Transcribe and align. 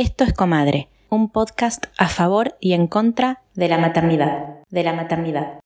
Esto 0.00 0.22
es 0.22 0.32
Comadre, 0.32 0.88
un 1.08 1.28
podcast 1.28 1.86
a 1.98 2.06
favor 2.06 2.54
y 2.60 2.74
en 2.74 2.86
contra 2.86 3.42
de 3.56 3.66
la 3.66 3.78
maternidad, 3.78 4.60
de 4.70 4.84
la 4.84 4.92
maternidad. 4.92 5.58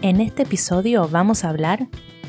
En 0.00 0.22
este 0.22 0.44
episodio 0.44 1.10
vamos 1.10 1.44
a 1.44 1.50
hablar 1.50 1.80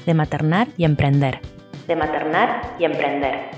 de 0.06 0.14
maternar 0.14 0.68
y 0.76 0.84
emprender. 0.84 1.40
De 1.88 1.96
maternar 1.96 2.76
y 2.78 2.84
emprender. 2.84 3.57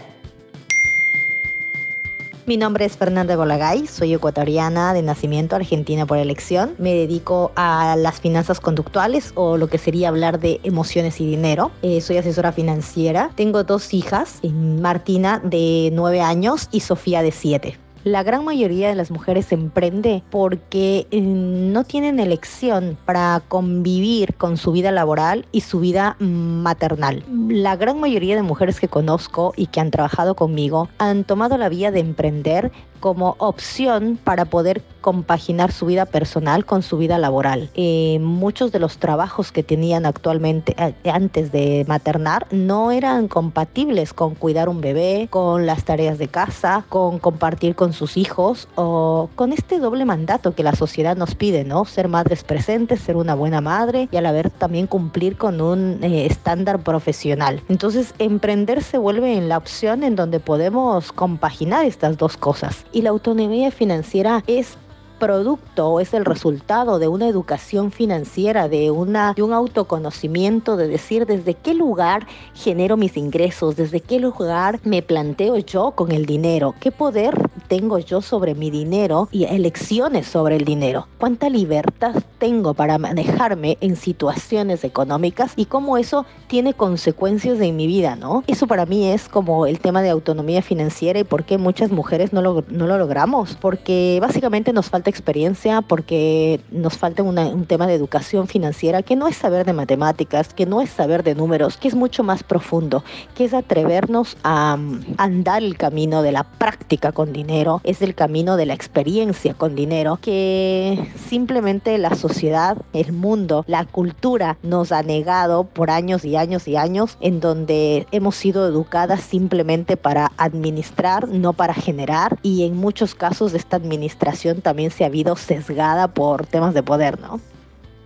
Mi 2.49 2.57
nombre 2.57 2.83
es 2.83 2.97
Fernanda 2.97 3.37
Bolagay, 3.37 3.85
soy 3.85 4.15
ecuatoriana 4.15 4.95
de 4.95 5.03
nacimiento, 5.03 5.55
argentina 5.55 6.07
por 6.07 6.17
elección. 6.17 6.73
Me 6.79 6.95
dedico 6.95 7.51
a 7.55 7.95
las 7.95 8.19
finanzas 8.21 8.59
conductuales 8.59 9.33
o 9.35 9.55
lo 9.55 9.67
que 9.67 9.77
sería 9.77 10.07
hablar 10.07 10.39
de 10.39 10.59
emociones 10.63 11.21
y 11.21 11.27
dinero. 11.27 11.69
Eh, 11.83 12.01
soy 12.01 12.17
asesora 12.17 12.51
financiera. 12.51 13.29
Tengo 13.35 13.63
dos 13.63 13.93
hijas, 13.93 14.39
Martina 14.41 15.39
de 15.43 15.91
9 15.93 16.21
años 16.21 16.69
y 16.71 16.79
Sofía 16.79 17.21
de 17.21 17.31
7. 17.31 17.77
La 18.03 18.23
gran 18.23 18.45
mayoría 18.45 18.87
de 18.87 18.95
las 18.95 19.11
mujeres 19.11 19.51
emprende 19.51 20.23
porque 20.29 21.07
eh, 21.11 21.19
no 21.21 21.83
tienen 21.83 22.19
elección 22.19 22.97
para 23.05 23.41
convivir 23.47 24.35
con 24.35 24.55
su 24.55 24.71
vida 24.71 24.91
laboral 24.91 25.45
y 25.51 25.61
su 25.61 25.81
vida 25.81 26.15
maternal. 26.19 27.23
La 27.49 27.75
gran 27.75 27.99
mayoría 27.99 28.35
de 28.35 28.41
mujeres 28.41 28.79
que 28.79 28.87
conozco 28.87 29.53
y 29.57 29.67
que 29.67 29.81
han 29.81 29.91
trabajado 29.91 30.35
conmigo 30.35 30.87
han 30.97 31.25
tomado 31.25 31.57
la 31.57 31.67
vía 31.67 31.91
de 31.91 31.99
emprender 31.99 32.71
como 32.99 33.35
opción 33.39 34.19
para 34.23 34.45
poder 34.45 34.81
compaginar 35.01 35.71
su 35.71 35.85
vida 35.85 36.05
personal 36.05 36.65
con 36.65 36.83
su 36.83 36.97
vida 36.97 37.17
laboral. 37.17 37.69
Eh, 37.75 38.19
muchos 38.21 38.71
de 38.71 38.79
los 38.79 38.97
trabajos 38.97 39.51
que 39.51 39.63
tenían 39.63 40.05
actualmente 40.05 40.75
eh, 40.77 41.09
antes 41.09 41.51
de 41.51 41.85
maternar 41.87 42.47
no 42.51 42.91
eran 42.91 43.27
compatibles 43.27 44.13
con 44.13 44.35
cuidar 44.35 44.69
un 44.69 44.81
bebé, 44.81 45.27
con 45.29 45.65
las 45.65 45.83
tareas 45.85 46.17
de 46.17 46.27
casa, 46.27 46.85
con 46.89 47.19
compartir 47.19 47.75
con 47.75 47.93
sus 47.93 48.17
hijos 48.17 48.67
o 48.75 49.29
con 49.35 49.53
este 49.53 49.79
doble 49.79 50.05
mandato 50.05 50.53
que 50.53 50.63
la 50.63 50.75
sociedad 50.75 51.15
nos 51.15 51.35
pide, 51.35 51.63
¿no? 51.63 51.85
Ser 51.85 52.07
madres 52.07 52.43
presentes, 52.43 53.01
ser 53.01 53.15
una 53.15 53.35
buena 53.35 53.61
madre 53.61 54.09
y 54.11 54.17
a 54.17 54.21
la 54.21 54.31
vez 54.31 54.51
también 54.51 54.87
cumplir 54.87 55.37
con 55.37 55.61
un 55.61 56.03
eh, 56.03 56.25
estándar 56.25 56.79
profesional. 56.79 57.61
Entonces, 57.69 58.13
emprender 58.19 58.83
se 58.83 58.97
vuelve 58.97 59.35
en 59.35 59.49
la 59.49 59.57
opción 59.57 60.03
en 60.03 60.15
donde 60.15 60.39
podemos 60.39 61.11
compaginar 61.11 61.85
estas 61.85 62.17
dos 62.17 62.37
cosas. 62.37 62.85
Y 62.91 63.01
la 63.01 63.11
autonomía 63.11 63.71
financiera 63.71 64.43
es 64.47 64.77
producto 65.19 65.89
o 65.89 65.99
es 65.99 66.13
el 66.13 66.25
resultado 66.25 66.97
de 66.97 67.07
una 67.07 67.27
educación 67.27 67.91
financiera, 67.91 68.67
de, 68.67 68.89
una, 68.89 69.33
de 69.33 69.43
un 69.43 69.53
autoconocimiento, 69.53 70.77
de 70.77 70.87
decir 70.87 71.25
desde 71.25 71.53
qué 71.53 71.73
lugar 71.73 72.25
genero 72.55 72.97
mis 72.97 73.17
ingresos, 73.17 73.75
desde 73.75 73.99
qué 74.01 74.19
lugar 74.19 74.79
me 74.83 75.01
planteo 75.01 75.57
yo 75.57 75.91
con 75.91 76.11
el 76.11 76.25
dinero, 76.25 76.73
qué 76.79 76.91
poder 76.91 77.49
tengo 77.67 77.99
yo 77.99 78.21
sobre 78.21 78.55
mi 78.55 78.71
dinero 78.71 79.29
y 79.31 79.43
elecciones 79.43 80.27
sobre 80.27 80.55
el 80.55 80.65
dinero, 80.65 81.07
cuánta 81.17 81.49
libertad 81.49 82.15
tengo 82.39 82.73
para 82.73 82.97
manejarme 82.97 83.77
en 83.81 83.95
situaciones 83.95 84.83
económicas 84.83 85.53
y 85.55 85.65
cómo 85.65 85.97
eso 85.97 86.25
tiene 86.47 86.73
consecuencias 86.73 87.59
en 87.59 87.75
mi 87.75 87.85
vida, 87.85 88.15
¿no? 88.15 88.43
Eso 88.47 88.65
para 88.65 88.85
mí 88.85 89.07
es 89.07 89.27
como 89.27 89.65
el 89.65 89.79
tema 89.79 90.01
de 90.01 90.09
autonomía 90.09 90.61
financiera 90.61 91.19
y 91.19 91.23
por 91.23 91.43
qué 91.43 91.57
muchas 91.57 91.91
mujeres 91.91 92.33
no 92.33 92.41
lo, 92.41 92.63
no 92.69 92.87
lo 92.87 92.97
logramos, 92.97 93.55
porque 93.59 94.17
básicamente 94.21 94.73
nos 94.73 94.89
falta 94.89 95.08
experiencia, 95.09 95.81
porque 95.81 96.61
nos 96.71 96.97
falta 96.97 97.23
un 97.23 97.65
tema 97.65 97.87
de 97.87 97.93
educación 97.93 98.47
financiera 98.47 99.03
que 99.03 99.15
no 99.15 99.27
es 99.27 99.35
saber 99.35 99.65
de 99.65 99.73
matemáticas, 99.73 100.53
que 100.53 100.65
no 100.65 100.81
es 100.81 100.89
saber 100.89 101.23
de 101.23 101.35
números, 101.35 101.77
que 101.77 101.87
es 101.87 101.95
mucho 101.95 102.23
más 102.23 102.43
profundo, 102.43 103.03
que 103.35 103.45
es 103.45 103.53
atrevernos 103.53 104.37
a 104.43 104.77
mm, 104.77 105.15
andar 105.17 105.63
el 105.63 105.77
camino 105.77 106.21
de 106.21 106.31
la 106.31 106.43
práctica 106.43 107.11
con 107.11 107.33
dinero, 107.33 107.81
es 107.83 108.01
el 108.01 108.15
camino 108.15 108.57
de 108.57 108.65
la 108.65 108.73
experiencia 108.73 109.53
con 109.53 109.75
dinero, 109.75 110.19
que 110.21 111.09
simplemente 111.27 111.97
la 111.97 112.15
sociedad, 112.15 112.77
el 112.93 113.13
mundo, 113.13 113.63
la 113.67 113.85
cultura 113.85 114.57
nos 114.63 114.91
ha 114.91 115.03
negado 115.03 115.63
por 115.63 115.89
años 115.89 116.25
y 116.25 116.35
años 116.35 116.67
y 116.67 116.75
años, 116.75 117.17
en 117.21 117.39
donde 117.39 118.07
hemos 118.11 118.35
sido 118.35 118.67
educadas 118.67 119.21
simplemente 119.21 119.97
para 119.97 120.31
administrar, 120.37 121.27
no 121.27 121.53
para 121.53 121.73
generar, 121.73 122.37
y 122.43 122.63
en 122.63 122.75
muchos 122.75 123.15
casos 123.15 123.53
esta 123.53 123.77
administración 123.77 124.61
también 124.61 124.91
se 124.99 125.05
ha 125.05 125.07
habido 125.07 125.37
sesgada 125.37 126.09
por 126.09 126.45
temas 126.45 126.73
de 126.73 126.83
poder, 126.83 127.21
¿no? 127.21 127.39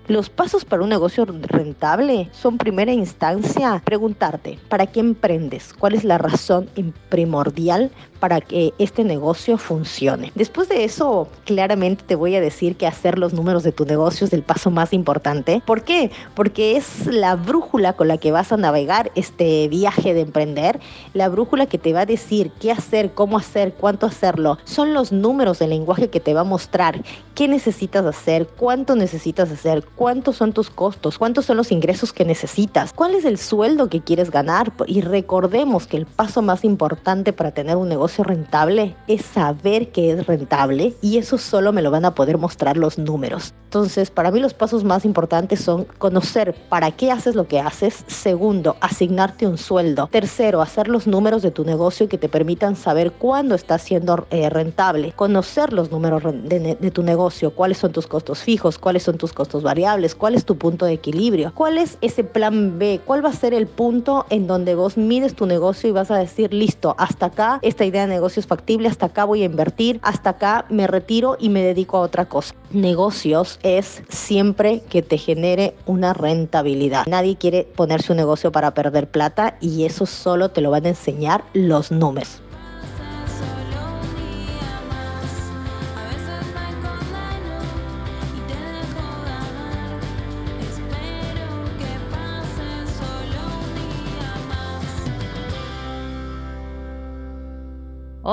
Los 0.08 0.30
pasos 0.30 0.64
para 0.64 0.84
un 0.84 0.90
negocio 0.90 1.26
rentable 1.26 2.30
son 2.32 2.60
primera 2.60 2.94
instancia 2.94 3.82
preguntarte, 3.84 4.60
¿para 4.70 4.86
qué 4.86 5.00
emprendes? 5.00 5.74
¿Cuál 5.74 5.96
es 5.96 6.04
la 6.04 6.20
razón 6.20 6.70
primordial 7.10 7.90
para 8.24 8.40
que 8.40 8.74
este 8.78 9.04
negocio 9.04 9.58
funcione. 9.58 10.32
Después 10.34 10.70
de 10.70 10.86
eso, 10.86 11.28
claramente 11.44 12.06
te 12.08 12.16
voy 12.16 12.38
a 12.38 12.40
decir 12.40 12.78
que 12.78 12.88
hacer 12.88 13.20
los 13.20 13.34
números 13.34 13.64
de 13.64 13.74
tu 13.74 13.84
negocio 13.84 14.26
es 14.26 14.32
el 14.32 14.44
paso 14.44 14.72
más 14.72 14.94
importante. 14.94 15.62
¿Por 15.66 15.82
qué? 15.82 16.10
Porque 16.34 16.78
es 16.78 17.06
la 17.06 17.36
brújula 17.36 17.98
con 17.98 18.08
la 18.08 18.18
que 18.18 18.32
vas 18.32 18.54
a 18.54 18.56
navegar 18.56 19.12
este 19.16 19.68
viaje 19.68 20.14
de 20.14 20.22
emprender, 20.22 20.80
la 21.14 21.28
brújula 21.28 21.66
que 21.66 21.78
te 21.78 21.92
va 21.92 22.00
a 22.02 22.06
decir 22.06 22.50
qué 22.62 22.72
hacer, 22.72 23.14
cómo 23.14 23.38
hacer, 23.38 23.74
cuánto 23.74 24.06
hacerlo. 24.06 24.58
Son 24.64 24.94
los 24.94 25.12
números 25.12 25.60
del 25.60 25.72
lenguaje 25.72 26.10
que 26.10 26.22
te 26.22 26.34
va 26.34 26.42
a 26.42 26.46
mostrar 26.46 27.04
qué 27.36 27.50
necesitas 27.50 28.06
hacer, 28.06 28.48
cuánto 28.48 28.96
necesitas 28.96 29.52
hacer, 29.52 29.84
cuántos 29.96 30.38
son 30.38 30.54
tus 30.54 30.70
costos, 30.70 31.18
cuántos 31.18 31.46
son 31.46 31.58
los 31.58 31.74
ingresos 31.74 32.14
que 32.14 32.24
necesitas, 32.24 32.94
cuál 32.94 33.16
es 33.16 33.26
el 33.26 33.38
sueldo 33.38 33.90
que 33.90 34.00
quieres 34.00 34.32
ganar. 34.32 34.72
Y 34.88 35.02
recordemos 35.02 35.88
que 35.88 35.98
el 35.98 36.06
paso 36.06 36.42
más 36.42 36.64
importante 36.64 37.34
para 37.34 37.52
tener 37.52 37.76
un 37.76 37.90
negocio 37.90 38.13
rentable 38.22 38.96
es 39.08 39.26
saber 39.26 39.92
que 39.92 40.12
es 40.12 40.28
rentable 40.28 40.94
y 41.02 41.18
eso 41.18 41.38
solo 41.38 41.74
me 41.74 41.82
lo 41.82 41.90
van 41.90 42.06
a 42.06 42.14
poder 42.14 42.38
mostrar 42.38 42.78
los 42.78 43.00
números. 43.00 43.54
Entonces, 43.66 44.12
para 44.12 44.30
mí 44.30 44.40
los 44.40 44.54
pasos 44.54 44.84
más 44.84 45.04
importantes 45.04 45.60
son 45.60 45.86
conocer 45.98 46.54
para 46.70 46.92
qué 46.92 47.10
haces 47.10 47.34
lo 47.34 47.48
que 47.48 47.60
haces. 47.60 48.04
Segundo, 48.06 48.76
asignarte 48.82 49.48
un 49.48 49.58
sueldo. 49.58 50.08
Tercero, 50.12 50.62
hacer 50.62 50.88
los 50.88 51.08
números 51.08 51.42
de 51.42 51.50
tu 51.50 51.66
negocio 51.66 52.08
que 52.08 52.20
te 52.20 52.30
permitan 52.30 52.76
saber 52.76 53.12
cuándo 53.14 53.56
está 53.56 53.80
siendo 53.80 54.28
eh, 54.30 54.50
rentable. 54.52 55.14
Conocer 55.14 55.74
los 55.74 55.90
números 55.90 56.22
de, 56.24 56.78
de 56.80 56.92
tu 56.92 57.02
negocio, 57.02 57.56
cuáles 57.56 57.80
son 57.80 57.92
tus 57.92 58.06
costos 58.06 58.44
fijos, 58.44 58.78
cuáles 58.78 59.02
son 59.02 59.18
tus 59.18 59.34
costos 59.34 59.64
variables, 59.64 60.14
cuál 60.14 60.36
es 60.36 60.46
tu 60.46 60.56
punto 60.56 60.86
de 60.86 60.94
equilibrio, 60.94 61.52
cuál 61.56 61.80
es 61.80 61.98
ese 62.02 62.24
plan 62.24 62.78
B, 62.78 63.02
cuál 63.04 63.26
va 63.26 63.30
a 63.30 63.34
ser 63.34 63.56
el 63.56 63.66
punto 63.66 64.28
en 64.30 64.46
donde 64.46 64.76
vos 64.76 64.98
mides 64.98 65.34
tu 65.34 65.48
negocio 65.48 65.90
y 65.90 65.94
vas 65.94 66.12
a 66.12 66.18
decir, 66.18 66.54
listo, 66.54 66.96
hasta 67.00 67.28
acá 67.28 67.60
esta 67.64 67.86
idea 67.86 68.03
de 68.04 68.14
negocio 68.14 68.40
es 68.40 68.48
factible, 68.48 68.88
hasta 68.88 69.08
acá 69.08 69.26
voy 69.26 69.42
a 69.42 69.46
invertir, 69.46 70.00
hasta 70.04 70.32
acá 70.32 70.66
me 70.70 70.88
retiro 70.88 71.38
y 71.40 71.50
me 71.50 71.64
dedico 71.64 71.98
a 71.98 72.02
otra 72.02 72.26
cosa. 72.26 72.54
Negocios 72.72 73.60
es 73.64 74.04
siempre 74.10 74.82
que 74.90 75.02
te 75.02 75.18
genere 75.18 75.76
una 75.86 76.14
rentabilidad. 76.14 77.06
Nadie 77.08 77.36
quiere 77.36 77.68
ponerse 77.76 78.12
un 78.12 78.18
negocio 78.18 78.52
para 78.52 78.74
perder 78.74 79.08
plata 79.10 79.58
y 79.62 79.86
eso 79.86 80.06
solo 80.06 80.50
te 80.50 80.62
lo 80.62 80.72
van 80.72 80.86
a 80.86 80.90
enseñar 80.90 81.44
los 81.54 81.92
números. 81.92 82.43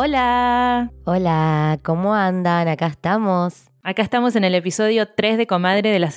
Hola. 0.03 0.91
Hola, 1.05 1.79
¿cómo 1.83 2.15
andan? 2.15 2.69
Acá 2.69 2.87
estamos. 2.87 3.67
Acá 3.83 4.01
estamos 4.01 4.35
en 4.35 4.45
el 4.45 4.55
episodio 4.55 5.07
3 5.15 5.37
de 5.37 5.47
Comadre 5.47 5.91
de 5.91 5.99
la 5.99 6.11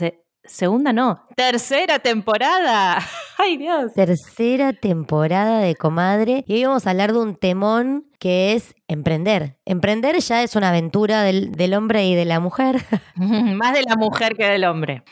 segunda, 0.46 0.94
no, 0.94 1.28
tercera 1.36 2.00
temporada. 2.00 3.00
Ay 3.38 3.58
Dios. 3.58 3.94
Tercera 3.94 4.72
temporada 4.72 5.60
de 5.60 5.76
Comadre. 5.76 6.46
Y 6.48 6.54
hoy 6.54 6.64
vamos 6.64 6.88
a 6.88 6.92
hablar 6.92 7.12
de 7.12 7.20
un 7.20 7.36
temón 7.36 8.10
que 8.20 8.54
es 8.54 8.74
emprender. 8.88 9.58
Emprender 9.66 10.18
ya 10.18 10.44
es 10.44 10.56
una 10.56 10.70
aventura 10.70 11.22
del, 11.24 11.52
del 11.52 11.74
hombre 11.74 12.06
y 12.06 12.16
de 12.16 12.24
la 12.24 12.40
mujer. 12.40 12.78
Más 13.16 13.74
de 13.74 13.84
la 13.84 13.98
mujer 13.98 14.38
que 14.38 14.46
del 14.46 14.64
hombre. 14.64 15.04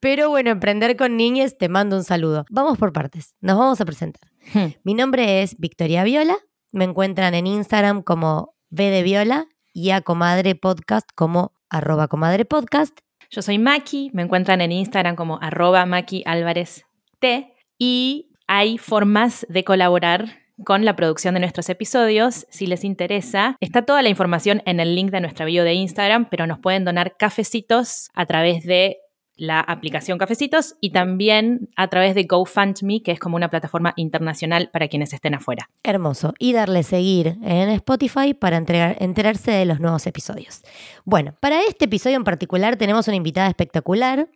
Pero 0.00 0.28
bueno, 0.28 0.50
emprender 0.50 0.96
con 0.96 1.16
niñas, 1.16 1.56
te 1.56 1.68
mando 1.68 1.94
un 1.94 2.02
saludo. 2.02 2.46
Vamos 2.50 2.78
por 2.78 2.92
partes. 2.92 3.36
Nos 3.40 3.56
vamos 3.56 3.80
a 3.80 3.84
presentar. 3.84 4.28
Hmm. 4.52 4.72
Mi 4.82 4.94
nombre 4.94 5.44
es 5.44 5.56
Victoria 5.60 6.02
Viola. 6.02 6.36
Me 6.74 6.82
encuentran 6.82 7.34
en 7.34 7.46
Instagram 7.46 8.02
como 8.02 8.56
B 8.68 8.90
de 8.90 9.04
Viola 9.04 9.46
y 9.72 9.90
a 9.90 10.00
Comadre 10.00 10.56
Podcast 10.56 11.08
como 11.14 11.52
arroba 11.70 12.08
Comadre 12.08 12.44
Podcast. 12.44 12.98
Yo 13.30 13.42
soy 13.42 13.60
Maki, 13.60 14.10
me 14.12 14.22
encuentran 14.22 14.60
en 14.60 14.72
Instagram 14.72 15.14
como 15.14 15.38
arroba 15.40 15.86
Maki 15.86 16.24
Álvarez 16.26 16.84
T 17.20 17.54
y 17.78 18.32
hay 18.48 18.76
formas 18.78 19.46
de 19.48 19.62
colaborar 19.62 20.40
con 20.64 20.84
la 20.84 20.96
producción 20.96 21.34
de 21.34 21.40
nuestros 21.40 21.68
episodios. 21.68 22.44
Si 22.50 22.66
les 22.66 22.82
interesa, 22.82 23.56
está 23.60 23.82
toda 23.82 24.02
la 24.02 24.08
información 24.08 24.60
en 24.66 24.80
el 24.80 24.96
link 24.96 25.12
de 25.12 25.20
nuestra 25.20 25.46
bio 25.46 25.62
de 25.62 25.74
Instagram, 25.74 26.28
pero 26.28 26.48
nos 26.48 26.58
pueden 26.58 26.84
donar 26.84 27.16
cafecitos 27.16 28.10
a 28.14 28.26
través 28.26 28.64
de 28.64 28.98
la 29.36 29.60
aplicación 29.60 30.18
Cafecitos 30.18 30.76
y 30.80 30.90
también 30.90 31.68
a 31.76 31.88
través 31.88 32.14
de 32.14 32.24
GoFundMe, 32.24 33.02
que 33.02 33.12
es 33.12 33.18
como 33.18 33.36
una 33.36 33.50
plataforma 33.50 33.92
internacional 33.96 34.70
para 34.72 34.88
quienes 34.88 35.12
estén 35.12 35.34
afuera. 35.34 35.68
Hermoso. 35.82 36.34
Y 36.38 36.52
darle 36.52 36.82
seguir 36.82 37.38
en 37.42 37.68
Spotify 37.70 38.34
para 38.34 38.56
enterarse 38.56 39.50
de 39.50 39.64
los 39.64 39.80
nuevos 39.80 40.06
episodios. 40.06 40.62
Bueno, 41.04 41.34
para 41.40 41.62
este 41.62 41.86
episodio 41.86 42.16
en 42.16 42.24
particular 42.24 42.76
tenemos 42.76 43.08
una 43.08 43.16
invitada 43.16 43.48
espectacular 43.48 44.28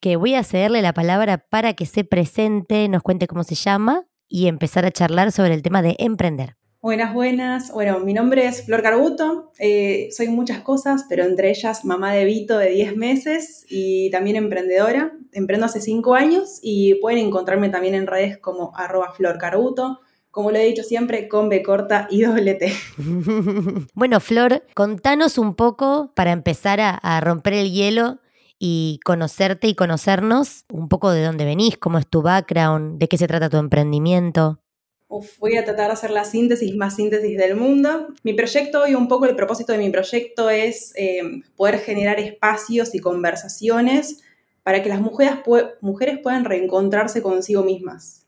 que 0.00 0.16
voy 0.16 0.34
a 0.34 0.44
cederle 0.44 0.82
la 0.82 0.92
palabra 0.92 1.38
para 1.38 1.74
que 1.74 1.86
se 1.86 2.04
presente, 2.04 2.88
nos 2.88 3.02
cuente 3.02 3.26
cómo 3.26 3.44
se 3.44 3.54
llama 3.54 4.04
y 4.28 4.46
empezar 4.46 4.84
a 4.84 4.90
charlar 4.90 5.32
sobre 5.32 5.54
el 5.54 5.62
tema 5.62 5.82
de 5.82 5.96
emprender. 5.98 6.56
Buenas, 6.86 7.12
buenas. 7.12 7.72
Bueno, 7.72 7.98
mi 7.98 8.14
nombre 8.14 8.46
es 8.46 8.64
Flor 8.64 8.80
Carbuto. 8.80 9.50
Eh, 9.58 10.08
soy 10.12 10.28
muchas 10.28 10.60
cosas, 10.60 11.04
pero 11.08 11.24
entre 11.24 11.50
ellas 11.50 11.84
mamá 11.84 12.12
de 12.12 12.24
Vito 12.24 12.58
de 12.58 12.70
10 12.70 12.94
meses 12.94 13.66
y 13.68 14.08
también 14.12 14.36
emprendedora. 14.36 15.12
Emprendo 15.32 15.66
hace 15.66 15.80
5 15.80 16.14
años 16.14 16.60
y 16.62 16.94
pueden 17.00 17.18
encontrarme 17.18 17.70
también 17.70 17.96
en 17.96 18.06
redes 18.06 18.38
como 18.38 18.70
arroba 18.76 19.12
Flor 19.14 19.36
Carbuto. 19.36 19.98
Como 20.30 20.52
lo 20.52 20.58
he 20.58 20.64
dicho 20.64 20.84
siempre, 20.84 21.26
con 21.26 21.48
B 21.48 21.64
corta 21.64 22.06
y 22.08 22.22
doble 22.22 22.54
T. 22.54 22.72
bueno, 23.94 24.20
Flor, 24.20 24.62
contanos 24.74 25.38
un 25.38 25.56
poco 25.56 26.12
para 26.14 26.30
empezar 26.30 26.78
a 26.80 27.20
romper 27.20 27.54
el 27.54 27.72
hielo 27.72 28.20
y 28.60 29.00
conocerte 29.04 29.66
y 29.66 29.74
conocernos 29.74 30.64
un 30.70 30.88
poco 30.88 31.10
de 31.10 31.24
dónde 31.24 31.44
venís, 31.44 31.78
cómo 31.78 31.98
es 31.98 32.06
tu 32.06 32.22
background, 32.22 32.98
de 32.98 33.08
qué 33.08 33.18
se 33.18 33.26
trata 33.26 33.50
tu 33.50 33.56
emprendimiento. 33.56 34.60
Voy 35.08 35.56
a 35.56 35.64
tratar 35.64 35.86
de 35.86 35.92
hacer 35.92 36.10
la 36.10 36.24
síntesis 36.24 36.74
más 36.74 36.96
síntesis 36.96 37.38
del 37.38 37.56
mundo. 37.56 38.08
Mi 38.22 38.34
proyecto 38.34 38.86
y 38.86 38.94
un 38.94 39.08
poco 39.08 39.26
el 39.26 39.36
propósito 39.36 39.72
de 39.72 39.78
mi 39.78 39.90
proyecto 39.90 40.50
es 40.50 40.92
eh, 40.96 41.22
poder 41.56 41.78
generar 41.78 42.18
espacios 42.18 42.94
y 42.94 43.00
conversaciones 43.00 44.22
para 44.62 44.82
que 44.82 44.88
las 44.88 45.00
mujeres, 45.00 45.36
mujeres 45.80 46.18
puedan 46.22 46.44
reencontrarse 46.44 47.22
consigo 47.22 47.62
mismas. 47.62 48.26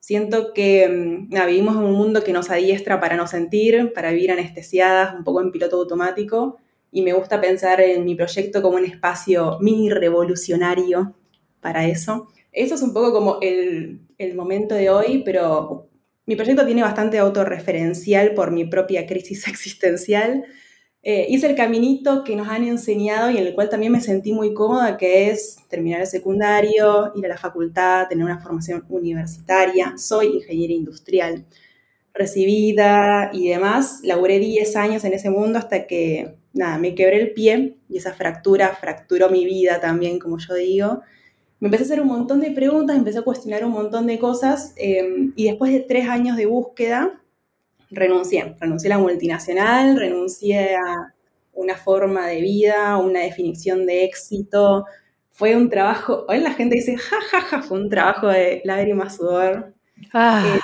Siento 0.00 0.52
que 0.52 0.88
mm, 0.88 1.46
vivimos 1.46 1.76
en 1.76 1.82
un 1.82 1.92
mundo 1.92 2.24
que 2.24 2.32
nos 2.32 2.50
adiestra 2.50 3.00
para 3.00 3.16
no 3.16 3.26
sentir, 3.26 3.92
para 3.94 4.10
vivir 4.10 4.32
anestesiadas, 4.32 5.14
un 5.14 5.24
poco 5.24 5.40
en 5.42 5.52
piloto 5.52 5.76
automático, 5.76 6.58
y 6.90 7.02
me 7.02 7.12
gusta 7.12 7.40
pensar 7.40 7.80
en 7.80 8.04
mi 8.04 8.14
proyecto 8.14 8.62
como 8.62 8.76
un 8.76 8.84
espacio 8.84 9.58
mini 9.60 9.90
revolucionario 9.90 11.14
para 11.60 11.86
eso. 11.86 12.28
Eso 12.52 12.76
es 12.76 12.82
un 12.82 12.94
poco 12.94 13.12
como 13.12 13.38
el, 13.40 14.00
el 14.16 14.34
momento 14.34 14.74
de 14.74 14.90
hoy, 14.90 15.22
pero 15.24 15.88
mi 16.26 16.36
proyecto 16.36 16.64
tiene 16.64 16.82
bastante 16.82 17.18
autorreferencial 17.18 18.34
por 18.34 18.50
mi 18.50 18.64
propia 18.64 19.06
crisis 19.06 19.46
existencial. 19.48 20.44
Eh, 21.02 21.26
hice 21.28 21.48
el 21.48 21.54
caminito 21.54 22.24
que 22.24 22.34
nos 22.34 22.48
han 22.48 22.64
enseñado 22.64 23.30
y 23.30 23.36
en 23.36 23.46
el 23.46 23.54
cual 23.54 23.68
también 23.68 23.92
me 23.92 24.00
sentí 24.00 24.32
muy 24.32 24.54
cómoda, 24.54 24.96
que 24.96 25.30
es 25.30 25.56
terminar 25.68 26.00
el 26.00 26.06
secundario, 26.06 27.12
ir 27.14 27.26
a 27.26 27.28
la 27.28 27.36
facultad, 27.36 28.08
tener 28.08 28.24
una 28.24 28.40
formación 28.40 28.84
universitaria. 28.88 29.98
Soy 29.98 30.28
ingeniera 30.28 30.72
industrial 30.72 31.44
recibida 32.14 33.30
y 33.34 33.48
demás. 33.48 34.00
Laburé 34.02 34.38
10 34.38 34.76
años 34.76 35.04
en 35.04 35.12
ese 35.12 35.28
mundo 35.28 35.58
hasta 35.58 35.86
que 35.86 36.36
nada, 36.54 36.78
me 36.78 36.94
quebré 36.94 37.20
el 37.20 37.32
pie 37.32 37.76
y 37.88 37.98
esa 37.98 38.14
fractura 38.14 38.74
fracturó 38.80 39.28
mi 39.28 39.44
vida 39.44 39.80
también, 39.80 40.18
como 40.18 40.38
yo 40.38 40.54
digo. 40.54 41.02
Me 41.60 41.68
empecé 41.68 41.84
a 41.84 41.86
hacer 41.86 42.00
un 42.00 42.08
montón 42.08 42.40
de 42.40 42.50
preguntas, 42.50 42.96
empecé 42.96 43.18
a 43.18 43.22
cuestionar 43.22 43.64
un 43.64 43.72
montón 43.72 44.06
de 44.06 44.18
cosas 44.18 44.74
em, 44.76 45.32
y 45.36 45.44
después 45.44 45.72
de 45.72 45.80
tres 45.80 46.08
años 46.08 46.36
de 46.36 46.46
búsqueda, 46.46 47.20
renuncié. 47.90 48.56
Renuncié 48.60 48.92
a 48.92 48.96
la 48.96 49.02
multinacional, 49.02 49.96
renuncié 49.96 50.76
a 50.76 51.14
una 51.52 51.76
forma 51.76 52.26
de 52.26 52.40
vida, 52.40 52.98
una 52.98 53.20
definición 53.20 53.86
de 53.86 54.04
éxito. 54.04 54.84
Fue 55.30 55.56
un 55.56 55.70
trabajo, 55.70 56.24
hoy 56.28 56.40
la 56.40 56.52
gente 56.52 56.76
dice, 56.76 56.96
jajaja, 56.96 57.40
ja, 57.40 57.58
ja, 57.58 57.62
fue 57.62 57.80
un 57.80 57.88
trabajo 57.88 58.28
de 58.28 58.60
lágrimas, 58.64 59.16
sudor. 59.16 59.72
Ah. 60.12 60.44
Eh, 60.46 60.60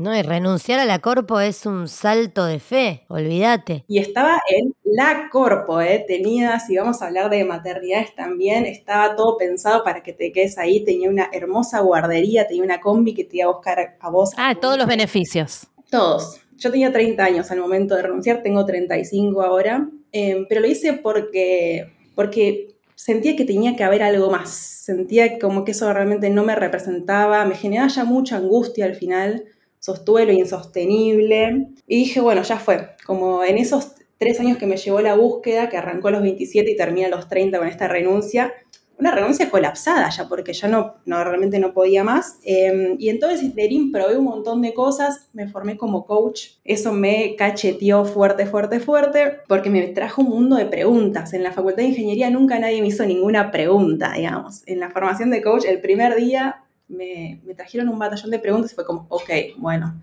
no, 0.00 0.16
y 0.16 0.22
renunciar 0.22 0.80
a 0.80 0.86
la 0.86 1.00
corpo 1.00 1.40
es 1.40 1.66
un 1.66 1.86
salto 1.86 2.46
de 2.46 2.58
fe, 2.58 3.04
olvídate. 3.08 3.84
Y 3.86 3.98
estaba 3.98 4.40
en 4.48 4.74
la 4.82 5.28
corpo, 5.30 5.78
¿eh? 5.82 6.02
tenía, 6.08 6.58
si 6.58 6.78
vamos 6.78 7.02
a 7.02 7.08
hablar 7.08 7.28
de 7.28 7.44
maternidades 7.44 8.14
también, 8.14 8.64
estaba 8.64 9.14
todo 9.14 9.36
pensado 9.36 9.84
para 9.84 10.02
que 10.02 10.14
te 10.14 10.32
quedes 10.32 10.56
ahí, 10.56 10.86
tenía 10.86 11.10
una 11.10 11.28
hermosa 11.34 11.80
guardería, 11.80 12.48
tenía 12.48 12.62
una 12.62 12.80
combi 12.80 13.12
que 13.12 13.24
te 13.24 13.36
iba 13.36 13.50
a 13.50 13.52
buscar 13.52 13.98
a 14.00 14.08
vos. 14.08 14.30
Ah, 14.38 14.54
todos 14.58 14.78
los 14.78 14.86
beneficios. 14.86 15.66
Todos. 15.90 16.40
Yo 16.56 16.70
tenía 16.70 16.90
30 16.90 17.22
años 17.22 17.50
al 17.50 17.60
momento 17.60 17.94
de 17.94 18.00
renunciar, 18.00 18.42
tengo 18.42 18.64
35 18.64 19.42
ahora, 19.42 19.86
em, 20.12 20.46
pero 20.48 20.62
lo 20.62 20.66
hice 20.66 20.94
porque, 20.94 21.92
porque 22.14 22.68
sentía 22.94 23.36
que 23.36 23.44
tenía 23.44 23.76
que 23.76 23.84
haber 23.84 24.02
algo 24.02 24.30
más, 24.30 24.48
sentía 24.48 25.38
como 25.38 25.62
que 25.66 25.72
eso 25.72 25.92
realmente 25.92 26.30
no 26.30 26.42
me 26.42 26.54
representaba, 26.54 27.44
me 27.44 27.54
generaba 27.54 27.88
ya 27.88 28.04
mucha 28.04 28.38
angustia 28.38 28.86
al 28.86 28.94
final 28.94 29.44
sostuve 29.80 30.26
lo 30.26 30.32
insostenible 30.32 31.68
y 31.88 31.96
dije, 31.96 32.20
bueno, 32.20 32.42
ya 32.42 32.58
fue, 32.58 32.90
como 33.04 33.42
en 33.42 33.58
esos 33.58 33.94
tres 34.18 34.38
años 34.38 34.58
que 34.58 34.66
me 34.66 34.76
llevó 34.76 35.00
la 35.00 35.14
búsqueda, 35.14 35.68
que 35.68 35.78
arrancó 35.78 36.08
a 36.08 36.12
los 36.12 36.22
27 36.22 36.70
y 36.70 36.76
termina 36.76 37.08
a 37.08 37.10
los 37.10 37.28
30 37.28 37.58
con 37.58 37.66
esta 37.66 37.88
renuncia, 37.88 38.52
una 38.98 39.12
renuncia 39.12 39.48
colapsada 39.48 40.10
ya, 40.10 40.28
porque 40.28 40.52
ya 40.52 40.68
no, 40.68 40.96
no 41.06 41.24
realmente 41.24 41.58
no 41.58 41.72
podía 41.72 42.04
más. 42.04 42.38
Em, 42.44 42.96
y 42.98 43.08
entonces 43.08 43.54
Derín 43.54 43.90
probé 43.90 44.18
un 44.18 44.26
montón 44.26 44.60
de 44.60 44.74
cosas, 44.74 45.30
me 45.32 45.48
formé 45.48 45.78
como 45.78 46.04
coach, 46.04 46.48
eso 46.64 46.92
me 46.92 47.34
cacheteó 47.36 48.04
fuerte, 48.04 48.44
fuerte, 48.44 48.78
fuerte, 48.78 49.38
porque 49.48 49.70
me 49.70 49.88
trajo 49.88 50.20
un 50.20 50.28
mundo 50.28 50.56
de 50.56 50.66
preguntas. 50.66 51.32
En 51.32 51.42
la 51.42 51.52
Facultad 51.52 51.78
de 51.78 51.88
Ingeniería 51.88 52.28
nunca 52.28 52.58
nadie 52.58 52.82
me 52.82 52.88
hizo 52.88 53.06
ninguna 53.06 53.50
pregunta, 53.50 54.12
digamos. 54.14 54.62
En 54.66 54.80
la 54.80 54.90
formación 54.90 55.30
de 55.30 55.40
coach, 55.40 55.64
el 55.64 55.80
primer 55.80 56.14
día 56.16 56.64
me, 56.90 57.40
trajeron 57.56 57.88
un 57.88 57.98
batallón 57.98 58.30
de 58.30 58.38
preguntas 58.38 58.72
y 58.72 58.74
fue 58.74 58.84
como, 58.84 59.06
ok, 59.08 59.30
bueno, 59.56 60.00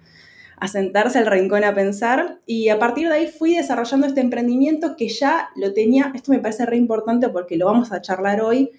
a 0.59 0.67
sentarse 0.67 1.19
al 1.19 1.27
rincón 1.27 1.63
a 1.63 1.75
pensar. 1.75 2.39
Y 2.45 2.69
a 2.69 2.79
partir 2.79 3.07
de 3.09 3.15
ahí 3.15 3.27
fui 3.27 3.55
desarrollando 3.55 4.07
este 4.07 4.21
emprendimiento 4.21 4.95
que 4.95 5.09
ya 5.09 5.49
lo 5.55 5.73
tenía, 5.73 6.11
esto 6.15 6.31
me 6.31 6.39
parece 6.39 6.65
re 6.65 6.77
importante 6.77 7.29
porque 7.29 7.57
lo 7.57 7.65
vamos 7.65 7.91
a 7.91 8.01
charlar 8.01 8.41
hoy, 8.41 8.71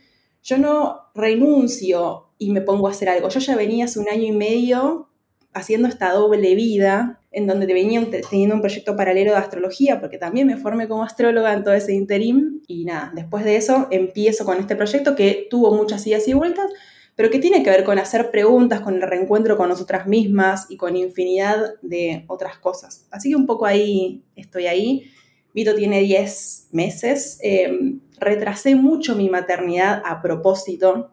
yo 0.42 0.58
no 0.58 1.10
renuncio 1.14 2.30
y 2.38 2.50
me 2.52 2.60
pongo 2.60 2.88
a 2.88 2.90
hacer 2.90 3.08
algo, 3.08 3.28
yo 3.28 3.40
ya 3.40 3.56
venía 3.56 3.84
hace 3.84 3.98
un 3.98 4.08
año 4.08 4.24
y 4.24 4.32
medio 4.32 5.08
haciendo 5.52 5.88
esta 5.88 6.12
doble 6.12 6.54
vida 6.54 7.20
en 7.30 7.46
donde 7.46 7.66
venía 7.66 8.04
teniendo 8.30 8.54
un 8.54 8.60
proyecto 8.60 8.96
paralelo 8.96 9.32
de 9.32 9.38
astrología 9.38 10.00
porque 10.00 10.18
también 10.18 10.46
me 10.46 10.56
formé 10.56 10.88
como 10.88 11.02
astróloga 11.02 11.52
en 11.52 11.62
todo 11.62 11.74
ese 11.74 11.92
interim. 11.92 12.62
Y 12.66 12.84
nada, 12.84 13.12
después 13.14 13.44
de 13.44 13.56
eso 13.56 13.86
empiezo 13.90 14.44
con 14.44 14.58
este 14.58 14.76
proyecto 14.76 15.14
que 15.14 15.46
tuvo 15.50 15.74
muchas 15.74 16.06
idas 16.06 16.26
y 16.28 16.32
vueltas, 16.32 16.70
pero 17.18 17.30
que 17.30 17.40
tiene 17.40 17.64
que 17.64 17.70
ver 17.70 17.82
con 17.82 17.98
hacer 17.98 18.30
preguntas, 18.30 18.80
con 18.80 18.94
el 18.94 19.02
reencuentro 19.02 19.56
con 19.56 19.68
nosotras 19.68 20.06
mismas 20.06 20.66
y 20.68 20.76
con 20.76 20.94
infinidad 20.94 21.74
de 21.82 22.24
otras 22.28 22.58
cosas. 22.58 23.08
Así 23.10 23.30
que 23.30 23.34
un 23.34 23.44
poco 23.44 23.66
ahí 23.66 24.22
estoy 24.36 24.68
ahí. 24.68 25.10
Vito 25.52 25.74
tiene 25.74 25.98
10 25.98 26.68
meses. 26.70 27.40
Em, 27.42 28.02
retrasé 28.20 28.76
mucho 28.76 29.16
mi 29.16 29.28
maternidad 29.28 30.00
a 30.04 30.22
propósito 30.22 31.10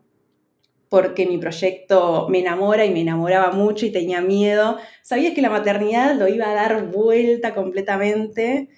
porque 0.89 1.25
mi 1.25 1.39
proyecto 1.39 2.27
me 2.29 2.37
enamora 2.37 2.85
y 2.85 2.91
me 2.91 3.01
enamoraba 3.01 3.51
mucho 3.51 3.87
y 3.87 3.91
tenía 3.91 4.21
miedo. 4.21 4.77
Sabía 5.01 5.33
que 5.33 5.41
la 5.41 5.49
maternidad 5.49 6.13
lo 6.13 6.27
iba 6.27 6.51
a 6.51 6.53
dar 6.53 6.85
vuelta 6.85 7.55
completamente 7.55 8.69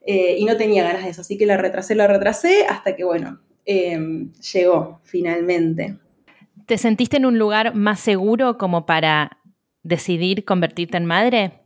eh, 0.00 0.34
y 0.36 0.44
no 0.46 0.56
tenía 0.56 0.82
ganas 0.82 1.04
de 1.04 1.10
eso, 1.10 1.20
así 1.20 1.38
que 1.38 1.46
lo 1.46 1.56
retrasé, 1.56 1.94
lo 1.94 2.08
retrasé 2.08 2.66
hasta 2.68 2.96
que, 2.96 3.04
bueno, 3.04 3.40
em, 3.64 4.32
llegó 4.52 4.98
finalmente. 5.04 6.02
¿Te 6.66 6.78
sentiste 6.78 7.16
en 7.16 7.26
un 7.26 7.38
lugar 7.38 7.74
más 7.74 8.00
seguro 8.00 8.58
como 8.58 8.86
para 8.86 9.38
decidir 9.82 10.44
convertirte 10.44 10.96
en 10.96 11.06
madre? 11.06 11.60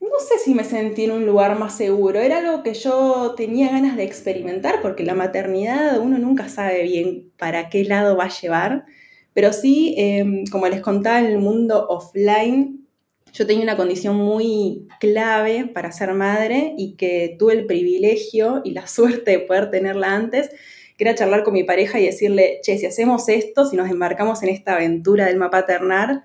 No 0.00 0.18
sé 0.20 0.38
si 0.38 0.54
me 0.54 0.64
sentí 0.64 1.04
en 1.04 1.12
un 1.12 1.26
lugar 1.26 1.58
más 1.58 1.76
seguro, 1.76 2.20
era 2.20 2.38
algo 2.38 2.62
que 2.62 2.74
yo 2.74 3.34
tenía 3.36 3.70
ganas 3.70 3.96
de 3.96 4.04
experimentar 4.04 4.80
porque 4.80 5.04
la 5.04 5.14
maternidad 5.14 5.98
uno 6.00 6.18
nunca 6.18 6.48
sabe 6.48 6.82
bien 6.84 7.32
para 7.36 7.68
qué 7.68 7.84
lado 7.84 8.16
va 8.16 8.24
a 8.24 8.40
llevar, 8.40 8.84
pero 9.32 9.52
sí, 9.52 9.94
em, 9.96 10.44
como 10.50 10.68
les 10.68 10.80
contaba, 10.80 11.18
en 11.20 11.26
el 11.26 11.38
mundo 11.38 11.86
offline 11.88 12.86
yo 13.32 13.46
tenía 13.46 13.64
una 13.64 13.76
condición 13.76 14.16
muy 14.16 14.88
clave 15.00 15.66
para 15.66 15.92
ser 15.92 16.12
madre 16.14 16.74
y 16.78 16.94
que 16.96 17.36
tuve 17.38 17.54
el 17.54 17.66
privilegio 17.66 18.62
y 18.64 18.72
la 18.72 18.86
suerte 18.86 19.32
de 19.32 19.38
poder 19.40 19.70
tenerla 19.70 20.14
antes 20.14 20.50
que 20.98 21.14
charlar 21.14 21.44
con 21.44 21.54
mi 21.54 21.64
pareja 21.64 22.00
y 22.00 22.06
decirle, 22.06 22.58
che, 22.62 22.76
si 22.76 22.84
hacemos 22.84 23.28
esto, 23.28 23.64
si 23.64 23.76
nos 23.76 23.88
embarcamos 23.88 24.42
en 24.42 24.50
esta 24.50 24.74
aventura 24.74 25.26
del 25.26 25.36
mapa 25.36 25.64
ternar, 25.64 26.24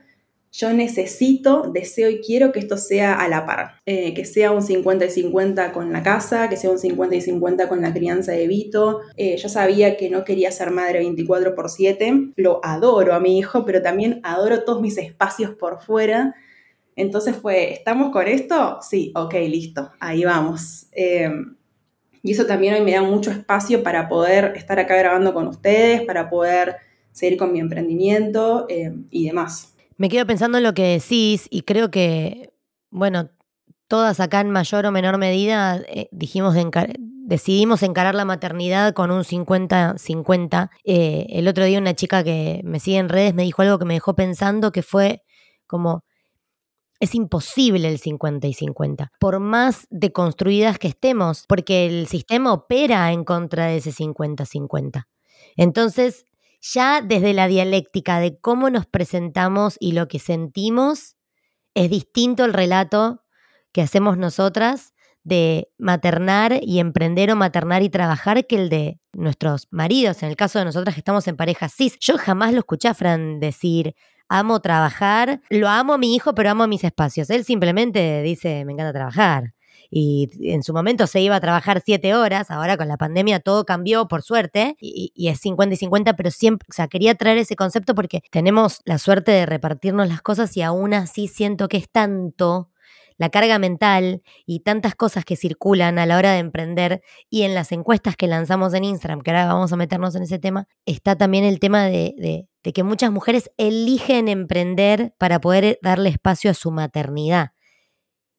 yo 0.52 0.72
necesito, 0.72 1.72
deseo 1.74 2.10
y 2.10 2.22
quiero 2.22 2.52
que 2.52 2.60
esto 2.60 2.78
sea 2.78 3.16
a 3.16 3.28
la 3.28 3.46
par, 3.46 3.80
eh, 3.88 4.14
que 4.14 4.24
sea 4.24 4.52
un 4.52 4.62
50 4.62 5.06
y 5.06 5.10
50 5.10 5.72
con 5.72 5.92
la 5.92 6.04
casa, 6.04 6.48
que 6.48 6.58
sea 6.58 6.70
un 6.70 6.78
50 6.78 7.16
y 7.16 7.22
50 7.22 7.70
con 7.70 7.82
la 7.82 7.92
crianza 7.92 8.34
de 8.34 8.48
Vito. 8.48 9.02
Eh, 9.16 9.38
yo 9.38 9.50
sabía 9.50 9.98
que 9.98 10.12
no 10.12 10.24
quería 10.24 10.52
ser 10.52 10.70
madre 10.70 11.00
24 11.00 11.56
por 11.56 11.70
7, 11.70 12.34
lo 12.36 12.60
adoro 12.64 13.16
a 13.16 13.20
mi 13.20 13.40
hijo, 13.40 13.66
pero 13.66 13.82
también 13.82 14.20
adoro 14.24 14.64
todos 14.64 14.82
mis 14.82 14.98
espacios 15.00 15.56
por 15.56 15.82
fuera. 15.82 16.36
Entonces 16.96 17.36
fue, 17.36 17.74
¿estamos 17.74 18.12
con 18.12 18.28
esto? 18.28 18.78
Sí, 18.82 19.12
ok, 19.16 19.34
listo, 19.48 19.92
ahí 20.00 20.24
vamos. 20.24 20.88
Eh, 20.92 21.32
y 22.24 22.32
eso 22.32 22.46
también 22.46 22.74
hoy 22.74 22.82
me 22.82 22.94
da 22.94 23.04
mucho 23.04 23.30
espacio 23.30 23.84
para 23.84 24.08
poder 24.08 24.54
estar 24.56 24.80
acá 24.80 24.96
grabando 24.96 25.34
con 25.34 25.48
ustedes, 25.48 26.02
para 26.02 26.30
poder 26.30 26.78
seguir 27.12 27.38
con 27.38 27.52
mi 27.52 27.60
emprendimiento 27.60 28.66
eh, 28.70 28.94
y 29.12 29.28
demás. 29.28 29.76
Me 29.98 30.08
quedo 30.10 30.26
pensando 30.26 30.58
en 30.58 30.64
lo 30.64 30.74
que 30.74 31.00
decís 31.00 31.48
y 31.50 31.64
creo 31.64 31.92
que, 31.92 32.54
bueno, 32.90 33.30
todas 33.90 34.22
acá 34.22 34.40
en 34.40 34.52
mayor 34.52 34.86
o 34.86 34.92
menor 34.92 35.18
medida 35.18 35.82
eh, 35.88 36.08
dijimos 36.12 36.56
decidimos 37.26 37.84
encarar 37.84 38.16
la 38.16 38.26
maternidad 38.26 38.94
con 38.94 39.12
un 39.12 39.24
50-50. 39.24 40.70
Eh, 40.86 41.28
el 41.30 41.48
otro 41.50 41.66
día 41.66 41.78
una 41.78 41.94
chica 41.94 42.24
que 42.24 42.62
me 42.64 42.80
sigue 42.80 42.98
en 42.98 43.10
redes 43.10 43.34
me 43.34 43.44
dijo 43.44 43.62
algo 43.62 43.80
que 43.80 43.86
me 43.86 43.96
dejó 43.96 44.16
pensando 44.16 44.72
que 44.72 44.82
fue 44.82 45.24
como, 45.68 46.06
es 47.04 47.16
imposible 47.16 47.90
el 47.90 48.00
50 48.00 48.48
y 48.48 48.54
50, 48.54 49.12
por 49.20 49.42
más 49.42 49.88
deconstruidas 49.90 50.80
que 50.80 50.88
estemos, 50.88 51.44
porque 51.50 51.86
el 51.86 52.08
sistema 52.08 52.54
opera 52.54 53.12
en 53.12 53.26
contra 53.26 53.66
de 53.66 53.78
ese 53.78 53.92
50-50. 53.92 55.08
Entonces, 55.58 56.26
ya 56.62 57.02
desde 57.02 57.34
la 57.34 57.48
dialéctica 57.48 58.22
de 58.22 58.40
cómo 58.40 58.70
nos 58.70 58.86
presentamos 58.86 59.76
y 59.82 59.92
lo 59.92 60.08
que 60.08 60.20
sentimos, 60.20 61.18
es 61.74 61.90
distinto 61.90 62.46
el 62.46 62.54
relato 62.54 63.24
que 63.74 63.82
hacemos 63.82 64.18
nosotras 64.18 64.94
de 65.24 65.70
maternar 65.78 66.60
y 66.62 66.80
emprender 66.80 67.32
o 67.32 67.36
maternar 67.36 67.84
y 67.84 67.90
trabajar 67.90 68.48
que 68.48 68.56
el 68.56 68.70
de 68.70 69.02
nuestros 69.12 69.68
maridos. 69.72 70.24
En 70.24 70.30
el 70.30 70.38
caso 70.38 70.60
de 70.60 70.66
nosotras 70.66 70.96
que 70.96 71.02
estamos 71.02 71.28
en 71.28 71.36
pareja 71.36 71.68
cis, 71.68 71.98
yo 72.00 72.18
jamás 72.18 72.54
lo 72.54 72.60
escuché 72.60 72.88
a 72.88 72.94
Fran 72.94 73.42
decir, 73.42 73.94
amo 74.30 74.62
trabajar, 74.62 75.42
lo 75.50 75.68
amo 75.68 75.94
a 75.94 75.98
mi 75.98 76.16
hijo, 76.16 76.34
pero 76.36 76.50
amo 76.50 76.68
mis 76.68 76.84
espacios. 76.84 77.30
Él 77.30 77.44
simplemente 77.44 78.22
dice, 78.22 78.66
me 78.66 78.74
encanta 78.74 78.94
trabajar. 78.94 79.54
Y 79.96 80.30
en 80.52 80.64
su 80.64 80.74
momento 80.74 81.06
se 81.06 81.22
iba 81.22 81.36
a 81.36 81.40
trabajar 81.40 81.84
siete 81.86 82.16
horas, 82.16 82.50
ahora 82.50 82.78
con 82.78 82.88
la 82.88 82.98
pandemia 82.98 83.40
todo 83.40 83.64
cambió, 83.64 84.08
por 84.08 84.24
suerte, 84.24 84.76
y, 84.80 85.12
es 85.28 85.40
50 85.40 85.76
y 85.76 85.78
50, 85.78 86.16
pero 86.16 86.32
siempre, 86.32 86.66
o 86.68 86.74
sea, 86.74 86.88
quería 86.88 87.14
traer 87.14 87.38
ese 87.38 87.56
concepto 87.56 87.94
porque 87.94 88.22
tenemos 88.32 88.80
la 88.86 88.98
suerte 88.98 89.32
de 89.32 89.46
repartirnos 89.46 90.08
las 90.08 90.24
cosas 90.24 90.58
y 90.58 90.64
aún 90.64 90.96
así 90.96 91.28
siento 91.28 91.68
que 91.68 91.78
es 91.78 91.92
tanto 91.92 92.72
la 93.18 93.30
carga 93.30 93.60
mental 93.60 94.24
y 94.46 94.62
tantas 94.62 94.96
cosas 94.96 95.26
que 95.26 95.36
circulan 95.36 96.00
a 96.00 96.06
la 96.08 96.18
hora 96.18 96.34
de 96.34 96.40
emprender 96.40 97.02
y 97.30 97.44
en 97.44 97.54
las 97.54 97.72
encuestas 97.72 98.16
que 98.16 98.26
lanzamos 98.28 98.74
en 98.74 98.86
Instagram, 98.86 99.22
que 99.22 99.32
ahora 99.32 99.46
vamos 99.46 99.72
a 99.72 99.78
meternos 99.78 100.16
en 100.16 100.24
ese 100.24 100.40
tema, 100.40 100.68
está 100.88 101.16
también 101.16 101.44
el 101.44 101.60
tema 101.60 101.84
de, 101.86 102.48
que 102.72 102.84
muchas 102.84 103.12
mujeres 103.12 103.52
eligen 103.58 104.30
emprender 104.30 105.14
para 105.18 105.42
poder 105.42 105.80
darle 105.82 106.10
espacio 106.10 106.52
a 106.52 106.54
su 106.54 106.72
maternidad. 106.72 107.52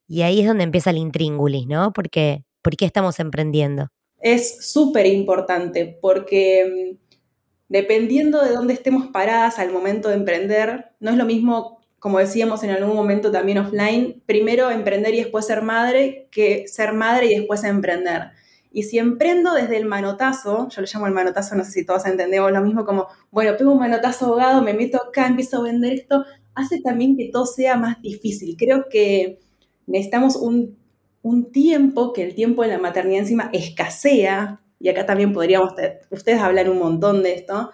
Y 0.06 0.22
ahí 0.22 0.40
es 0.40 0.46
donde 0.46 0.64
empieza 0.64 0.90
el 0.90 0.98
intríngulis, 0.98 1.66
¿no? 1.66 1.92
Porque, 1.92 2.44
¿Por 2.62 2.76
qué 2.76 2.86
estamos 2.86 3.20
emprendiendo? 3.20 3.88
Es 4.20 4.70
súper 4.70 5.06
importante 5.06 5.98
porque 6.00 6.64
mm, 6.64 7.14
dependiendo 7.68 8.42
de 8.42 8.52
dónde 8.52 8.72
estemos 8.72 9.08
paradas 9.08 9.58
al 9.58 9.70
momento 9.70 10.08
de 10.08 10.14
emprender, 10.14 10.92
no 11.00 11.10
es 11.10 11.16
lo 11.16 11.26
mismo 11.26 11.84
como 12.04 12.18
decíamos 12.18 12.62
en 12.62 12.68
algún 12.68 12.94
momento 12.94 13.32
también 13.32 13.56
offline, 13.56 14.22
primero 14.26 14.70
emprender 14.70 15.14
y 15.14 15.20
después 15.22 15.46
ser 15.46 15.62
madre 15.62 16.28
que 16.30 16.68
ser 16.68 16.92
madre 16.92 17.28
y 17.28 17.38
después 17.38 17.64
emprender. 17.64 18.24
Y 18.74 18.82
si 18.82 18.98
emprendo 18.98 19.54
desde 19.54 19.76
el 19.76 19.86
manotazo, 19.86 20.68
yo 20.68 20.80
le 20.82 20.88
llamo 20.92 21.06
el 21.06 21.12
manotazo, 21.12 21.54
no 21.54 21.64
sé 21.64 21.70
si 21.70 21.86
todos 21.86 22.04
entendemos 22.06 22.50
lo 22.50 22.60
mismo, 22.60 22.84
como, 22.84 23.06
bueno, 23.30 23.56
pego 23.56 23.70
un 23.70 23.78
manotazo 23.78 24.26
ahogado, 24.26 24.62
me 24.62 24.74
meto 24.74 25.00
acá, 25.00 25.28
empiezo 25.28 25.58
a 25.58 25.62
vender 25.62 25.92
esto, 25.92 26.24
hace 26.56 26.80
también 26.80 27.16
que 27.16 27.30
todo 27.32 27.46
sea 27.46 27.76
más 27.76 28.02
difícil. 28.02 28.56
Creo 28.58 28.86
que 28.90 29.38
necesitamos 29.86 30.34
un, 30.34 30.76
un 31.22 31.52
tiempo, 31.52 32.12
que 32.12 32.24
el 32.24 32.34
tiempo 32.34 32.62
de 32.62 32.68
la 32.68 32.78
maternidad 32.78 33.20
encima 33.20 33.48
escasea, 33.52 34.60
y 34.80 34.88
acá 34.88 35.06
también 35.06 35.32
podríamos, 35.32 35.72
ustedes 36.10 36.40
hablar 36.40 36.68
un 36.68 36.80
montón 36.80 37.22
de 37.22 37.34
esto, 37.34 37.70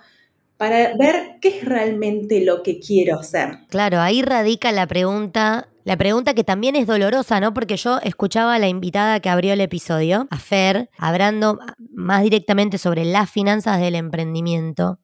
para 0.59 0.95
ver 0.99 1.38
qué 1.40 1.49
es 1.49 1.64
realmente 1.64 2.45
lo 2.45 2.62
que 2.62 2.78
quiero 2.78 3.21
hacer. 3.21 3.61
Claro, 3.71 4.00
ahí 4.00 4.21
radica 4.21 4.71
la 4.71 4.87
pregunta, 4.87 5.69
la 5.84 5.96
pregunta 5.96 6.34
que 6.34 6.44
también 6.44 6.76
es 6.76 6.87
dolorosa, 6.87 7.40
¿no? 7.40 7.54
Porque 7.54 7.76
yo 7.76 7.99
escuchaba 8.02 8.54
a 8.54 8.58
la 8.58 8.68
invitada 8.68 9.20
que 9.20 9.28
abrió 9.28 9.52
el 9.52 9.60
episodio, 9.60 10.26
a 10.30 10.38
Fer, 10.38 10.90
hablando 10.99 11.58
más 11.92 12.22
directamente 12.22 12.78
sobre 12.78 13.04
las 13.04 13.30
finanzas 13.30 13.80
del 13.80 13.94
emprendimiento. 13.94 14.99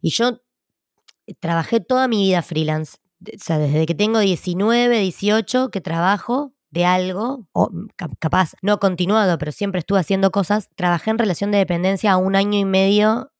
Y 0.00 0.10
yo 0.10 0.40
trabajé 1.40 1.80
toda 1.80 2.08
mi 2.08 2.22
vida 2.22 2.42
freelance. 2.42 2.98
O 3.20 3.38
sea, 3.38 3.58
desde 3.58 3.86
que 3.86 3.94
tengo 3.94 4.18
19, 4.18 4.98
18, 4.98 5.70
que 5.70 5.80
trabajo 5.80 6.52
de 6.70 6.84
algo, 6.84 7.48
o 7.52 7.70
capaz 8.18 8.52
no 8.60 8.78
continuado, 8.78 9.38
pero 9.38 9.52
siempre 9.52 9.78
estuve 9.78 10.00
haciendo 10.00 10.30
cosas, 10.30 10.68
trabajé 10.74 11.10
en 11.10 11.18
relación 11.18 11.50
de 11.50 11.58
dependencia 11.58 12.12
a 12.12 12.16
un 12.16 12.36
año 12.36 12.58
y 12.58 12.64
medio 12.64 13.32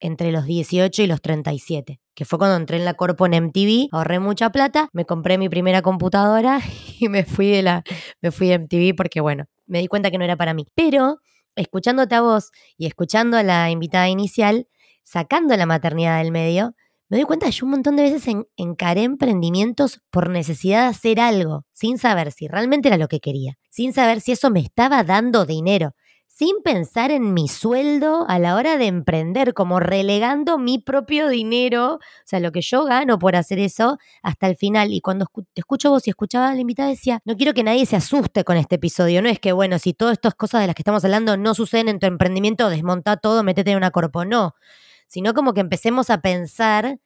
entre 0.00 0.32
los 0.32 0.46
18 0.46 1.02
y 1.02 1.06
los 1.06 1.20
37, 1.20 2.00
que 2.18 2.24
fue 2.24 2.36
cuando 2.36 2.56
entré 2.56 2.78
en 2.78 2.84
la 2.84 2.94
Corpo 2.94 3.26
en 3.26 3.34
MTV, 3.34 3.90
ahorré 3.92 4.18
mucha 4.18 4.50
plata, 4.50 4.88
me 4.92 5.04
compré 5.04 5.38
mi 5.38 5.48
primera 5.48 5.82
computadora 5.82 6.58
y 6.98 7.08
me 7.08 7.22
fui 7.22 7.48
de 7.48 7.62
la 7.62 7.84
me 8.20 8.32
fui 8.32 8.48
de 8.48 8.54
MTV 8.58 8.96
porque 8.96 9.20
bueno, 9.20 9.44
me 9.66 9.78
di 9.78 9.86
cuenta 9.86 10.10
que 10.10 10.18
no 10.18 10.24
era 10.24 10.34
para 10.34 10.52
mí. 10.52 10.66
Pero 10.74 11.20
escuchándote 11.54 12.16
a 12.16 12.20
vos 12.20 12.50
y 12.76 12.86
escuchando 12.86 13.36
a 13.36 13.44
la 13.44 13.70
invitada 13.70 14.08
inicial, 14.08 14.66
sacando 15.04 15.56
la 15.56 15.64
maternidad 15.64 16.18
del 16.18 16.32
medio, 16.32 16.74
me 17.08 17.18
doy 17.18 17.24
cuenta 17.24 17.46
que 17.46 17.52
yo 17.52 17.66
un 17.66 17.70
montón 17.70 17.94
de 17.94 18.02
veces 18.02 18.34
encaré 18.56 19.04
emprendimientos 19.04 20.00
por 20.10 20.28
necesidad 20.28 20.82
de 20.82 20.88
hacer 20.88 21.20
algo, 21.20 21.66
sin 21.70 21.98
saber 21.98 22.32
si 22.32 22.48
realmente 22.48 22.88
era 22.88 22.96
lo 22.96 23.06
que 23.06 23.20
quería, 23.20 23.58
sin 23.70 23.92
saber 23.92 24.20
si 24.20 24.32
eso 24.32 24.50
me 24.50 24.58
estaba 24.58 25.04
dando 25.04 25.46
dinero 25.46 25.94
sin 26.38 26.62
pensar 26.62 27.10
en 27.10 27.34
mi 27.34 27.48
sueldo 27.48 28.24
a 28.28 28.38
la 28.38 28.54
hora 28.54 28.78
de 28.78 28.86
emprender, 28.86 29.54
como 29.54 29.80
relegando 29.80 30.56
mi 30.56 30.78
propio 30.78 31.28
dinero, 31.28 31.94
o 31.94 32.00
sea, 32.24 32.38
lo 32.38 32.52
que 32.52 32.60
yo 32.60 32.84
gano 32.84 33.18
por 33.18 33.34
hacer 33.34 33.58
eso, 33.58 33.98
hasta 34.22 34.46
el 34.46 34.54
final. 34.54 34.92
Y 34.92 35.00
cuando 35.00 35.26
te 35.34 35.60
escucho 35.60 35.90
vos 35.90 36.06
y 36.06 36.10
escuchaba 36.10 36.50
a 36.50 36.54
la 36.54 36.60
invitada, 36.60 36.90
decía, 36.90 37.20
no 37.24 37.36
quiero 37.36 37.54
que 37.54 37.64
nadie 37.64 37.86
se 37.86 37.96
asuste 37.96 38.44
con 38.44 38.56
este 38.56 38.76
episodio. 38.76 39.20
No 39.20 39.28
es 39.28 39.40
que, 39.40 39.50
bueno, 39.50 39.80
si 39.80 39.94
todas 39.94 40.12
estas 40.12 40.36
cosas 40.36 40.60
de 40.60 40.68
las 40.68 40.76
que 40.76 40.82
estamos 40.82 41.04
hablando 41.04 41.36
no 41.36 41.54
suceden 41.56 41.88
en 41.88 41.98
tu 41.98 42.06
emprendimiento, 42.06 42.70
desmonta 42.70 43.16
todo, 43.16 43.42
métete 43.42 43.72
en 43.72 43.78
una 43.78 43.90
corpo. 43.90 44.24
No, 44.24 44.54
sino 45.08 45.34
como 45.34 45.54
que 45.54 45.60
empecemos 45.60 46.08
a 46.08 46.20
pensar 46.20 47.00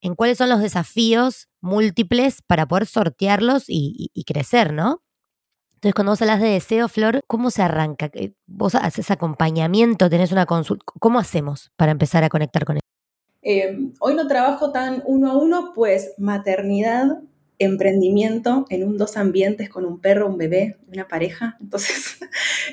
en 0.00 0.16
cuáles 0.16 0.38
son 0.38 0.48
los 0.48 0.60
desafíos 0.60 1.46
múltiples 1.60 2.42
para 2.42 2.66
poder 2.66 2.86
sortearlos 2.86 3.66
y, 3.68 4.10
y 4.12 4.24
crecer, 4.24 4.72
¿no? 4.72 5.03
Entonces, 5.84 5.96
cuando 5.96 6.12
vos 6.12 6.22
hablas 6.22 6.40
de 6.40 6.48
deseo, 6.48 6.88
Flor, 6.88 7.20
¿cómo 7.26 7.50
se 7.50 7.60
arranca? 7.60 8.10
Eh, 8.14 8.32
¿Vos 8.46 8.74
haces 8.74 9.10
acompañamiento? 9.10 10.08
¿Tenés 10.08 10.32
una 10.32 10.46
consulta? 10.46 10.82
¿Cómo 10.98 11.18
hacemos 11.18 11.72
para 11.76 11.92
empezar 11.92 12.24
a 12.24 12.30
conectar 12.30 12.64
con 12.64 12.76
eso? 12.76 12.86
Eh, 13.42 13.90
hoy 14.00 14.14
no 14.14 14.26
trabajo 14.26 14.72
tan 14.72 15.02
uno 15.04 15.30
a 15.30 15.36
uno, 15.36 15.72
pues 15.74 16.14
maternidad, 16.16 17.18
emprendimiento 17.58 18.64
en 18.70 18.84
un 18.84 18.96
dos 18.96 19.18
ambientes 19.18 19.68
con 19.68 19.84
un 19.84 20.00
perro, 20.00 20.26
un 20.26 20.38
bebé, 20.38 20.78
una 20.90 21.06
pareja. 21.06 21.58
Entonces, 21.60 22.18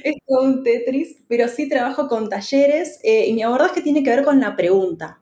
es 0.06 0.16
todo 0.26 0.44
un 0.44 0.64
Tetris, 0.64 1.18
pero 1.28 1.50
sí 1.50 1.68
trabajo 1.68 2.08
con 2.08 2.30
talleres 2.30 3.02
eh, 3.04 3.28
y 3.28 3.34
mi 3.34 3.44
abordaje 3.44 3.82
tiene 3.82 4.04
que 4.04 4.12
ver 4.12 4.24
con 4.24 4.40
la 4.40 4.56
pregunta, 4.56 5.20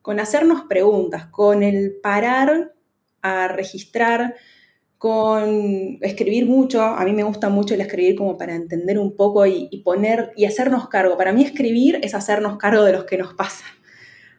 con 0.00 0.18
hacernos 0.18 0.62
preguntas, 0.62 1.26
con 1.26 1.62
el 1.62 2.00
parar 2.02 2.74
a 3.20 3.46
registrar 3.46 4.34
con 5.02 5.98
escribir 6.00 6.46
mucho, 6.46 6.80
a 6.80 7.04
mí 7.04 7.12
me 7.12 7.24
gusta 7.24 7.48
mucho 7.48 7.74
el 7.74 7.80
escribir 7.80 8.14
como 8.14 8.38
para 8.38 8.54
entender 8.54 9.00
un 9.00 9.16
poco 9.16 9.44
y, 9.46 9.82
poner 9.84 10.30
y 10.36 10.44
hacernos 10.44 10.88
cargo. 10.88 11.16
Para 11.16 11.32
mí 11.32 11.42
escribir 11.42 11.98
es 12.04 12.14
hacernos 12.14 12.56
cargo 12.56 12.84
de 12.84 12.92
los 12.92 13.02
que 13.02 13.18
nos 13.18 13.34
pasan. 13.34 13.66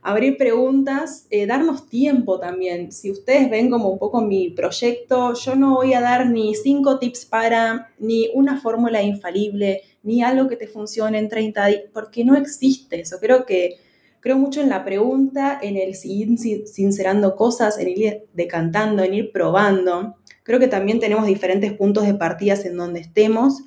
Abrir 0.01 0.37
preguntas, 0.37 1.27
eh, 1.31 1.47
darnos 1.47 1.89
tiempo 1.89 2.39
también. 2.39 2.93
Si 2.93 3.11
ustedes 3.11 3.49
ven 3.49 3.69
como 3.69 3.89
un 3.89 3.99
poco 3.99 4.21
mi 4.21 4.51
proyecto, 4.51 5.33
yo 5.33 5.55
no 5.57 5.75
voy 5.75 5.95
a 5.95 5.99
dar 5.99 6.29
ni 6.29 6.55
cinco 6.55 6.97
tips 6.97 7.25
para, 7.25 7.89
ni 7.99 8.29
una 8.33 8.61
fórmula 8.61 9.03
infalible, 9.03 9.81
ni 10.01 10.23
algo 10.23 10.47
que 10.47 10.55
te 10.55 10.67
funcione 10.67 11.17
en 11.17 11.27
30 11.27 11.65
días, 11.65 11.81
porque 11.91 12.23
no 12.23 12.37
existe 12.37 13.01
eso. 13.01 13.17
Creo 13.19 13.45
que 13.45 13.79
creo 14.21 14.37
mucho 14.37 14.61
en 14.61 14.69
la 14.69 14.85
pregunta, 14.85 15.59
en 15.61 15.75
el 15.75 15.93
ir 16.05 16.37
sincerando 16.37 17.35
cosas, 17.35 17.77
en 17.77 17.89
ir 17.89 18.23
decantando, 18.31 19.03
en 19.03 19.13
ir 19.13 19.31
probando. 19.33 20.15
Creo 20.43 20.59
que 20.59 20.67
también 20.67 20.99
tenemos 20.99 21.25
diferentes 21.25 21.73
puntos 21.73 22.05
de 22.05 22.13
partidas 22.13 22.65
en 22.65 22.77
donde 22.77 22.99
estemos. 22.99 23.63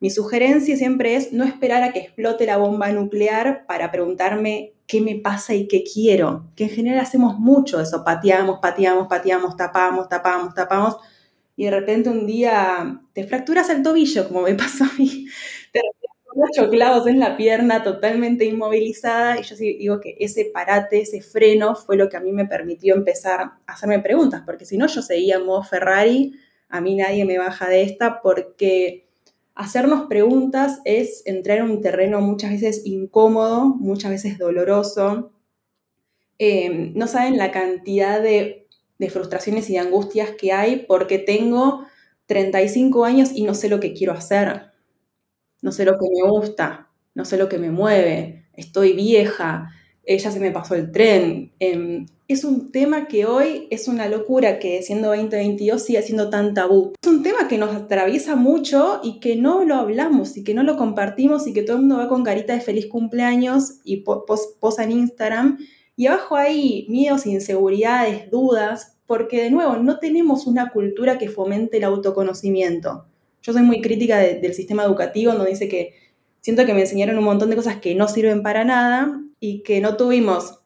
Mi 0.00 0.10
sugerencia 0.10 0.76
siempre 0.76 1.16
es 1.16 1.32
no 1.32 1.44
esperar 1.44 1.82
a 1.82 1.92
que 1.92 2.00
explote 2.00 2.46
la 2.46 2.56
bomba 2.56 2.90
nuclear 2.90 3.66
para 3.66 3.90
preguntarme 3.92 4.72
qué 4.86 5.00
me 5.00 5.16
pasa 5.16 5.54
y 5.54 5.68
qué 5.68 5.84
quiero, 5.84 6.50
que 6.56 6.64
en 6.64 6.70
general 6.70 7.00
hacemos 7.00 7.38
mucho 7.38 7.80
eso, 7.80 8.04
pateamos, 8.04 8.58
pateamos, 8.60 9.06
pateamos, 9.08 9.56
tapamos, 9.56 10.08
tapamos, 10.08 10.54
tapamos, 10.54 10.96
y 11.56 11.64
de 11.64 11.70
repente 11.70 12.10
un 12.10 12.26
día 12.26 13.00
te 13.12 13.24
fracturas 13.24 13.70
el 13.70 13.82
tobillo, 13.82 14.28
como 14.28 14.42
me 14.42 14.54
pasó 14.54 14.84
a 14.84 14.90
mí, 14.98 15.26
ocho 16.34 16.70
clavos 16.70 17.06
en 17.06 17.18
la 17.18 17.36
pierna, 17.36 17.82
totalmente 17.82 18.44
inmovilizada, 18.44 19.38
y 19.38 19.42
yo 19.42 19.56
sí 19.56 19.76
digo 19.76 20.00
que 20.00 20.16
ese 20.18 20.46
parate, 20.46 21.00
ese 21.00 21.20
freno 21.20 21.74
fue 21.74 21.96
lo 21.96 22.08
que 22.08 22.16
a 22.16 22.20
mí 22.20 22.32
me 22.32 22.46
permitió 22.46 22.94
empezar 22.94 23.40
a 23.40 23.60
hacerme 23.66 24.00
preguntas, 24.00 24.42
porque 24.44 24.64
si 24.64 24.76
no 24.76 24.86
yo 24.86 25.02
seguía 25.02 25.36
en 25.36 25.46
modo 25.46 25.62
Ferrari, 25.62 26.34
a 26.68 26.80
mí 26.80 26.94
nadie 26.94 27.24
me 27.24 27.38
baja 27.38 27.68
de 27.68 27.82
esta, 27.82 28.22
porque 28.22 29.06
hacernos 29.54 30.06
preguntas 30.08 30.80
es 30.84 31.22
entrar 31.26 31.58
en 31.58 31.64
un 31.64 31.80
terreno 31.80 32.20
muchas 32.20 32.50
veces 32.52 32.82
incómodo, 32.84 33.66
muchas 33.66 34.10
veces 34.10 34.38
doloroso. 34.38 35.32
Eh, 36.38 36.92
no 36.94 37.06
saben 37.06 37.36
la 37.36 37.52
cantidad 37.52 38.22
de, 38.22 38.66
de 38.98 39.10
frustraciones 39.10 39.68
y 39.68 39.74
de 39.74 39.80
angustias 39.80 40.30
que 40.30 40.52
hay 40.52 40.86
porque 40.88 41.18
tengo 41.18 41.84
35 42.26 43.04
años 43.04 43.30
y 43.34 43.44
no 43.44 43.54
sé 43.54 43.68
lo 43.68 43.78
que 43.78 43.92
quiero 43.92 44.14
hacer 44.14 44.71
no 45.62 45.72
sé 45.72 45.84
lo 45.84 45.98
que 45.98 46.06
me 46.10 46.28
gusta, 46.28 46.90
no 47.14 47.24
sé 47.24 47.36
lo 47.38 47.48
que 47.48 47.58
me 47.58 47.70
mueve, 47.70 48.44
estoy 48.54 48.92
vieja, 48.92 49.70
ella 50.04 50.30
se 50.30 50.40
me 50.40 50.50
pasó 50.50 50.74
el 50.74 50.90
tren. 50.90 51.52
Em, 51.58 52.06
es 52.28 52.44
un 52.44 52.72
tema 52.72 53.06
que 53.06 53.26
hoy 53.26 53.68
es 53.70 53.88
una 53.88 54.08
locura 54.08 54.58
que 54.58 54.82
siendo 54.82 55.08
2022 55.08 55.82
sigue 55.82 56.02
siendo 56.02 56.30
tan 56.30 56.54
tabú. 56.54 56.92
Es 57.00 57.08
un 57.08 57.22
tema 57.22 57.48
que 57.48 57.58
nos 57.58 57.74
atraviesa 57.74 58.36
mucho 58.36 59.00
y 59.02 59.20
que 59.20 59.36
no 59.36 59.64
lo 59.64 59.76
hablamos 59.76 60.36
y 60.36 60.44
que 60.44 60.54
no 60.54 60.62
lo 60.62 60.76
compartimos 60.76 61.46
y 61.46 61.52
que 61.52 61.62
todo 61.62 61.76
el 61.76 61.82
mundo 61.82 61.98
va 61.98 62.08
con 62.08 62.24
carita 62.24 62.54
de 62.54 62.60
feliz 62.60 62.86
cumpleaños 62.86 63.80
y 63.84 63.98
posa 63.98 64.84
en 64.84 64.92
Instagram. 64.92 65.58
Y 65.94 66.06
abajo 66.06 66.36
hay 66.36 66.86
miedos, 66.88 67.26
inseguridades, 67.26 68.30
dudas, 68.30 68.96
porque 69.06 69.42
de 69.42 69.50
nuevo 69.50 69.76
no 69.76 69.98
tenemos 69.98 70.46
una 70.46 70.70
cultura 70.70 71.18
que 71.18 71.28
fomente 71.28 71.76
el 71.76 71.84
autoconocimiento. 71.84 73.04
Yo 73.42 73.52
soy 73.52 73.62
muy 73.62 73.80
crítica 73.80 74.18
del 74.18 74.54
sistema 74.54 74.84
educativo, 74.84 75.32
donde 75.32 75.50
dice 75.50 75.68
que 75.68 75.94
siento 76.40 76.64
que 76.64 76.74
me 76.74 76.80
enseñaron 76.80 77.18
un 77.18 77.24
montón 77.24 77.50
de 77.50 77.56
cosas 77.56 77.76
que 77.76 77.94
no 77.94 78.08
sirven 78.08 78.42
para 78.42 78.64
nada 78.64 79.20
y 79.40 79.62
que 79.62 79.80
no 79.80 79.96
tuvimos 79.96 80.60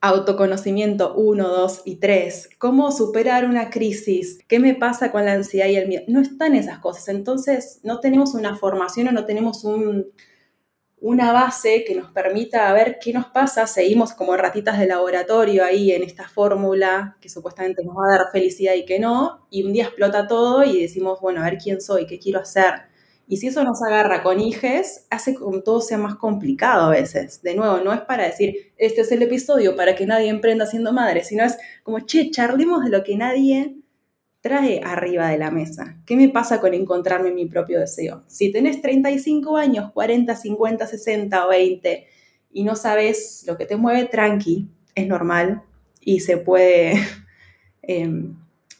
autoconocimiento 0.00 1.14
1, 1.14 1.48
2 1.48 1.82
y 1.86 1.96
3, 1.96 2.50
cómo 2.58 2.92
superar 2.92 3.46
una 3.46 3.70
crisis, 3.70 4.38
qué 4.48 4.58
me 4.58 4.74
pasa 4.74 5.10
con 5.10 5.24
la 5.24 5.32
ansiedad 5.32 5.66
y 5.68 5.76
el 5.76 5.88
miedo. 5.88 6.04
No 6.08 6.20
están 6.20 6.54
esas 6.54 6.78
cosas, 6.78 7.08
entonces 7.08 7.80
no 7.84 8.00
tenemos 8.00 8.34
una 8.34 8.56
formación 8.56 9.08
o 9.08 9.12
no 9.12 9.24
tenemos 9.24 9.64
un, 9.64 10.08
una 11.04 11.32
base 11.32 11.84
que 11.86 11.94
nos 11.94 12.10
permita 12.12 12.72
ver 12.72 12.98
qué 12.98 13.12
nos 13.12 13.26
pasa, 13.26 13.66
seguimos 13.66 14.14
como 14.14 14.38
ratitas 14.38 14.78
de 14.78 14.86
laboratorio 14.86 15.62
ahí 15.62 15.92
en 15.92 16.02
esta 16.02 16.26
fórmula 16.26 17.18
que 17.20 17.28
supuestamente 17.28 17.84
nos 17.84 17.94
va 17.94 18.06
a 18.06 18.18
dar 18.18 18.32
felicidad 18.32 18.72
y 18.72 18.86
que 18.86 18.98
no, 18.98 19.46
y 19.50 19.64
un 19.64 19.74
día 19.74 19.84
explota 19.84 20.26
todo 20.26 20.64
y 20.64 20.80
decimos, 20.80 21.20
bueno, 21.20 21.42
a 21.42 21.44
ver 21.44 21.58
quién 21.58 21.82
soy, 21.82 22.06
qué 22.06 22.18
quiero 22.18 22.40
hacer. 22.40 22.84
Y 23.28 23.36
si 23.36 23.48
eso 23.48 23.62
nos 23.64 23.82
agarra 23.82 24.22
con 24.22 24.40
hijes, 24.40 25.06
hace 25.10 25.34
que 25.34 25.40
todo 25.62 25.82
sea 25.82 25.98
más 25.98 26.14
complicado 26.14 26.84
a 26.86 26.90
veces. 26.90 27.42
De 27.42 27.54
nuevo, 27.54 27.80
no 27.84 27.92
es 27.92 28.00
para 28.00 28.24
decir, 28.24 28.72
este 28.78 29.02
es 29.02 29.12
el 29.12 29.20
episodio 29.20 29.76
para 29.76 29.94
que 29.94 30.06
nadie 30.06 30.30
emprenda 30.30 30.64
siendo 30.64 30.94
madre, 30.94 31.22
sino 31.22 31.44
es 31.44 31.58
como, 31.82 32.00
che, 32.00 32.30
charlemos 32.30 32.82
de 32.82 32.88
lo 32.88 33.04
que 33.04 33.18
nadie 33.18 33.76
trae 34.44 34.82
arriba 34.84 35.28
de 35.28 35.38
la 35.38 35.50
mesa? 35.50 35.96
¿Qué 36.04 36.16
me 36.16 36.28
pasa 36.28 36.60
con 36.60 36.74
encontrarme 36.74 37.32
mi 37.32 37.46
propio 37.46 37.80
deseo? 37.80 38.24
Si 38.26 38.52
tenés 38.52 38.82
35 38.82 39.56
años, 39.56 39.90
40, 39.92 40.36
50, 40.36 40.86
60 40.86 41.46
o 41.46 41.48
20 41.48 42.06
y 42.52 42.62
no 42.64 42.76
sabes 42.76 43.42
lo 43.46 43.56
que 43.56 43.64
te 43.64 43.76
mueve, 43.76 44.04
tranqui, 44.04 44.68
es 44.94 45.06
normal 45.06 45.62
y 45.98 46.20
se 46.20 46.36
puede, 46.36 46.92
em, 47.82 48.36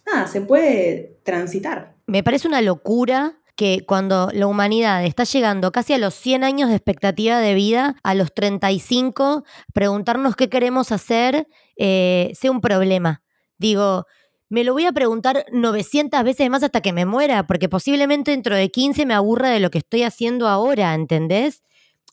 nada, 0.06 0.26
se 0.26 0.42
puede 0.42 1.16
transitar. 1.23 1.94
Me 2.06 2.23
parece 2.23 2.47
una 2.47 2.61
locura 2.61 3.38
que 3.56 3.87
cuando 3.87 4.28
la 4.35 4.47
humanidad 4.47 5.02
está 5.06 5.25
llegando 5.25 5.73
casi 5.73 5.94
a 5.94 5.99
los 5.99 6.12
100 6.12 6.44
años 6.44 6.68
de 6.68 6.75
expectativa 6.75 7.38
de 7.38 7.54
vida, 7.54 7.97
a 8.02 8.14
los 8.14 8.35
35, 8.35 9.44
preguntarnos 9.73 10.37
qué 10.37 10.50
queremos 10.50 10.92
hacer 10.92 11.49
eh, 11.78 12.33
sea 12.35 12.50
un 12.50 12.61
problema. 12.61 13.23
Digo, 13.56 14.04
me 14.48 14.64
lo 14.64 14.72
voy 14.72 14.86
a 14.86 14.92
preguntar 14.92 15.46
900 15.52 16.22
veces 16.24 16.50
más 16.50 16.62
hasta 16.62 16.80
que 16.80 16.92
me 16.92 17.06
muera, 17.06 17.46
porque 17.46 17.68
posiblemente 17.68 18.30
dentro 18.30 18.54
de 18.56 18.70
15 18.70 19.06
me 19.06 19.14
aburra 19.14 19.50
de 19.50 19.60
lo 19.60 19.70
que 19.70 19.78
estoy 19.78 20.02
haciendo 20.02 20.48
ahora, 20.48 20.94
¿entendés? 20.94 21.62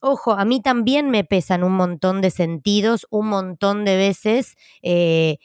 Ojo, 0.01 0.31
a 0.33 0.45
mí 0.45 0.61
también 0.61 1.09
me 1.11 1.23
pesan 1.23 1.63
un 1.63 1.73
montón 1.73 2.21
de 2.21 2.31
sentidos, 2.31 3.05
un 3.11 3.27
montón 3.27 3.85
de 3.85 3.97
veces. 3.97 4.55
Eh, 4.81 5.37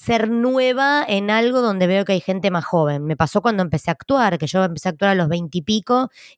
ser 0.00 0.30
nueva 0.30 1.04
en 1.06 1.30
algo 1.30 1.60
donde 1.60 1.86
veo 1.86 2.06
que 2.06 2.12
hay 2.12 2.22
gente 2.22 2.50
más 2.50 2.64
joven. 2.64 3.04
Me 3.04 3.18
pasó 3.18 3.42
cuando 3.42 3.62
empecé 3.62 3.90
a 3.90 3.92
actuar, 3.92 4.38
que 4.38 4.46
yo 4.46 4.64
empecé 4.64 4.88
a 4.88 4.92
actuar 4.92 5.10
a 5.10 5.14
los 5.14 5.28
20 5.28 5.58
y 5.58 5.64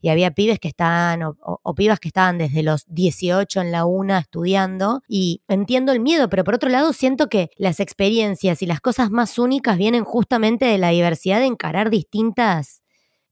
y 0.01 0.09
había 0.09 0.33
pibes 0.33 0.59
que 0.59 0.67
estaban, 0.67 1.23
o, 1.23 1.37
o, 1.41 1.75
pibas 1.75 2.01
que 2.01 2.09
estaban 2.09 2.39
desde 2.39 2.65
los 2.65 2.85
18 2.89 3.61
en 3.61 3.71
la 3.71 3.85
una 3.85 4.19
estudiando 4.19 5.03
y 5.07 5.43
entiendo 5.47 5.93
el 5.93 6.01
miedo, 6.01 6.29
pero 6.29 6.43
por 6.43 6.55
otro 6.55 6.71
lado 6.71 6.93
siento 6.93 7.29
que 7.29 7.51
las 7.57 7.79
experiencias 7.79 8.63
y 8.63 8.67
las 8.67 8.81
cosas 8.81 9.13
más 9.13 9.39
únicas 9.39 9.79
vienen 9.79 10.03
justamente 10.03 10.65
de 10.65 10.79
la 10.79 10.89
diversidad 10.89 11.39
de 11.39 11.47
encarar 11.47 11.89
distintas 11.89 12.83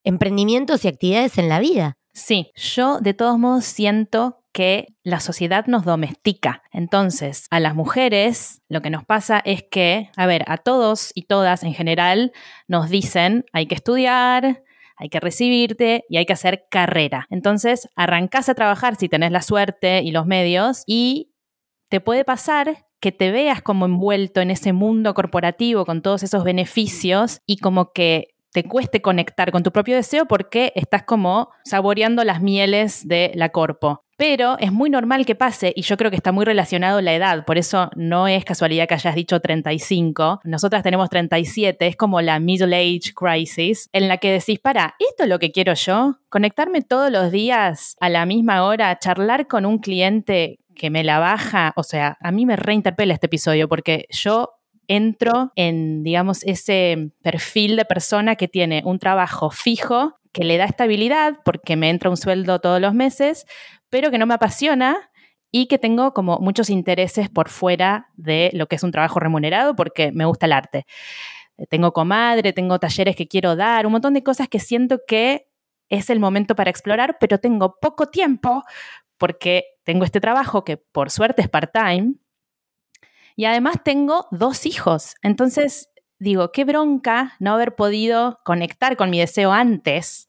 emprendimientos 0.05 0.85
y 0.85 0.89
actividades 0.89 1.39
en 1.39 1.49
la 1.49 1.59
vida. 1.59 1.99
Sí, 2.13 2.53
yo 2.55 3.01
de 3.01 3.15
todos 3.15 3.37
modos 3.37 3.65
siento 3.65 4.40
que 4.53 4.95
la 5.03 5.21
sociedad 5.21 5.67
nos 5.67 5.85
domestica. 5.85 6.63
Entonces, 6.73 7.47
a 7.51 7.61
las 7.61 7.75
mujeres 7.75 8.63
lo 8.69 8.83
que 8.83 8.91
nos 8.91 9.05
pasa 9.05 9.41
es 9.45 9.63
que, 9.63 10.11
a 10.17 10.27
ver, 10.27 10.45
a 10.47 10.59
todos 10.59 11.13
y 11.15 11.23
todas 11.23 11.63
en 11.63 11.75
general 11.75 12.33
nos 12.69 12.91
dicen 12.91 13.45
hay 13.53 13.67
que 13.67 13.75
estudiar, 13.75 14.63
hay 14.97 15.09
que 15.09 15.21
recibirte 15.21 16.05
y 16.09 16.19
hay 16.19 16.27
que 16.27 16.35
hacer 16.35 16.67
carrera. 16.71 17.27
Entonces, 17.31 17.89
arrancás 17.97 18.49
a 18.49 18.55
trabajar 18.55 18.97
si 18.97 19.09
tenés 19.09 19.33
la 19.33 19.43
suerte 19.43 20.03
y 20.03 20.11
los 20.11 20.27
medios 20.27 20.83
y 20.87 21.33
te 21.89 22.01
puede 22.01 22.25
pasar 22.25 22.87
que 23.01 23.13
te 23.13 23.31
veas 23.31 23.63
como 23.63 23.87
envuelto 23.87 24.41
en 24.41 24.51
ese 24.51 24.73
mundo 24.73 25.15
corporativo 25.15 25.87
con 25.87 26.03
todos 26.03 26.23
esos 26.23 26.45
beneficios 26.45 27.41
y 27.47 27.57
como 27.57 27.93
que 27.93 28.35
te 28.53 28.65
cueste 28.65 29.01
conectar 29.01 29.53
con 29.53 29.63
tu 29.63 29.73
propio 29.73 29.97
deseo 29.97 30.27
porque 30.27 30.73
estás 30.75 31.05
como 31.05 31.51
saboreando 31.65 32.25
las 32.25 32.43
mieles 32.43 33.07
de 33.07 33.33
la 33.35 33.51
corpo. 33.51 34.05
Pero 34.21 34.59
es 34.59 34.71
muy 34.71 34.91
normal 34.91 35.25
que 35.25 35.35
pase 35.35 35.73
y 35.75 35.81
yo 35.81 35.97
creo 35.97 36.11
que 36.11 36.17
está 36.19 36.31
muy 36.31 36.45
relacionado 36.45 37.01
la 37.01 37.15
edad, 37.15 37.47
por 37.47 37.57
eso 37.57 37.89
no 37.97 38.29
es 38.29 38.45
casualidad 38.45 38.87
que 38.87 38.93
hayas 38.93 39.15
dicho 39.15 39.41
35. 39.41 40.43
Nosotras 40.45 40.83
tenemos 40.83 41.09
37, 41.09 41.87
es 41.87 41.97
como 41.97 42.21
la 42.21 42.39
middle 42.39 42.77
age 42.77 43.15
crisis 43.15 43.89
en 43.95 44.09
la 44.09 44.19
que 44.19 44.31
decís, 44.31 44.59
para, 44.59 44.95
¿esto 44.99 45.23
es 45.23 45.29
lo 45.31 45.39
que 45.39 45.53
quiero 45.53 45.73
yo? 45.73 46.19
Conectarme 46.29 46.83
todos 46.83 47.11
los 47.11 47.33
días 47.33 47.97
a 47.99 48.11
la 48.11 48.27
misma 48.27 48.65
hora, 48.65 48.99
charlar 48.99 49.47
con 49.47 49.65
un 49.65 49.79
cliente 49.79 50.59
que 50.75 50.91
me 50.91 51.03
la 51.03 51.19
baja, 51.19 51.73
o 51.77 51.83
sea, 51.83 52.19
a 52.21 52.31
mí 52.31 52.45
me 52.45 52.57
reinterpela 52.57 53.15
este 53.15 53.25
episodio 53.25 53.69
porque 53.71 54.05
yo 54.11 54.51
entro 54.87 55.51
en, 55.57 56.03
digamos, 56.03 56.43
ese 56.43 57.13
perfil 57.23 57.75
de 57.77 57.87
persona 57.87 58.37
que 58.37 58.49
tiene 58.49 58.83
un 58.85 58.99
trabajo 58.99 59.51
fijo, 59.51 60.21
que 60.33 60.45
le 60.45 60.59
da 60.59 60.65
estabilidad 60.65 61.39
porque 61.45 61.77
me 61.77 61.91
entra 61.91 62.11
un 62.11 62.17
sueldo 62.17 62.61
todos 62.61 62.81
los 62.81 62.95
meses, 62.95 63.47
pero 63.91 64.11
que 64.11 64.19
no 64.19 64.27
me 64.27 64.35
apasiona 64.35 65.11
y 65.53 65.67
que 65.67 65.79
tengo 65.79 66.15
como 66.15 66.39
muchos 66.39 66.71
intereses 66.71 67.29
por 67.29 67.49
fuera 67.49 68.09
de 68.15 68.51
lo 68.55 68.67
que 68.67 68.77
es 68.77 68.83
un 68.83 68.93
trabajo 68.93 69.21
remunerado 69.21 69.75
porque 69.75 70.13
me 70.13 70.25
gusta 70.25 70.47
el 70.47 70.53
arte. 70.53 70.87
Tengo 71.69 71.93
comadre, 71.93 72.53
tengo 72.53 72.79
talleres 72.79 73.17
que 73.17 73.29
quiero 73.29 73.57
dar, 73.57 73.85
un 73.85 73.93
montón 73.93 74.15
de 74.15 74.23
cosas 74.23 74.49
que 74.49 74.61
siento 74.61 75.01
que 75.07 75.49
es 75.89 76.09
el 76.09 76.21
momento 76.21 76.55
para 76.55 76.71
explorar, 76.71 77.17
pero 77.19 77.39
tengo 77.39 77.77
poco 77.81 78.07
tiempo 78.07 78.63
porque 79.19 79.65
tengo 79.85 80.05
este 80.05 80.21
trabajo 80.21 80.65
que 80.65 80.77
por 80.77 81.11
suerte 81.11 81.43
es 81.43 81.49
part-time 81.49 82.15
y 83.37 83.45
además 83.45 83.77
tengo 83.85 84.27
dos 84.31 84.67
hijos. 84.67 85.17
Entonces, 85.23 85.91
digo, 86.19 86.53
qué 86.53 86.65
bronca 86.65 87.35
no 87.41 87.53
haber 87.53 87.75
podido 87.75 88.39
conectar 88.45 88.97
con 88.97 89.11
mi 89.11 89.19
deseo 89.19 89.53
antes, 89.53 90.29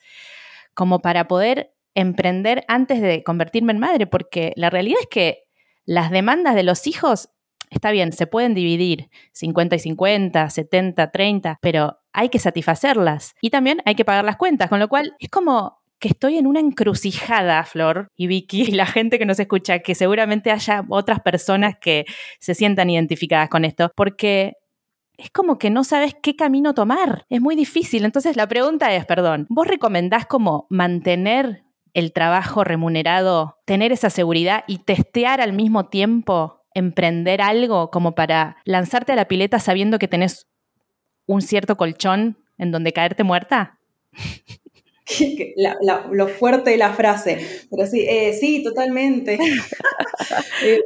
como 0.74 1.00
para 1.00 1.28
poder 1.28 1.74
emprender 1.95 2.63
antes 2.67 3.01
de 3.01 3.23
convertirme 3.23 3.73
en 3.73 3.80
madre, 3.80 4.08
porque 4.08 4.54
la 4.56 4.69
realidad 4.69 4.99
es 5.01 5.08
que 5.08 5.43
las 5.86 6.12
demandas 6.12 6.56
de 6.56 6.63
los 6.63 6.88
hijos, 6.88 7.30
está 7.69 7.91
bien, 7.91 8.13
se 8.13 8.27
pueden 8.27 8.54
dividir 8.54 9.10
50 9.34 9.75
y 9.75 9.80
50, 9.80 10.49
70, 10.49 11.12
30, 11.12 11.60
pero 11.62 11.99
hay 12.13 12.30
que 12.30 12.39
satisfacerlas 12.39 13.34
y 13.41 13.49
también 13.49 13.82
hay 13.86 13.95
que 13.95 14.06
pagar 14.06 14.25
las 14.25 14.38
cuentas, 14.38 14.69
con 14.69 14.80
lo 14.80 14.88
cual 14.88 15.15
es 15.19 15.30
como 15.30 15.82
que 15.99 16.10
estoy 16.10 16.38
en 16.38 16.47
una 16.47 16.60
encrucijada, 16.60 17.63
Flor 17.63 18.08
y 18.17 18.27
Vicky, 18.27 18.63
y 18.63 18.71
la 18.71 18.88
gente 18.88 19.19
que 19.19 19.25
nos 19.25 19.39
escucha, 19.39 19.80
que 19.80 19.95
seguramente 19.95 20.51
haya 20.51 20.84
otras 20.89 21.19
personas 21.19 21.75
que 21.80 22.06
se 22.39 22.56
sientan 22.56 22.89
identificadas 22.89 23.49
con 23.49 23.65
esto, 23.65 23.91
porque 23.95 24.54
es 25.17 25.30
como 25.30 25.60
que 25.60 25.69
no 25.69 25.84
sabes 25.84 26.15
qué 26.21 26.36
camino 26.36 26.73
tomar. 26.73 27.25
Es 27.30 27.41
muy 27.41 27.56
difícil. 27.56 28.06
Entonces 28.06 28.36
la 28.36 28.47
pregunta 28.47 28.93
es, 28.95 29.06
perdón, 29.06 29.45
¿vos 29.49 29.67
recomendás 29.67 30.25
como 30.25 30.65
mantener 30.69 31.63
el 31.93 32.13
trabajo 32.13 32.63
remunerado, 32.63 33.60
tener 33.65 33.91
esa 33.91 34.10
seguridad 34.10 34.63
y 34.67 34.80
testear 34.80 35.41
al 35.41 35.54
mismo 35.54 35.88
tiempo, 35.88 36.62
emprender 36.73 37.41
algo 37.41 37.91
como 37.91 38.15
para 38.15 38.58
lanzarte 38.65 39.12
a 39.12 39.15
la 39.15 39.27
pileta 39.27 39.60
sabiendo 39.60 39.99
que 39.99 40.08
tenés 40.08 40.47
un 41.25 41.41
cierto 41.41 41.75
colchón 41.75 42.38
en 42.58 42.71
donde 42.71 42.93
caerte 42.93 43.23
muerta? 43.23 43.80
lo 46.12 46.27
fuerte 46.27 46.71
de 46.71 46.77
la 46.77 46.93
frase. 46.93 47.39
Pero 47.69 47.88
sí, 47.88 48.06
eh, 48.08 48.34
sí, 48.34 48.63
totalmente. 48.63 49.38
Eh, 50.63 50.82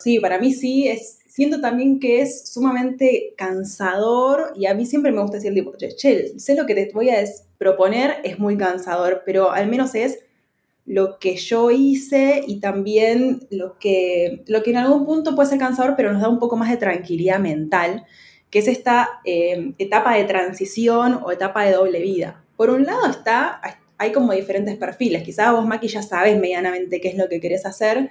sí, 0.00 0.18
para 0.18 0.38
mí 0.38 0.52
sí, 0.54 0.88
es, 0.88 1.18
siento 1.26 1.60
también 1.60 2.00
que 2.00 2.22
es 2.22 2.50
sumamente 2.50 3.34
cansador 3.36 4.52
y 4.56 4.66
a 4.66 4.74
mí 4.74 4.86
siempre 4.86 5.12
me 5.12 5.20
gusta 5.20 5.36
decir, 5.36 5.52
tipo, 5.52 5.72
che, 5.76 6.38
sé 6.38 6.54
lo 6.54 6.64
que 6.64 6.74
te 6.74 6.90
voy 6.92 7.10
a 7.10 7.22
proponer, 7.58 8.16
es 8.24 8.38
muy 8.38 8.56
cansador, 8.56 9.22
pero 9.26 9.52
al 9.52 9.68
menos 9.68 9.94
es 9.94 10.20
lo 10.86 11.18
que 11.18 11.36
yo 11.36 11.70
hice 11.70 12.42
y 12.46 12.60
también 12.60 13.46
lo 13.50 13.78
que, 13.78 14.42
lo 14.46 14.62
que 14.62 14.70
en 14.70 14.78
algún 14.78 15.06
punto 15.06 15.34
puede 15.34 15.48
ser 15.48 15.58
cansador, 15.58 15.94
pero 15.96 16.12
nos 16.12 16.22
da 16.22 16.28
un 16.28 16.38
poco 16.38 16.56
más 16.56 16.70
de 16.70 16.76
tranquilidad 16.76 17.38
mental, 17.38 18.04
que 18.50 18.58
es 18.58 18.68
esta 18.68 19.20
eh, 19.24 19.72
etapa 19.78 20.16
de 20.16 20.24
transición 20.24 21.20
o 21.22 21.30
etapa 21.30 21.64
de 21.64 21.72
doble 21.72 22.00
vida. 22.00 22.42
Por 22.56 22.70
un 22.70 22.84
lado 22.84 23.06
está, 23.08 23.60
hay 23.98 24.12
como 24.12 24.32
diferentes 24.32 24.76
perfiles, 24.76 25.22
quizás 25.22 25.52
vos, 25.52 25.66
Maki, 25.66 25.88
ya 25.88 26.02
sabes 26.02 26.38
medianamente 26.38 27.00
qué 27.00 27.08
es 27.08 27.16
lo 27.16 27.28
que 27.28 27.40
querés 27.40 27.66
hacer, 27.66 28.10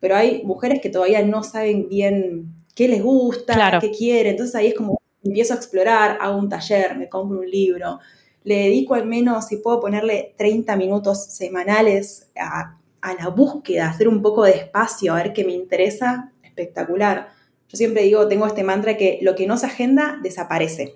pero 0.00 0.16
hay 0.16 0.42
mujeres 0.44 0.80
que 0.80 0.90
todavía 0.90 1.22
no 1.22 1.42
saben 1.42 1.88
bien 1.88 2.54
qué 2.74 2.88
les 2.88 3.02
gusta, 3.02 3.78
qué 3.80 3.90
quieren, 3.90 4.32
entonces 4.32 4.54
ahí 4.54 4.68
es 4.68 4.74
como 4.74 5.00
empiezo 5.22 5.54
a 5.54 5.56
explorar, 5.56 6.18
hago 6.20 6.38
un 6.38 6.48
taller, 6.48 6.96
me 6.96 7.08
compro 7.08 7.40
un 7.40 7.50
libro, 7.50 7.98
le 8.46 8.54
dedico 8.58 8.94
al 8.94 9.06
menos, 9.06 9.48
si 9.48 9.56
puedo 9.56 9.80
ponerle 9.80 10.32
30 10.38 10.76
minutos 10.76 11.32
semanales 11.32 12.30
a, 12.40 12.78
la 13.02 13.28
búsqueda, 13.28 13.88
hacer 13.88 14.06
un 14.08 14.22
poco 14.22 14.44
de 14.44 14.52
espacio, 14.52 15.12
a 15.12 15.16
ver 15.16 15.32
qué 15.32 15.44
me 15.44 15.52
interesa, 15.52 16.32
espectacular. 16.42 17.28
Yo 17.68 17.76
siempre 17.76 18.02
digo, 18.02 18.26
tengo 18.28 18.46
este 18.46 18.62
mantra 18.62 18.96
que 18.96 19.18
lo 19.22 19.34
que 19.34 19.48
no 19.48 19.56
se 19.56 19.66
agenda 19.66 20.18
desaparece. 20.22 20.94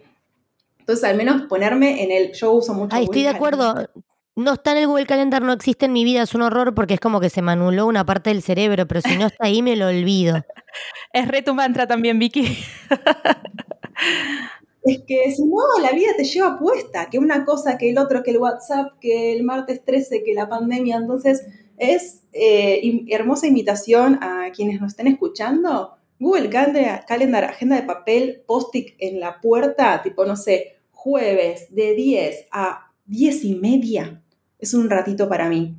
Entonces, 0.78 1.04
al 1.04 1.16
menos 1.16 1.42
ponerme 1.42 2.04
en 2.04 2.12
el, 2.12 2.32
yo 2.32 2.52
uso 2.52 2.72
mucho. 2.72 2.94
Ay, 2.94 3.04
estoy 3.04 3.22
de 3.22 3.28
acuerdo. 3.28 3.88
No 4.36 4.54
está 4.54 4.72
en 4.72 4.78
el 4.78 4.86
Google 4.86 5.06
Calendar, 5.06 5.42
no 5.42 5.52
existe 5.52 5.86
en 5.86 5.92
mi 5.92 6.04
vida, 6.04 6.22
es 6.22 6.34
un 6.34 6.42
horror 6.42 6.72
porque 6.74 6.94
es 6.94 7.00
como 7.00 7.20
que 7.20 7.30
se 7.30 7.42
me 7.42 7.52
anuló 7.52 7.86
una 7.86 8.06
parte 8.06 8.30
del 8.30 8.42
cerebro, 8.42 8.86
pero 8.86 9.00
si 9.00 9.16
no 9.16 9.26
está 9.26 9.46
ahí 9.46 9.60
me 9.60 9.74
lo 9.74 9.88
olvido. 9.88 10.36
es 11.12 11.28
re 11.28 11.42
tu 11.42 11.54
mantra 11.54 11.88
también, 11.88 12.20
Vicky. 12.20 12.58
Es 14.83 15.03
que 15.07 15.31
si 15.31 15.45
no, 15.45 15.59
la 15.83 15.93
vida 15.93 16.11
te 16.16 16.25
lleva 16.25 16.59
puesta, 16.59 17.11
que 17.11 17.19
una 17.19 17.45
cosa, 17.45 17.77
que 17.77 17.90
el 17.90 17.99
otro, 17.99 18.23
que 18.23 18.31
el 18.31 18.38
WhatsApp, 18.38 18.99
que 19.01 19.33
el 19.35 19.43
martes 19.43 19.85
13, 19.85 20.23
que 20.23 20.33
la 20.33 20.49
pandemia. 20.49 20.97
Entonces, 20.97 21.45
es 21.77 22.23
eh, 22.33 23.05
hermosa 23.09 23.47
invitación 23.47 24.19
a 24.23 24.51
quienes 24.55 24.81
nos 24.81 24.93
estén 24.93 25.09
escuchando. 25.09 25.97
Google 26.19 26.51
Calendar, 26.51 27.45
agenda 27.45 27.77
de 27.77 27.83
papel, 27.83 28.43
post-it 28.47 28.95
en 28.99 29.21
la 29.21 29.40
puerta, 29.40 30.03
tipo, 30.03 30.25
no 30.27 30.37
sé, 30.37 30.77
jueves 30.93 31.75
de 31.75 31.95
10 31.95 32.49
a 32.51 32.93
10 33.07 33.45
y 33.45 33.55
media. 33.55 34.23
Es 34.59 34.75
un 34.75 34.90
ratito 34.90 35.29
para 35.29 35.49
mí. 35.49 35.75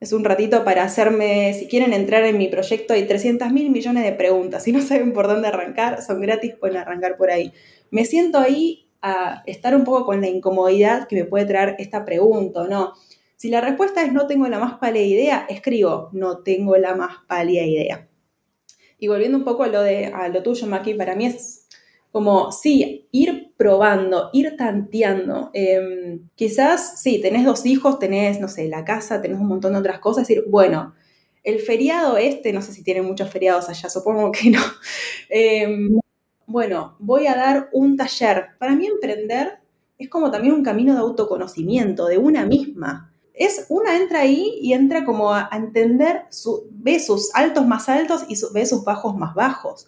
Es 0.00 0.14
un 0.14 0.24
ratito 0.24 0.64
para 0.64 0.82
hacerme, 0.82 1.52
si 1.52 1.68
quieren 1.68 1.92
entrar 1.92 2.24
en 2.24 2.38
mi 2.38 2.48
proyecto, 2.48 2.94
hay 2.94 3.06
300 3.06 3.52
mil 3.52 3.68
millones 3.68 4.02
de 4.02 4.12
preguntas. 4.12 4.64
Si 4.64 4.72
no 4.72 4.80
saben 4.80 5.12
por 5.12 5.28
dónde 5.28 5.48
arrancar, 5.48 6.00
son 6.00 6.22
gratis, 6.22 6.54
pueden 6.58 6.78
arrancar 6.78 7.18
por 7.18 7.30
ahí 7.30 7.52
me 7.90 8.04
siento 8.04 8.38
ahí 8.38 8.88
a 9.02 9.42
estar 9.46 9.74
un 9.74 9.84
poco 9.84 10.04
con 10.06 10.20
la 10.20 10.28
incomodidad 10.28 11.08
que 11.08 11.16
me 11.16 11.24
puede 11.24 11.46
traer 11.46 11.76
esta 11.78 12.04
pregunta, 12.04 12.64
¿no? 12.68 12.94
Si 13.36 13.48
la 13.48 13.60
respuesta 13.60 14.02
es 14.04 14.12
no 14.12 14.26
tengo 14.26 14.46
la 14.48 14.58
más 14.58 14.78
pálida 14.78 15.04
idea, 15.04 15.46
escribo 15.48 16.10
no 16.12 16.42
tengo 16.42 16.76
la 16.76 16.94
más 16.94 17.18
pálida 17.26 17.62
idea. 17.62 18.08
Y 18.98 19.08
volviendo 19.08 19.38
un 19.38 19.44
poco 19.44 19.62
a 19.62 19.68
lo, 19.68 19.82
de, 19.82 20.06
a 20.06 20.28
lo 20.28 20.42
tuyo, 20.42 20.66
Maki, 20.66 20.94
para 20.94 21.16
mí 21.16 21.26
es 21.26 21.66
como, 22.12 22.52
sí, 22.52 23.08
ir 23.12 23.54
probando, 23.56 24.30
ir 24.34 24.56
tanteando. 24.56 25.50
Em, 25.54 26.28
quizás, 26.34 27.00
sí, 27.00 27.20
tenés 27.20 27.46
dos 27.46 27.64
hijos, 27.64 27.98
tenés, 27.98 28.40
no 28.40 28.48
sé, 28.48 28.68
la 28.68 28.84
casa, 28.84 29.22
tenés 29.22 29.38
un 29.38 29.46
montón 29.48 29.72
de 29.72 29.78
otras 29.78 30.00
cosas, 30.00 30.28
decir, 30.28 30.44
bueno, 30.48 30.94
el 31.44 31.60
feriado 31.60 32.18
este, 32.18 32.52
no 32.52 32.60
sé 32.60 32.72
si 32.72 32.82
tienen 32.82 33.06
muchos 33.06 33.30
feriados 33.30 33.68
allá, 33.70 33.88
supongo 33.88 34.30
que 34.32 34.50
no. 34.50 34.60
Eh, 35.32 35.88
bueno, 36.50 36.96
voy 36.98 37.28
a 37.28 37.36
dar 37.36 37.70
un 37.72 37.96
taller. 37.96 38.48
Para 38.58 38.74
mí 38.74 38.86
emprender 38.86 39.60
es 39.98 40.08
como 40.08 40.30
también 40.30 40.54
un 40.54 40.64
camino 40.64 40.94
de 40.94 41.00
autoconocimiento 41.00 42.06
de 42.06 42.18
una 42.18 42.44
misma. 42.44 43.12
Es 43.34 43.66
una 43.68 43.96
entra 43.96 44.20
ahí 44.20 44.58
y 44.60 44.72
entra 44.72 45.04
como 45.04 45.32
a, 45.32 45.48
entender, 45.52 46.24
su, 46.28 46.66
ve 46.72 46.98
sus 46.98 47.34
altos 47.34 47.66
más 47.66 47.88
altos 47.88 48.24
y 48.28 48.34
ve 48.52 48.66
sus 48.66 48.84
bajos 48.84 49.16
más 49.16 49.34
bajos. 49.34 49.86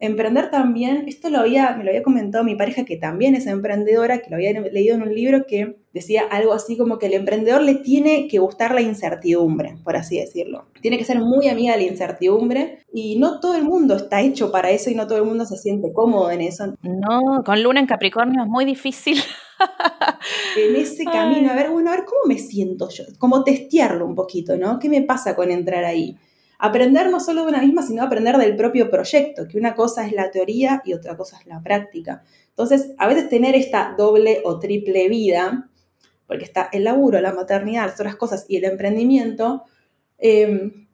Emprender 0.00 0.50
también, 0.50 1.04
esto 1.06 1.30
lo 1.30 1.38
había, 1.38 1.74
me 1.76 1.84
lo 1.84 1.90
había 1.90 2.02
comentado 2.02 2.44
mi 2.44 2.56
pareja 2.56 2.84
que 2.84 2.96
también 2.96 3.34
es 3.34 3.46
emprendedora, 3.46 4.18
que 4.18 4.30
lo 4.30 4.36
había 4.36 4.52
leído 4.60 4.96
en 4.96 5.02
un 5.02 5.14
libro 5.14 5.46
que 5.46 5.76
decía 5.92 6.24
algo 6.30 6.52
así 6.52 6.76
como 6.76 6.98
que 6.98 7.06
el 7.06 7.14
emprendedor 7.14 7.62
le 7.62 7.76
tiene 7.76 8.26
que 8.28 8.38
gustar 8.38 8.74
la 8.74 8.80
incertidumbre, 8.80 9.76
por 9.84 9.96
así 9.96 10.18
decirlo. 10.18 10.66
Tiene 10.82 10.98
que 10.98 11.04
ser 11.04 11.20
muy 11.20 11.48
amiga 11.48 11.74
de 11.76 11.84
la 11.84 11.90
incertidumbre 11.90 12.80
y 12.92 13.18
no 13.18 13.40
todo 13.40 13.54
el 13.54 13.64
mundo 13.64 13.94
está 13.94 14.20
hecho 14.20 14.50
para 14.50 14.70
eso 14.70 14.90
y 14.90 14.94
no 14.94 15.06
todo 15.06 15.18
el 15.18 15.24
mundo 15.24 15.46
se 15.46 15.56
siente 15.56 15.92
cómodo 15.92 16.30
en 16.30 16.40
eso. 16.40 16.74
No, 16.82 17.42
con 17.44 17.62
luna 17.62 17.80
en 17.80 17.86
Capricornio 17.86 18.42
es 18.42 18.48
muy 18.48 18.64
difícil. 18.64 19.18
en 20.58 20.76
ese 20.76 21.04
camino, 21.04 21.50
a 21.50 21.54
ver, 21.54 21.70
bueno, 21.70 21.90
a 21.90 21.96
ver 21.96 22.04
cómo 22.04 22.20
me 22.26 22.38
siento 22.38 22.88
yo, 22.90 23.04
como 23.18 23.44
testearlo 23.44 24.04
un 24.04 24.16
poquito, 24.16 24.56
¿no? 24.56 24.78
¿Qué 24.78 24.88
me 24.88 25.02
pasa 25.02 25.36
con 25.36 25.50
entrar 25.50 25.84
ahí? 25.84 26.16
Aprender 26.64 27.10
no 27.10 27.20
solo 27.20 27.42
de 27.42 27.48
una 27.48 27.60
misma, 27.60 27.82
sino 27.82 28.02
aprender 28.02 28.38
del 28.38 28.56
propio 28.56 28.90
proyecto, 28.90 29.46
que 29.46 29.58
una 29.58 29.74
cosa 29.74 30.06
es 30.06 30.14
la 30.14 30.30
teoría 30.30 30.80
y 30.86 30.94
otra 30.94 31.14
cosa 31.14 31.38
es 31.38 31.46
la 31.46 31.62
práctica. 31.62 32.22
Entonces, 32.48 32.92
a 32.96 33.06
veces 33.06 33.28
tener 33.28 33.54
esta 33.54 33.94
doble 33.98 34.40
o 34.44 34.58
triple 34.58 35.10
vida, 35.10 35.68
porque 36.26 36.44
está 36.44 36.70
el 36.72 36.84
laburo, 36.84 37.20
la 37.20 37.34
maternidad, 37.34 37.84
las 37.84 38.00
otras 38.00 38.16
cosas 38.16 38.46
y 38.48 38.56
el 38.56 38.64
emprendimiento, 38.64 39.64
em, 40.16 40.88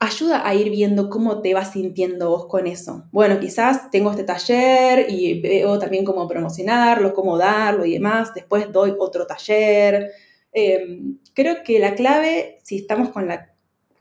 ayuda 0.00 0.44
a 0.44 0.52
ir 0.56 0.68
viendo 0.70 1.08
cómo 1.08 1.40
te 1.42 1.54
vas 1.54 1.70
sintiendo 1.74 2.30
vos 2.30 2.46
con 2.46 2.66
eso. 2.66 3.04
Bueno, 3.12 3.38
quizás 3.38 3.92
tengo 3.92 4.10
este 4.10 4.24
taller 4.24 5.06
y 5.08 5.40
veo 5.40 5.78
también 5.78 6.04
cómo 6.04 6.26
promocionarlo, 6.26 7.14
cómo 7.14 7.38
darlo 7.38 7.84
y 7.84 7.92
demás. 7.92 8.34
Después 8.34 8.72
doy 8.72 8.92
otro 8.98 9.28
taller. 9.28 10.10
Em, 10.52 11.18
creo 11.34 11.62
que 11.62 11.78
la 11.78 11.94
clave, 11.94 12.58
si 12.64 12.78
estamos 12.78 13.10
con 13.10 13.28
la 13.28 13.53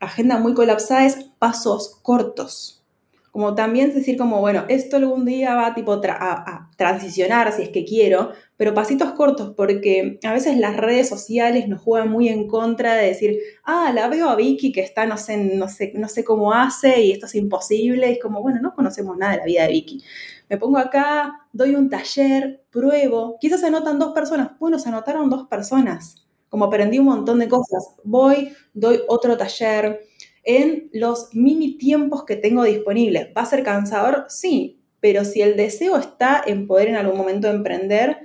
agenda 0.03 0.37
muy 0.37 0.53
colapsada 0.53 1.05
es 1.05 1.25
pasos 1.39 1.99
cortos. 2.01 2.83
Como 3.31 3.55
también 3.55 3.91
decir 3.91 4.15
como, 4.15 4.41
bueno, 4.41 4.65
esto 4.67 4.97
algún 4.97 5.25
día 5.25 5.55
va 5.55 5.73
tipo 5.73 5.99
a, 6.07 6.69
transicionar 6.77 7.51
si 7.51 7.63
es 7.63 7.69
que 7.69 7.83
quiero, 7.83 8.31
pero 8.57 8.75
pasitos 8.75 9.13
cortos 9.13 9.53
porque 9.57 10.19
a 10.23 10.33
veces 10.33 10.57
las 10.57 10.77
redes 10.77 11.09
sociales 11.09 11.67
nos 11.67 11.81
juegan 11.81 12.09
muy 12.09 12.29
en 12.29 12.47
contra 12.47 12.93
de 12.93 13.07
decir, 13.07 13.39
ah, 13.63 13.91
la 13.91 14.07
veo 14.07 14.29
a 14.29 14.35
Vicky 14.35 14.71
que 14.71 14.81
está, 14.81 15.07
no 15.07 15.17
sé, 15.17 15.37
no 15.37 15.67
sé, 15.67 15.93
no 15.95 16.07
sé 16.09 16.23
cómo 16.23 16.53
hace 16.53 17.01
y 17.01 17.11
esto 17.11 17.25
es 17.25 17.33
imposible. 17.33 18.11
es 18.11 18.19
como, 18.21 18.41
bueno, 18.43 18.59
no 18.61 18.75
conocemos 18.75 19.17
nada 19.17 19.31
de 19.33 19.37
la 19.39 19.45
vida 19.45 19.63
de 19.63 19.69
Vicky. 19.69 20.03
Me 20.47 20.57
pongo 20.57 20.77
acá, 20.77 21.47
doy 21.51 21.73
un 21.73 21.89
taller, 21.89 22.63
pruebo. 22.69 23.37
Quizás 23.41 23.61
se 23.61 23.67
anotan 23.67 23.97
dos 23.97 24.13
personas. 24.13 24.51
Bueno, 24.59 24.77
se 24.77 24.89
anotaron 24.89 25.31
dos 25.31 25.47
personas 25.47 26.22
como 26.53 26.65
aprendí 26.65 26.99
un 26.99 27.05
montón 27.05 27.39
de 27.39 27.49
cosas, 27.49 27.95
voy, 28.03 28.53
doy 28.75 28.99
otro 29.07 29.37
taller 29.37 30.05
en 30.43 30.87
los 30.93 31.33
mini 31.33 31.79
tiempos 31.79 32.25
que 32.25 32.35
tengo 32.35 32.63
disponibles. 32.63 33.29
¿Va 33.35 33.41
a 33.41 33.45
ser 33.47 33.63
cansador? 33.63 34.25
Sí, 34.29 34.79
pero 34.99 35.25
si 35.25 35.41
el 35.41 35.57
deseo 35.57 35.97
está 35.97 36.43
en 36.45 36.67
poder 36.67 36.89
en 36.89 36.95
algún 36.97 37.17
momento 37.17 37.47
emprender, 37.49 38.19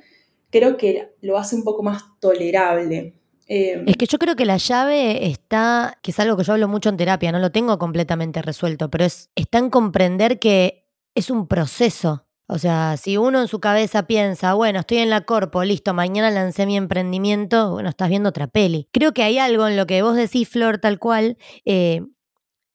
creo 0.50 0.76
que 0.76 1.14
lo 1.22 1.38
hace 1.38 1.56
un 1.56 1.64
poco 1.64 1.82
más 1.82 2.02
tolerable. 2.20 3.14
Em, 3.46 3.88
es 3.88 3.96
que 3.96 4.04
yo 4.04 4.18
creo 4.18 4.36
que 4.36 4.44
la 4.44 4.58
llave 4.58 5.26
está, 5.26 5.96
que 6.02 6.10
es 6.10 6.20
algo 6.20 6.36
que 6.36 6.44
yo 6.44 6.52
hablo 6.52 6.68
mucho 6.68 6.90
en 6.90 6.98
terapia, 6.98 7.32
no 7.32 7.38
lo 7.38 7.50
tengo 7.50 7.78
completamente 7.78 8.42
resuelto, 8.42 8.90
pero 8.90 9.06
es, 9.06 9.30
está 9.36 9.56
en 9.56 9.70
comprender 9.70 10.38
que 10.38 10.84
es 11.14 11.30
un 11.30 11.48
proceso. 11.48 12.26
O 12.50 12.58
sea, 12.58 12.96
si 12.96 13.18
uno 13.18 13.42
en 13.42 13.48
su 13.48 13.60
cabeza 13.60 14.04
piensa, 14.04 14.54
bueno, 14.54 14.80
estoy 14.80 14.98
en 14.98 15.10
la 15.10 15.20
corpo, 15.20 15.64
listo, 15.64 15.92
mañana 15.92 16.30
lancé 16.30 16.64
mi 16.64 16.78
emprendimiento, 16.78 17.72
bueno, 17.72 17.90
estás 17.90 18.08
viendo 18.08 18.30
otra 18.30 18.46
peli. 18.46 18.88
Creo 18.90 19.12
que 19.12 19.22
hay 19.22 19.38
algo 19.38 19.66
en 19.66 19.76
lo 19.76 19.86
que 19.86 20.00
vos 20.00 20.16
decís, 20.16 20.48
Flor, 20.48 20.78
tal 20.78 20.98
cual, 20.98 21.36
eh, 21.66 22.00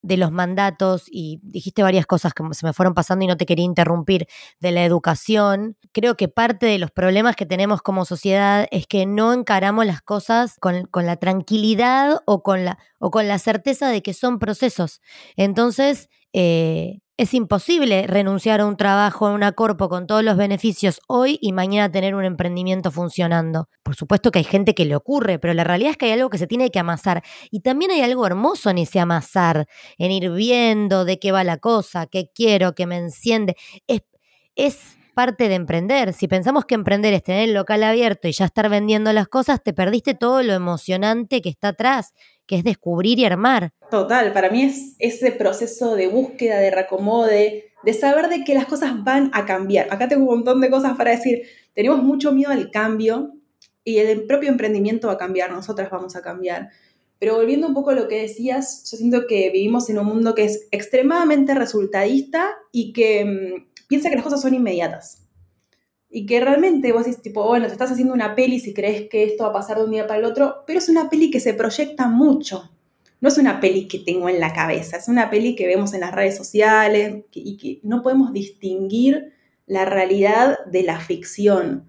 de 0.03 0.17
los 0.17 0.31
mandatos, 0.31 1.05
y 1.09 1.39
dijiste 1.41 1.81
varias 1.81 2.05
cosas 2.05 2.33
que 2.35 2.43
se 2.51 2.65
me 2.67 2.73
fueron 2.73 2.93
pasando 2.93 3.25
y 3.25 3.27
no 3.27 3.37
te 3.37 3.47
quería 3.47 3.65
interrumpir, 3.65 4.27
de 4.59 4.71
la 4.71 4.85
educación. 4.85 5.75
Creo 5.91 6.17
que 6.17 6.27
parte 6.27 6.67
de 6.67 6.77
los 6.77 6.91
problemas 6.91 7.35
que 7.35 7.47
tenemos 7.47 7.81
como 7.81 8.05
sociedad 8.05 8.67
es 8.69 8.85
que 8.85 9.07
no 9.07 9.33
encaramos 9.33 9.87
las 9.87 10.03
cosas 10.03 10.57
con, 10.59 10.87
la 10.93 11.15
tranquilidad 11.15 12.21
o 12.27 12.43
con 12.43 12.63
la, 12.65 12.77
o 12.99 13.09
con 13.09 13.27
la 13.27 13.39
certeza 13.39 13.89
de 13.89 14.03
que 14.03 14.13
son 14.13 14.37
procesos. 14.37 15.01
Entonces, 15.35 16.09
eh, 16.33 16.99
es 17.17 17.33
imposible 17.35 18.07
renunciar 18.07 18.59
a 18.59 18.65
un 18.65 18.75
trabajo 18.75 19.27
en 19.27 19.35
una 19.35 19.51
corpo 19.51 19.87
con 19.87 20.07
todos 20.07 20.23
los 20.23 20.35
beneficios 20.35 20.99
hoy 21.07 21.37
y 21.41 21.51
mañana 21.51 21.91
tener 21.91 22.15
un 22.15 22.25
emprendimiento 22.25 22.89
funcionando. 22.89 23.69
Por 23.83 23.95
supuesto 23.95 24.31
que 24.31 24.39
hay 24.39 24.45
gente 24.45 24.73
que 24.73 24.85
le 24.85 24.95
ocurre, 24.95 25.37
pero 25.37 25.53
la 25.53 25.63
realidad 25.63 25.91
es 25.91 25.97
que 25.97 26.07
hay 26.07 26.13
algo 26.13 26.31
que 26.31 26.39
se 26.39 26.47
tiene 26.47 26.71
que 26.71 26.79
amasar. 26.79 27.23
Y 27.51 27.59
también 27.59 27.91
hay 27.91 28.01
algo 28.01 28.25
hermoso 28.25 28.71
en 28.71 28.79
ese 28.79 28.99
amasar, 28.99 29.67
en 29.99 30.11
ir 30.11 30.31
viendo 30.31 31.05
de 31.05 31.19
qué 31.19 31.31
va 31.31 31.43
la 31.43 31.57
cosa, 31.57 32.07
qué 32.07 32.31
quiero, 32.33 32.73
qué 32.73 32.87
me 32.87 32.97
enciende. 32.97 33.55
Es, 33.85 34.01
es 34.55 34.97
parte 35.13 35.47
de 35.49 35.55
emprender. 35.55 36.13
Si 36.13 36.27
pensamos 36.27 36.65
que 36.65 36.75
emprender 36.75 37.13
es 37.13 37.23
tener 37.23 37.47
el 37.47 37.53
local 37.53 37.83
abierto 37.83 38.27
y 38.27 38.31
ya 38.31 38.45
estar 38.45 38.69
vendiendo 38.69 39.13
las 39.13 39.27
cosas, 39.27 39.61
te 39.63 39.73
perdiste 39.73 40.15
todo 40.15 40.41
lo 40.43 40.53
emocionante 40.53 41.41
que 41.41 41.49
está 41.49 41.69
atrás, 41.69 42.13
que 42.45 42.57
es 42.57 42.63
descubrir 42.63 43.19
y 43.19 43.25
armar. 43.25 43.71
Total, 43.89 44.33
para 44.33 44.49
mí 44.49 44.63
es 44.63 44.95
ese 44.99 45.31
proceso 45.31 45.95
de 45.95 46.07
búsqueda, 46.07 46.59
de 46.59 46.71
reacomode, 46.71 47.71
de 47.83 47.93
saber 47.93 48.29
de 48.29 48.43
que 48.43 48.53
las 48.53 48.65
cosas 48.65 49.03
van 49.03 49.29
a 49.33 49.45
cambiar. 49.45 49.87
Acá 49.91 50.07
tengo 50.07 50.23
un 50.23 50.37
montón 50.37 50.61
de 50.61 50.69
cosas 50.69 50.97
para 50.97 51.11
decir. 51.11 51.43
Tenemos 51.73 52.03
mucho 52.03 52.31
miedo 52.31 52.51
al 52.51 52.71
cambio 52.71 53.33
y 53.83 53.97
el 53.97 54.25
propio 54.25 54.49
emprendimiento 54.49 55.07
va 55.07 55.13
a 55.13 55.17
cambiar, 55.17 55.51
nosotras 55.51 55.89
vamos 55.89 56.15
a 56.15 56.21
cambiar. 56.21 56.69
Pero 57.19 57.35
volviendo 57.35 57.67
un 57.67 57.73
poco 57.73 57.91
a 57.91 57.95
lo 57.95 58.07
que 58.07 58.21
decías, 58.21 58.89
yo 58.89 58.97
siento 58.97 59.27
que 59.27 59.49
vivimos 59.49 59.89
en 59.89 59.97
un 59.97 60.05
mundo 60.05 60.35
que 60.35 60.45
es 60.45 60.67
extremadamente 60.71 61.53
resultadista 61.53 62.51
y 62.71 62.93
que 62.93 63.25
mm, 63.25 63.87
piensa 63.87 64.09
que 64.09 64.15
las 64.15 64.23
cosas 64.23 64.41
son 64.41 64.53
inmediatas. 64.53 65.22
Y 66.15 66.27
que 66.27 66.39
realmente 66.39 66.91
vos 66.91 67.05
decís, 67.05 67.23
tipo, 67.23 67.43
bueno, 67.43 67.65
te 67.65 67.71
estás 67.71 67.91
haciendo 67.91 68.13
una 68.13 68.35
peli 68.35 68.59
si 68.59 68.71
crees 68.73 69.09
que 69.09 69.23
esto 69.23 69.45
va 69.45 69.49
a 69.49 69.53
pasar 69.53 69.77
de 69.77 69.85
un 69.85 69.91
día 69.91 70.05
para 70.05 70.19
el 70.19 70.25
otro, 70.25 70.63
pero 70.67 70.77
es 70.77 70.87
una 70.87 71.09
peli 71.09 71.31
que 71.31 71.39
se 71.39 71.55
proyecta 71.55 72.07
mucho. 72.07 72.69
No 73.19 73.29
es 73.29 73.37
una 73.39 73.59
peli 73.59 73.87
que 73.87 73.97
tengo 73.99 74.29
en 74.29 74.39
la 74.39 74.53
cabeza, 74.53 74.97
es 74.97 75.07
una 75.07 75.31
peli 75.31 75.55
que 75.55 75.65
vemos 75.65 75.93
en 75.93 76.01
las 76.01 76.13
redes 76.13 76.37
sociales 76.37 77.23
y 77.31 77.57
que 77.57 77.79
no 77.81 78.03
podemos 78.03 78.31
distinguir 78.31 79.33
la 79.65 79.85
realidad 79.85 80.59
de 80.65 80.83
la 80.83 80.99
ficción. 80.99 81.85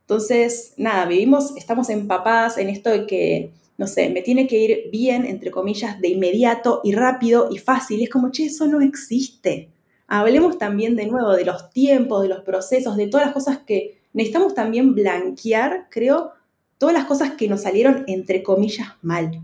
Entonces, 0.00 0.74
nada, 0.76 1.06
vivimos, 1.06 1.56
estamos 1.56 1.88
empapadas 1.88 2.58
en 2.58 2.70
esto 2.70 2.90
de 2.90 3.06
que 3.06 3.52
no 3.78 3.86
sé, 3.86 4.10
me 4.10 4.22
tiene 4.22 4.48
que 4.48 4.58
ir 4.58 4.90
bien, 4.90 5.24
entre 5.24 5.52
comillas, 5.52 6.00
de 6.00 6.08
inmediato 6.08 6.80
y 6.82 6.92
rápido 6.92 7.48
y 7.50 7.58
fácil. 7.58 8.02
es 8.02 8.10
como, 8.10 8.32
che, 8.32 8.46
eso 8.46 8.66
no 8.66 8.80
existe. 8.80 9.70
Hablemos 10.08 10.58
también 10.58 10.96
de 10.96 11.06
nuevo 11.06 11.32
de 11.32 11.44
los 11.44 11.70
tiempos, 11.70 12.22
de 12.22 12.28
los 12.28 12.40
procesos, 12.40 12.96
de 12.96 13.06
todas 13.06 13.26
las 13.26 13.34
cosas 13.34 13.58
que 13.58 14.00
necesitamos 14.14 14.54
también 14.54 14.94
blanquear, 14.94 15.86
creo, 15.90 16.32
todas 16.78 16.94
las 16.94 17.04
cosas 17.04 17.32
que 17.32 17.46
nos 17.46 17.62
salieron, 17.62 18.04
entre 18.06 18.42
comillas, 18.42 18.88
mal. 19.02 19.42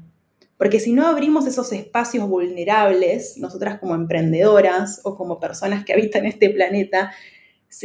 Porque 0.57 0.81
si 0.81 0.93
no 0.93 1.07
abrimos 1.07 1.47
esos 1.47 1.71
espacios 1.73 2.29
vulnerables, 2.29 3.37
nosotras 3.37 3.79
como 3.79 3.95
emprendedoras 3.95 5.01
o 5.05 5.17
como 5.17 5.39
personas 5.39 5.85
que 5.85 5.93
habitan 5.93 6.25
este 6.25 6.49
planeta, 6.49 7.13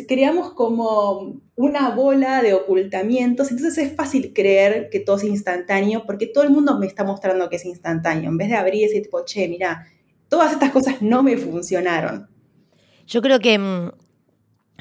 creamos 0.08 0.54
como 0.54 1.42
una 1.56 1.90
bola 1.90 2.42
de 2.42 2.54
ocultamientos, 2.54 3.52
entonces 3.52 3.78
es 3.78 3.96
fácil 3.96 4.34
creer 4.34 4.90
que 4.90 5.00
todo 5.00 5.18
es 5.18 5.24
instantáneo 5.24 6.06
porque 6.06 6.28
todo 6.28 6.44
el 6.44 6.52
mundo 6.52 6.78
me 6.78 6.86
está 6.86 7.04
mostrando 7.04 7.50
que 7.50 7.56
es 7.56 7.66
instantáneo, 7.66 8.30
en 8.30 8.38
vez 8.38 8.50
de 8.50 8.56
abrir 8.56 8.86
ese 8.86 9.02
tipo, 9.02 9.26
che, 9.26 9.48
mira, 9.48 9.88
todas 10.30 10.54
estas 10.54 10.72
cosas 10.72 11.02
no 11.02 11.24
me 11.24 11.36
funcionaron. 11.38 12.39
Yo 13.10 13.22
creo 13.22 13.40
que 13.40 13.58
mm, 13.58 13.92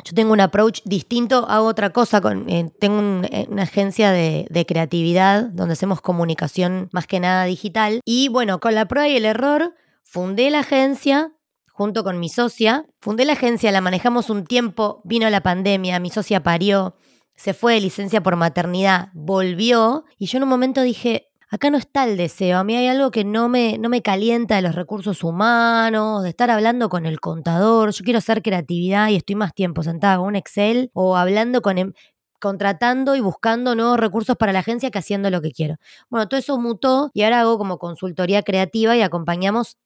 yo 0.05 0.15
tengo 0.15 0.33
un 0.33 0.41
approach 0.41 0.83
distinto, 0.85 1.47
hago 1.49 1.67
otra 1.67 1.91
cosa, 1.91 2.21
con, 2.21 2.49
eh, 2.49 2.71
tengo 2.79 3.25
eh, 3.27 3.47
una 3.49 3.63
agencia 3.63 4.13
de, 4.13 4.47
de, 4.51 4.67
creatividad 4.67 5.45
donde 5.45 5.73
hacemos 5.73 6.01
comunicación 6.01 6.89
más 6.93 7.07
que 7.07 7.21
nada 7.21 7.45
digital 7.45 8.01
y 8.05 8.29
bueno, 8.29 8.61
con 8.61 8.75
la 8.75 8.87
prueba 8.87 9.09
y 9.09 9.17
el 9.17 9.25
error 9.25 9.75
fundé 10.05 10.51
la 10.51 10.61
agencia, 10.61 11.33
junto 11.79 12.03
con 12.03 12.19
mi 12.19 12.29
socia. 12.29 12.87
Fundé 13.01 13.25
la 13.25 13.35
agencia, 13.35 13.71
la 13.71 13.81
manejamos 13.81 14.31
un 14.31 14.45
tiempo, 14.45 15.01
vino 15.05 15.31
la 15.31 15.43
pandemia, 15.43 16.01
mi 16.01 16.11
socia 16.11 16.43
parió, 16.43 16.97
se 17.37 17.55
fue 17.55 17.75
de 17.75 17.81
licencia 17.81 18.21
por 18.21 18.35
maternidad, 18.35 19.11
volvió 19.15 20.05
y 20.19 20.27
yo 20.27 20.39
en 20.39 20.43
un 20.43 20.49
momento 20.49 20.83
dije, 20.83 21.28
acá 21.51 21.71
no 21.71 21.79
está 21.79 22.05
el 22.05 22.17
deseo, 22.17 22.59
a 22.59 22.65
mí 22.65 22.77
hay 22.77 22.89
algo 22.89 23.11
que 23.11 23.25
no 23.25 23.49
me, 23.49 23.79
no 23.79 23.89
me 23.89 24.03
calienta 24.03 24.57
de 24.57 24.63
los 24.63 24.75
recursos 24.75 25.25
humanos, 25.25 26.23
de 26.23 26.31
estar 26.31 26.51
hablando 26.51 26.89
con 26.89 27.07
el 27.07 27.21
contador, 27.21 27.93
yo 27.93 28.05
quiero 28.05 28.19
hacer 28.19 28.43
creatividad 28.43 29.09
y 29.09 29.17
estoy 29.17 29.37
más 29.37 29.55
tiempo 29.55 29.83
sentada 29.83 30.19
con 30.19 30.29
un 30.29 30.37
Excel 30.37 30.91
o 30.95 31.17
hablando 31.17 31.63
con... 31.63 31.79
Em, 31.79 31.93
contratando 32.41 33.17
y 33.17 33.21
buscando 33.21 33.75
nuevos 33.75 33.99
recursos 33.99 34.37
para 34.37 34.53
la 34.53 34.61
agencia 34.61 34.91
que 34.91 34.99
haciendo 34.99 35.31
lo 35.31 35.41
que 35.43 35.51
quiero. 35.51 35.77
Bueno, 36.09 36.29
todo 36.29 36.39
eso 36.39 36.59
mutó 36.59 37.11
y 37.13 37.23
ahora 37.23 37.41
hago 37.41 37.59
como 37.59 37.79
consultoría 37.79 38.43
creativa 38.43 38.97
y 38.97 39.03
acompañamos 39.03 39.77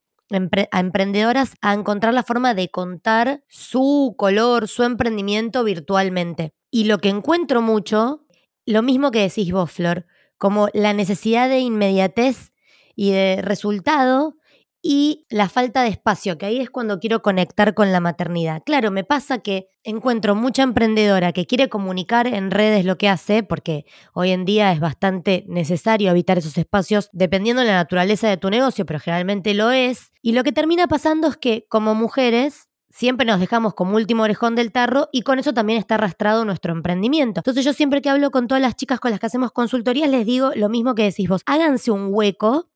a 0.71 0.79
emprendedoras 0.79 1.53
a 1.61 1.73
encontrar 1.73 2.13
la 2.13 2.23
forma 2.23 2.53
de 2.53 2.69
contar 2.69 3.43
su 3.47 4.15
color, 4.17 4.67
su 4.67 4.83
emprendimiento 4.83 5.63
virtualmente. 5.63 6.53
Y 6.71 6.85
lo 6.85 6.97
que 6.97 7.09
encuentro 7.09 7.61
mucho, 7.61 8.25
lo 8.65 8.81
mismo 8.81 9.11
que 9.11 9.19
decís 9.19 9.51
vos, 9.51 9.71
Flor, 9.71 10.05
como 10.43 10.67
la 10.73 10.91
necesidad 10.91 11.47
de 11.47 11.59
inmediatez 11.59 12.51
y 12.97 13.11
de 13.11 13.41
resultado 13.41 14.35
y 14.81 15.25
la 15.29 15.47
falta 15.47 15.83
de 15.83 15.87
espacio, 15.87 16.37
que 16.37 16.45
ahí 16.45 16.59
es 16.59 16.69
cuando 16.69 16.99
quiero 16.99 17.21
conectar 17.21 17.73
con 17.73 17.93
la 17.93 18.01
maternidad. 18.01 18.61
Claro, 18.65 18.91
me 18.91 19.05
pasa 19.05 19.37
que 19.37 19.69
encuentro 19.85 20.35
mucha 20.35 20.63
emprendedora 20.63 21.31
que 21.31 21.45
quiere 21.45 21.69
comunicar 21.69 22.27
en 22.27 22.51
redes 22.51 22.83
lo 22.83 22.97
que 22.97 23.07
hace, 23.07 23.43
porque 23.43 23.85
hoy 24.13 24.31
en 24.31 24.43
día 24.43 24.73
es 24.73 24.81
bastante 24.81 25.45
necesario 25.47 26.09
habitar 26.09 26.37
esos 26.37 26.57
espacios 26.57 27.09
dependiendo 27.13 27.61
de 27.61 27.69
la 27.69 27.75
naturaleza 27.75 28.27
de 28.27 28.35
tu 28.35 28.49
negocio, 28.49 28.85
pero 28.85 28.99
generalmente 28.99 29.53
lo 29.53 29.71
es. 29.71 30.11
Y 30.21 30.33
lo 30.33 30.43
que 30.43 30.51
termina 30.51 30.87
pasando 30.87 31.29
es 31.29 31.37
que 31.37 31.65
como 31.69 31.95
mujeres 31.95 32.67
siempre 32.93 33.25
nos 33.25 33.39
dejamos 33.39 33.73
como 33.73 33.95
último 33.95 34.23
orejón 34.23 34.55
del 34.55 34.71
tarro 34.71 35.09
y 35.11 35.23
con 35.23 35.39
eso 35.39 35.53
también 35.53 35.79
está 35.79 35.95
arrastrado 35.95 36.45
nuestro 36.45 36.71
emprendimiento. 36.71 37.39
Entonces 37.39 37.65
yo 37.65 37.73
siempre 37.73 38.01
que 38.01 38.09
hablo 38.09 38.31
con 38.31 38.47
todas 38.47 38.61
las 38.61 38.75
chicas 38.75 38.99
con 38.99 39.11
las 39.11 39.19
que 39.19 39.25
hacemos 39.25 39.51
consultorías 39.51 40.09
les 40.09 40.25
digo 40.25 40.51
lo 40.55 40.69
mismo 40.69 40.95
que 40.95 41.03
decís 41.03 41.27
vos, 41.27 41.41
háganse 41.45 41.91
un 41.91 42.09
hueco 42.11 42.69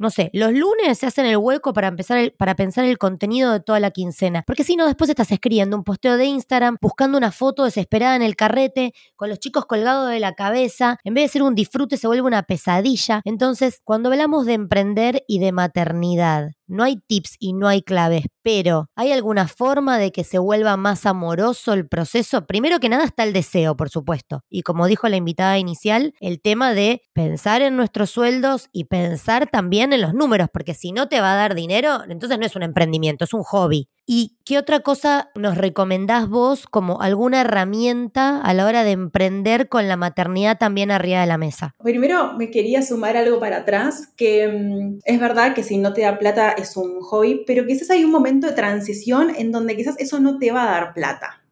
no 0.00 0.08
sé, 0.08 0.30
los 0.32 0.54
lunes 0.54 0.96
se 0.98 1.06
hacen 1.06 1.26
el 1.26 1.36
hueco 1.36 1.74
para, 1.74 1.88
empezar 1.88 2.32
para 2.38 2.54
pensar 2.54 2.86
el 2.86 2.96
contenido 2.96 3.52
de 3.52 3.60
toda 3.60 3.80
la 3.80 3.90
quincena. 3.90 4.42
Porque 4.46 4.64
si 4.64 4.74
no, 4.74 4.86
después 4.86 5.10
estás 5.10 5.30
escribiendo 5.30 5.76
un 5.76 5.84
posteo 5.84 6.16
de 6.16 6.24
Instagram, 6.24 6.78
buscando 6.80 7.18
una 7.18 7.30
foto 7.32 7.64
desesperada 7.64 8.16
en 8.16 8.22
el 8.22 8.34
carrete, 8.34 8.94
con 9.14 9.28
los 9.28 9.40
chicos 9.40 9.66
colgados 9.66 10.08
de 10.08 10.18
la 10.18 10.32
cabeza. 10.32 10.96
En 11.04 11.12
vez 11.12 11.24
de 11.24 11.28
ser 11.28 11.42
un 11.42 11.54
disfrute, 11.54 11.98
se 11.98 12.06
vuelve 12.06 12.26
una 12.26 12.44
pesadilla. 12.44 13.20
Entonces, 13.26 13.82
cuando 13.84 14.08
hablamos 14.08 14.46
de 14.46 14.54
emprender 14.54 15.22
y 15.28 15.38
de 15.38 15.52
maternidad, 15.52 16.52
no 16.70 16.84
hay 16.84 16.96
tips 16.96 17.36
y 17.38 17.52
no 17.52 17.68
hay 17.68 17.82
claves, 17.82 18.24
pero 18.42 18.88
¿hay 18.94 19.12
alguna 19.12 19.48
forma 19.48 19.98
de 19.98 20.12
que 20.12 20.24
se 20.24 20.38
vuelva 20.38 20.76
más 20.76 21.04
amoroso 21.04 21.72
el 21.72 21.86
proceso? 21.88 22.46
Primero 22.46 22.80
que 22.80 22.88
nada 22.88 23.04
está 23.04 23.24
el 23.24 23.32
deseo, 23.32 23.76
por 23.76 23.90
supuesto. 23.90 24.42
Y 24.48 24.62
como 24.62 24.86
dijo 24.86 25.08
la 25.08 25.16
invitada 25.16 25.58
inicial, 25.58 26.14
el 26.20 26.40
tema 26.40 26.72
de 26.72 27.02
pensar 27.12 27.60
en 27.62 27.76
nuestros 27.76 28.10
sueldos 28.10 28.68
y 28.72 28.84
pensar 28.84 29.48
también 29.50 29.92
en 29.92 30.00
los 30.00 30.14
números, 30.14 30.48
porque 30.52 30.74
si 30.74 30.92
no 30.92 31.08
te 31.08 31.20
va 31.20 31.32
a 31.32 31.36
dar 31.36 31.54
dinero, 31.54 32.00
entonces 32.08 32.38
no 32.38 32.46
es 32.46 32.56
un 32.56 32.62
emprendimiento, 32.62 33.24
es 33.24 33.34
un 33.34 33.42
hobby. 33.42 33.88
¿Y 34.06 34.38
qué 34.44 34.58
otra 34.58 34.80
cosa 34.80 35.30
nos 35.36 35.56
recomendás 35.56 36.28
vos 36.28 36.66
como 36.66 37.00
alguna 37.00 37.42
herramienta 37.42 38.40
a 38.40 38.54
la 38.54 38.66
hora 38.66 38.82
de 38.82 38.90
emprender 38.90 39.68
con 39.68 39.86
la 39.86 39.96
maternidad 39.96 40.58
también 40.58 40.90
arriba 40.90 41.20
de 41.20 41.26
la 41.26 41.38
mesa? 41.38 41.76
Primero 41.82 42.32
me 42.36 42.50
quería 42.50 42.82
sumar 42.82 43.16
algo 43.16 43.38
para 43.38 43.58
atrás, 43.58 44.12
que 44.16 44.48
mm, 44.48 44.98
es 45.04 45.20
verdad 45.20 45.54
que 45.54 45.62
si 45.62 45.78
no 45.78 45.92
te 45.92 46.00
da 46.00 46.18
plata 46.18 46.50
es 46.50 46.76
un 46.76 47.00
hobby, 47.02 47.44
pero 47.46 47.66
quizás 47.66 47.90
hay 47.90 48.04
un 48.04 48.10
momento 48.10 48.48
de 48.48 48.54
transición 48.54 49.32
en 49.36 49.52
donde 49.52 49.76
quizás 49.76 49.94
eso 49.98 50.18
no 50.18 50.38
te 50.38 50.50
va 50.50 50.64
a 50.64 50.72
dar 50.72 50.94
plata. 50.94 51.44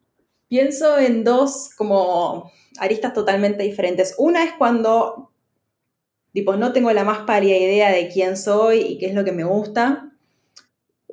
Pienso 0.49 0.99
en 0.99 1.23
dos 1.25 1.71
como 1.77 2.51
aristas 2.81 3.13
totalmente 3.13 3.63
diferentes. 3.63 4.15
Una 4.19 4.43
es 4.43 4.53
cuando, 4.59 5.31
tipo, 6.33 6.57
no 6.57 6.73
tengo 6.73 6.91
la 6.93 7.05
más 7.05 7.19
paria 7.21 7.57
idea 7.57 7.91
de 7.91 8.09
quién 8.09 8.37
soy 8.37 8.81
y 8.81 8.99
qué 8.99 9.07
es 9.07 9.15
lo 9.15 9.25
que 9.25 9.33
me 9.33 9.45
gusta 9.45 10.08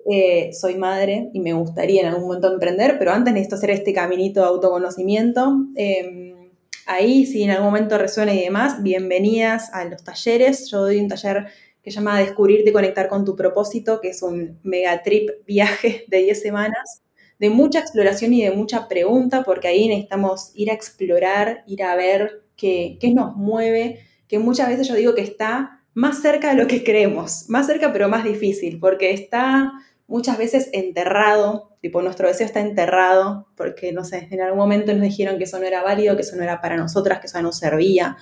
eh, 0.05 0.51
soy 0.53 0.75
madre 0.75 1.29
y 1.33 1.39
me 1.39 1.53
gustaría 1.53 2.01
en 2.01 2.07
algún 2.07 2.27
momento 2.27 2.51
emprender, 2.51 2.97
pero 2.99 3.11
antes 3.11 3.33
necesito 3.33 3.55
hacer 3.55 3.71
este 3.71 3.91
caminito 3.91 4.41
de 4.41 4.47
autoconocimiento. 4.47 5.55
Em, 5.75 6.51
ahí, 6.85 7.25
si 7.25 7.43
en 7.43 7.51
algún 7.51 7.67
momento 7.67 7.97
resuena 7.97 8.33
y 8.33 8.43
demás, 8.43 8.83
bienvenidas 8.83 9.73
a 9.73 9.83
los 9.85 10.03
talleres. 10.03 10.69
Yo 10.69 10.81
doy 10.81 10.99
un 10.99 11.07
taller 11.07 11.47
que 11.81 11.89
se 11.89 11.95
llama 11.95 12.19
Descubrirte 12.19 12.69
y 12.69 12.73
conectar 12.73 13.07
con 13.07 13.25
tu 13.25 13.35
propósito, 13.35 13.99
que 13.99 14.09
es 14.09 14.21
un 14.21 14.59
mega 14.63 15.01
trip 15.01 15.29
viaje 15.47 16.05
de 16.07 16.17
10 16.19 16.39
semanas, 16.39 17.01
de 17.39 17.49
mucha 17.49 17.79
exploración 17.79 18.33
y 18.33 18.43
de 18.43 18.51
mucha 18.51 18.87
pregunta, 18.87 19.43
porque 19.43 19.67
ahí 19.67 19.87
necesitamos 19.87 20.51
ir 20.53 20.69
a 20.69 20.73
explorar, 20.73 21.63
ir 21.65 21.83
a 21.83 21.95
ver 21.95 22.43
qué, 22.55 22.97
qué 23.01 23.11
nos 23.11 23.35
mueve, 23.35 23.99
que 24.27 24.37
muchas 24.37 24.69
veces 24.69 24.87
yo 24.87 24.95
digo 24.95 25.15
que 25.15 25.21
está 25.21 25.83
más 25.95 26.21
cerca 26.21 26.49
de 26.49 26.61
lo 26.61 26.67
que 26.67 26.83
creemos, 26.83 27.45
más 27.49 27.65
cerca 27.65 27.91
pero 27.91 28.07
más 28.07 28.23
difícil, 28.23 28.79
porque 28.79 29.11
está 29.11 29.71
muchas 30.07 30.37
veces 30.37 30.69
enterrado, 30.73 31.77
tipo 31.81 32.01
nuestro 32.01 32.27
deseo 32.27 32.45
está 32.45 32.61
enterrado, 32.61 33.47
porque 33.55 33.91
no 33.91 34.05
sé, 34.05 34.27
en 34.31 34.41
algún 34.41 34.59
momento 34.59 34.93
nos 34.93 35.01
dijeron 35.01 35.37
que 35.37 35.45
eso 35.45 35.59
no 35.59 35.65
era 35.65 35.83
válido, 35.83 36.15
que 36.15 36.21
eso 36.21 36.35
no 36.35 36.43
era 36.43 36.61
para 36.61 36.77
nosotras, 36.77 37.19
que 37.19 37.27
eso 37.27 37.41
no 37.41 37.51
servía, 37.51 38.17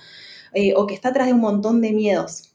eh, 0.52 0.72
o 0.76 0.86
que 0.86 0.94
está 0.94 1.08
atrás 1.10 1.26
de 1.26 1.32
un 1.32 1.40
montón 1.40 1.80
de 1.80 1.92
miedos. 1.92 2.54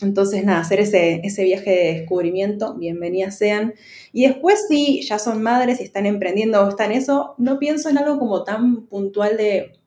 Entonces, 0.00 0.44
nada, 0.44 0.60
hacer 0.60 0.80
ese, 0.80 1.20
ese 1.24 1.44
viaje 1.44 1.70
de 1.70 1.94
descubrimiento, 1.94 2.74
bienvenidas 2.74 3.38
sean. 3.38 3.74
Y 4.12 4.26
después, 4.26 4.66
si 4.68 5.02
ya 5.02 5.18
son 5.18 5.42
madres 5.42 5.80
y 5.80 5.84
están 5.84 6.06
emprendiendo 6.06 6.64
o 6.64 6.68
están 6.68 6.92
eso, 6.92 7.34
no 7.38 7.58
pienso 7.58 7.88
en 7.88 7.98
algo 7.98 8.18
como 8.18 8.42
tan 8.42 8.86
puntual 8.86 9.36
de, 9.36 9.78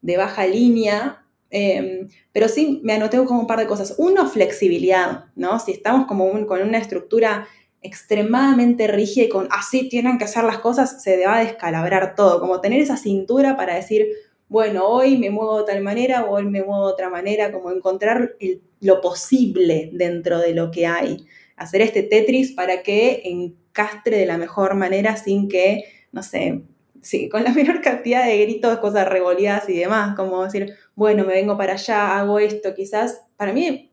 de 0.00 0.16
baja 0.16 0.46
línea, 0.46 1.26
em, 1.50 2.08
pero 2.32 2.48
sí 2.48 2.80
me 2.82 2.94
anoté 2.94 3.22
como 3.24 3.40
un 3.40 3.46
par 3.46 3.58
de 3.58 3.66
cosas. 3.66 3.94
Uno, 3.98 4.26
flexibilidad, 4.28 5.26
¿no? 5.36 5.58
Si 5.58 5.72
estamos 5.72 6.06
como 6.06 6.30
con 6.46 6.62
una 6.62 6.78
estructura 6.78 7.46
extremadamente 7.82 8.86
rígida 8.86 9.24
y 9.24 9.28
con 9.28 9.48
así 9.50 9.88
tienen 9.88 10.18
que 10.18 10.24
hacer 10.24 10.44
las 10.44 10.58
cosas, 10.58 11.02
se 11.02 11.24
va 11.26 11.36
a 11.36 11.44
descalabrar 11.44 12.14
todo. 12.14 12.40
Como 12.40 12.60
tener 12.60 12.80
esa 12.80 12.96
cintura 12.96 13.56
para 13.56 13.74
decir, 13.74 14.06
bueno, 14.48 14.86
hoy 14.86 15.16
me 15.18 15.30
muevo 15.30 15.60
de 15.60 15.72
tal 15.72 15.82
manera, 15.82 16.24
o 16.24 16.36
hoy 16.36 16.44
me 16.44 16.62
muevo 16.62 16.86
de 16.86 16.92
otra 16.92 17.10
manera, 17.10 17.50
como 17.52 17.70
encontrar 17.70 18.36
lo 18.80 19.00
posible 19.00 19.90
dentro 19.92 20.38
de 20.38 20.54
lo 20.54 20.70
que 20.70 20.86
hay. 20.86 21.26
Hacer 21.56 21.82
este 21.82 22.02
Tetris 22.02 22.52
para 22.52 22.82
que 22.82 23.22
encastre 23.24 24.18
de 24.18 24.26
la 24.26 24.38
mejor 24.38 24.74
manera 24.74 25.16
sin 25.16 25.48
que, 25.48 25.84
no 26.12 26.22
sé, 26.22 26.62
sí, 27.00 27.28
con 27.28 27.44
la 27.44 27.50
menor 27.54 27.80
cantidad 27.80 28.26
de 28.26 28.38
gritos, 28.42 28.78
cosas 28.78 29.08
regoleadas 29.08 29.68
y 29.68 29.76
demás, 29.76 30.14
como 30.16 30.44
decir, 30.44 30.74
bueno, 30.94 31.24
me 31.24 31.34
vengo 31.34 31.56
para 31.56 31.74
allá, 31.74 32.18
hago 32.18 32.38
esto, 32.38 32.74
quizás, 32.74 33.22
para 33.36 33.52
mí 33.52 33.91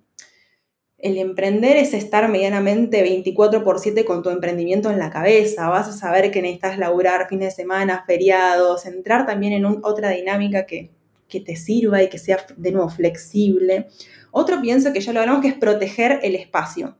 el 1.01 1.17
emprender 1.17 1.77
es 1.77 1.93
estar 1.93 2.29
medianamente 2.29 3.01
24 3.01 3.63
por 3.63 3.79
7 3.79 4.03
con 4.03 4.21
tu 4.21 4.29
emprendimiento 4.29 4.89
en 4.91 4.99
la 4.99 5.09
cabeza. 5.09 5.69
Vas 5.69 5.87
a 5.87 5.93
saber 5.93 6.29
que 6.29 6.41
necesitas 6.41 6.77
laburar 6.77 7.29
fines 7.29 7.55
de 7.55 7.63
semana, 7.63 8.03
feriados, 8.05 8.85
entrar 8.85 9.25
también 9.25 9.53
en 9.53 9.65
otra 9.65 10.09
dinámica 10.09 10.65
que, 10.65 10.91
que, 11.29 11.39
te 11.39 11.55
sirva 11.55 12.03
y 12.03 12.09
que 12.09 12.17
sea 12.17 12.45
de 12.57 12.71
nuevo 12.71 12.89
flexible. 12.89 13.87
Otro 14.31 14.61
pienso 14.61 14.91
que 14.91 14.99
ya 14.99 15.13
lo 15.13 15.21
hablamos 15.21 15.41
que 15.41 15.47
es 15.47 15.53
proteger 15.53 16.19
el 16.21 16.35
espacio. 16.35 16.97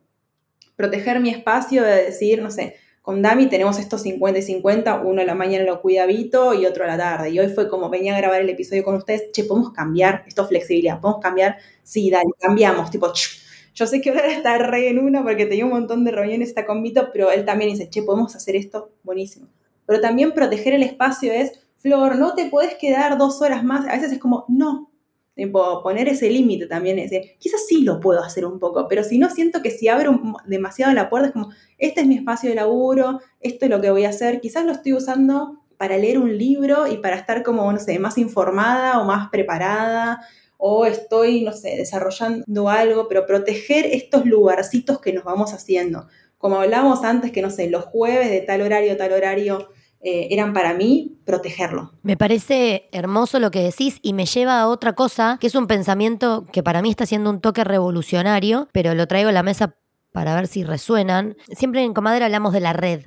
Proteger 0.78 1.20
mi 1.20 1.30
espacio 1.30 1.84
de 1.84 2.06
decir, 2.06 2.42
no 2.42 2.52
sé, 2.52 2.76
con 3.02 3.22
Dami 3.22 3.48
tenemos 3.48 3.80
estos 3.80 4.04
50 4.04 4.40
y 4.40 4.42
50, 4.44 5.02
uno 5.02 5.22
a 5.22 5.26
la 5.26 5.36
mañana 5.36 5.66
lo 5.66 5.82
cuida 5.82 6.06
Vito 6.06 6.54
y 6.54 6.66
otro 6.66 6.86
a 6.86 6.88
la 6.88 6.98
tarde. 6.98 7.32
Y 7.32 7.40
hoy 7.40 7.50
fue 7.50 7.68
como 7.68 7.90
venía 7.90 8.16
a 8.16 8.18
grabar 8.20 8.40
el 8.40 8.50
episodio 8.50 8.84
con 8.86 8.96
ustedes, 8.96 9.32
che, 9.34 9.44
¿podemos 9.44 9.74
cambiar? 9.74 10.24
Esto 10.26 10.44
es 10.44 10.48
flexibilidad, 10.48 11.02
¿podemos 11.02 11.22
cambiar? 11.22 11.58
Sí, 11.84 12.10
dale, 12.10 12.30
cambiamos, 12.40 12.90
tipo, 12.92 13.12
yo 13.74 13.88
sé 13.88 14.02
que 14.02 14.10
ahora 14.10 14.28
está 14.32 14.58
re 14.58 14.90
en 14.90 15.00
uno 15.00 15.24
porque 15.24 15.46
tenía 15.46 15.66
un 15.66 15.72
montón 15.72 16.04
de 16.04 16.12
reuniones, 16.12 16.50
está 16.50 16.66
con 16.66 16.84
Vito, 16.84 17.10
pero 17.12 17.32
él 17.32 17.46
también 17.46 17.72
dice, 17.72 17.90
che, 17.90 18.04
podemos 18.04 18.36
hacer 18.36 18.56
esto, 18.56 18.92
buenísimo. 19.04 19.48
Pero 19.86 20.02
también 20.02 20.34
proteger 20.34 20.74
el 20.74 20.84
espacio 20.84 21.32
es, 21.32 21.52
Flor, 21.78 22.18
no 22.18 22.36
te 22.36 22.50
puedes 22.50 22.76
quedar 22.76 23.18
dos 23.18 23.42
horas 23.42 23.64
más. 23.64 23.88
A 23.88 23.94
veces 23.94 24.12
es 24.12 24.20
como, 24.20 24.46
no. 24.48 24.92
Tipo, 25.34 25.82
poner 25.82 26.10
ese 26.10 26.30
límite 26.30 26.68
también. 26.68 27.00
Es 27.00 27.12
quizás 27.40 27.66
sí 27.66 27.84
lo 27.84 28.02
puedo 28.02 28.22
hacer 28.22 28.46
un 28.46 28.60
poco, 28.60 28.88
pero 28.90 29.04
si 29.06 29.18
no 29.18 29.30
siento 29.30 29.62
que 29.62 29.72
si 29.72 29.88
abro 29.88 30.22
demasiado 30.46 30.94
la 30.94 31.10
puerta 31.10 31.30
es 31.30 31.34
como, 31.34 31.50
este 31.78 32.02
es 32.02 32.08
mi 32.08 32.16
espacio 32.16 32.50
de 32.50 32.58
laburo, 32.58 33.22
esto 33.40 33.66
es 33.66 33.72
lo 33.72 33.80
que 33.80 33.90
voy 33.90 34.04
a 34.04 34.10
hacer. 34.10 34.42
Quizás 34.42 34.66
lo 34.66 34.74
estoy 34.74 34.94
usando 34.94 35.64
para 35.78 35.98
leer 35.98 36.20
un 36.20 36.38
libro 36.38 36.88
y 36.88 36.98
para 36.98 37.16
estar 37.16 37.42
como, 37.42 37.72
no 37.72 37.80
sé, 37.80 37.98
más 38.00 38.18
informada 38.18 39.00
o 39.00 39.06
más 39.06 39.30
preparada 39.30 40.20
o 40.62 40.86
estoy, 40.86 41.42
no 41.42 41.54
sé, 41.54 41.78
desarrollando 41.78 42.70
algo, 42.70 43.08
pero 43.08 43.26
proteger 43.26 43.86
estos 43.86 44.26
lugarcitos 44.26 45.00
que 45.00 45.14
nos 45.14 45.24
vamos 45.24 45.54
haciendo. 45.54 46.08
Como 46.38 46.58
hablábamos 46.58 47.06
antes, 47.06 47.32
que 47.32 47.42
no 47.42 47.50
sé, 47.50 47.70
los 47.70 47.86
jueves 47.86 48.30
de 48.30 48.42
tal 48.42 48.62
horario, 48.62 48.98
tal 48.98 49.14
horario, 49.14 49.70
eh, 50.02 50.28
eran 50.32 50.52
para 50.52 50.74
mí, 50.74 51.18
protegerlo. 51.26 51.94
Me 52.04 52.18
parece 52.18 52.90
hermoso 52.92 53.40
lo 53.40 53.52
que 53.52 53.64
decís 53.64 54.00
y 54.02 54.12
me 54.12 54.26
lleva 54.26 54.60
a 54.60 54.68
otra 54.68 54.94
cosa, 54.94 55.38
que 55.40 55.48
es 55.48 55.56
un 55.56 55.66
pensamiento 55.66 56.46
que 56.52 56.62
para 56.62 56.82
mí 56.82 56.90
está 56.90 57.06
siendo 57.06 57.30
un 57.30 57.40
toque 57.40 57.64
revolucionario, 57.64 58.68
pero 58.74 58.94
lo 58.96 59.08
traigo 59.08 59.30
a 59.30 59.34
la 59.34 59.44
mesa 59.44 59.78
para 60.12 60.36
ver 60.36 60.48
si 60.48 60.66
resuenan. 60.66 61.38
Siempre 61.54 61.84
en 61.84 61.94
Comadre 61.94 62.26
hablamos 62.26 62.52
de 62.52 62.60
la 62.60 62.74
red, 62.74 63.06